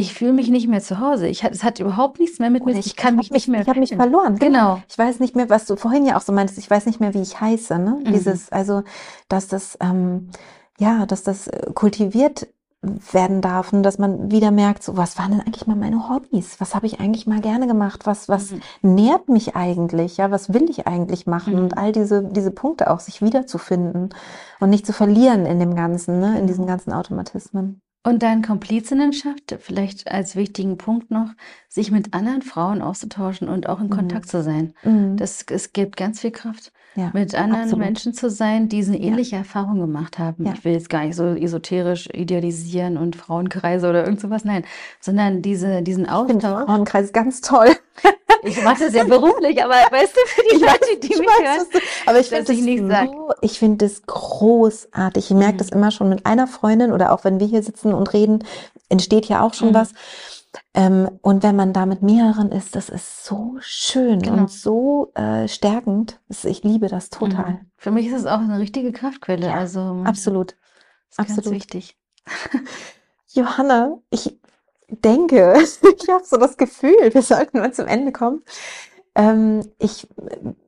[0.00, 1.28] ich fühle mich nicht mehr zu Hause.
[1.28, 2.72] Ich, es hat überhaupt nichts mehr mit mir.
[2.72, 3.60] Ich, ich kann mich nicht mehr.
[3.60, 4.36] Ich habe mich verloren.
[4.38, 4.82] Genau.
[4.88, 6.58] Ich weiß nicht mehr, was du vorhin ja auch so meintest.
[6.58, 7.78] Ich weiß nicht mehr, wie ich heiße.
[7.78, 8.00] Ne?
[8.04, 8.12] Mhm.
[8.12, 8.82] Dieses, also,
[9.28, 10.30] dass das, ähm,
[10.78, 12.48] ja, dass das äh, kultiviert
[13.12, 16.58] werden darf und dass man wieder merkt, so was waren denn eigentlich mal meine Hobbys?
[16.60, 18.06] Was habe ich eigentlich mal gerne gemacht?
[18.06, 18.60] Was was mhm.
[18.80, 20.16] nährt mich eigentlich?
[20.16, 21.56] Ja, was will ich eigentlich machen?
[21.56, 21.58] Mhm.
[21.58, 24.14] Und all diese diese Punkte auch sich wiederzufinden
[24.60, 27.82] und nicht zu verlieren in dem ganzen, ne, in diesen ganzen Automatismen.
[28.02, 31.34] Und dann Komplizinnenschaft, vielleicht als wichtigen Punkt noch,
[31.70, 33.90] sich mit anderen Frauen auszutauschen und auch in mhm.
[33.90, 34.74] Kontakt zu sein.
[34.82, 35.16] Mhm.
[35.16, 37.84] Das, es gibt ganz viel Kraft, ja, mit anderen absolut.
[37.84, 39.38] Menschen zu sein, die eine ähnliche ja.
[39.38, 40.46] Erfahrung gemacht haben.
[40.46, 40.52] Ja.
[40.52, 44.64] Ich will jetzt gar nicht so esoterisch idealisieren und Frauenkreise oder irgend sowas, nein,
[44.98, 46.36] sondern diese, diesen Austausch.
[46.36, 47.70] Ich finde Frauenkreis ganz toll.
[48.42, 51.58] Ich mache das ja beruflich, aber weißt du, für die ich Leute, die mich weiß,
[51.58, 55.30] hören, du, aber ich finde ich so, ich finde das großartig.
[55.30, 55.58] Ich merke mhm.
[55.58, 58.42] das immer schon mit einer Freundin oder auch wenn wir hier sitzen und reden,
[58.88, 59.74] entsteht ja auch schon mhm.
[59.74, 59.92] was.
[60.74, 64.38] Ähm, und wenn man da mit mehreren ist, das ist so schön genau.
[64.38, 66.20] und so äh, stärkend.
[66.28, 67.52] Ich liebe das total.
[67.52, 67.70] Mhm.
[67.76, 69.46] Für mich ist es auch eine richtige Kraftquelle.
[69.46, 70.56] Ja, also absolut,
[71.16, 71.98] absolut ganz wichtig.
[73.32, 74.38] Johanna, ich
[74.88, 78.42] denke, ich habe so das Gefühl, wir sollten mal zum Ende kommen.
[79.14, 80.08] Ähm, ich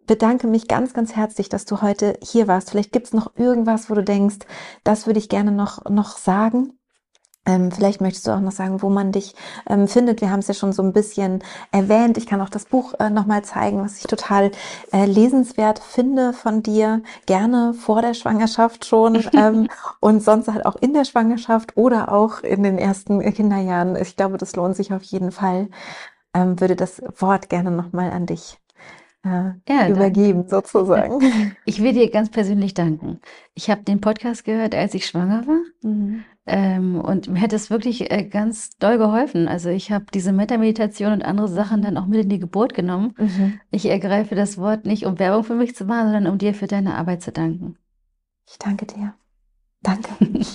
[0.06, 2.70] bedanke mich ganz, ganz herzlich, dass du heute hier warst.
[2.70, 4.38] Vielleicht gibt es noch irgendwas, wo du denkst,
[4.84, 6.78] das würde ich gerne noch, noch sagen.
[7.44, 9.35] Ähm, vielleicht möchtest du auch noch sagen, wo man dich
[9.69, 10.20] ähm, findet.
[10.20, 11.43] Wir haben es ja schon so ein bisschen
[11.73, 12.16] erwähnt.
[12.16, 14.52] Ich kann auch das Buch äh, nochmal zeigen, was ich total
[14.93, 17.02] äh, lesenswert finde von dir.
[17.27, 22.40] Gerne vor der Schwangerschaft schon ähm, und sonst halt auch in der Schwangerschaft oder auch
[22.43, 23.97] in den ersten Kinderjahren.
[23.97, 25.69] Ich glaube, das lohnt sich auf jeden Fall.
[26.35, 28.59] Ähm, würde das Wort gerne nochmal an dich
[29.24, 30.51] äh, ja, übergeben, danke.
[30.51, 31.55] sozusagen.
[31.64, 33.20] Ich will dir ganz persönlich danken.
[33.55, 35.60] Ich habe den Podcast gehört, als ich schwanger war.
[35.82, 36.24] Mhm.
[36.44, 39.47] Ähm, und mir hat es wirklich äh, ganz doll geholfen.
[39.47, 43.14] Also ich habe diese Metameditation und andere Sachen dann auch mit in die Geburt genommen.
[43.16, 43.60] Mhm.
[43.70, 46.66] Ich ergreife das Wort nicht, um Werbung für mich zu machen, sondern um dir für
[46.66, 47.77] deine Arbeit zu danken.
[48.48, 49.14] Ich danke dir.
[49.82, 50.10] Danke.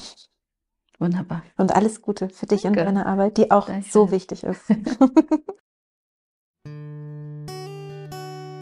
[1.00, 1.44] Wunderbar.
[1.58, 2.80] Und alles Gute für dich danke.
[2.82, 4.64] und deine Arbeit, die auch so wichtig ist.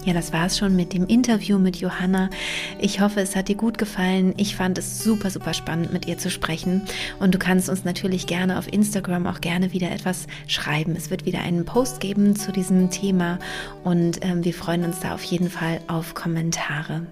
[0.05, 2.29] Ja, das war es schon mit dem Interview mit Johanna.
[2.77, 4.35] Ich hoffe, es hat dir gut gefallen.
[4.37, 6.83] Ich fand es super, super spannend, mit ihr zu sprechen.
[7.19, 10.95] Und du kannst uns natürlich gerne auf Instagram auch gerne wieder etwas schreiben.
[10.95, 13.39] Es wird wieder einen Post geben zu diesem Thema
[13.83, 17.07] und ähm, wir freuen uns da auf jeden Fall auf Kommentare.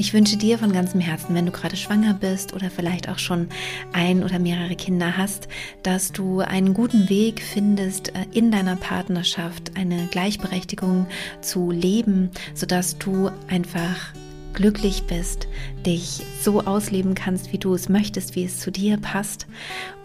[0.00, 3.50] Ich wünsche dir von ganzem Herzen, wenn du gerade schwanger bist oder vielleicht auch schon
[3.92, 5.46] ein oder mehrere Kinder hast,
[5.82, 11.06] dass du einen guten Weg findest, äh, in deiner Partnerschaft eine Gleichberechtigung
[11.42, 14.14] zu leben, sodass du einfach
[14.54, 15.48] glücklich bist,
[15.84, 19.46] dich so ausleben kannst, wie du es möchtest, wie es zu dir passt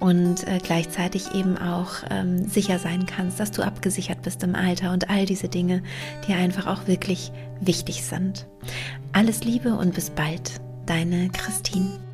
[0.01, 4.91] und äh, gleichzeitig eben auch ähm, sicher sein kannst, dass du abgesichert bist im Alter
[4.91, 5.81] und all diese Dinge,
[6.27, 7.31] die einfach auch wirklich
[7.61, 8.45] wichtig sind.
[9.15, 12.04] Alles Liebe und bis bald, deine Christine.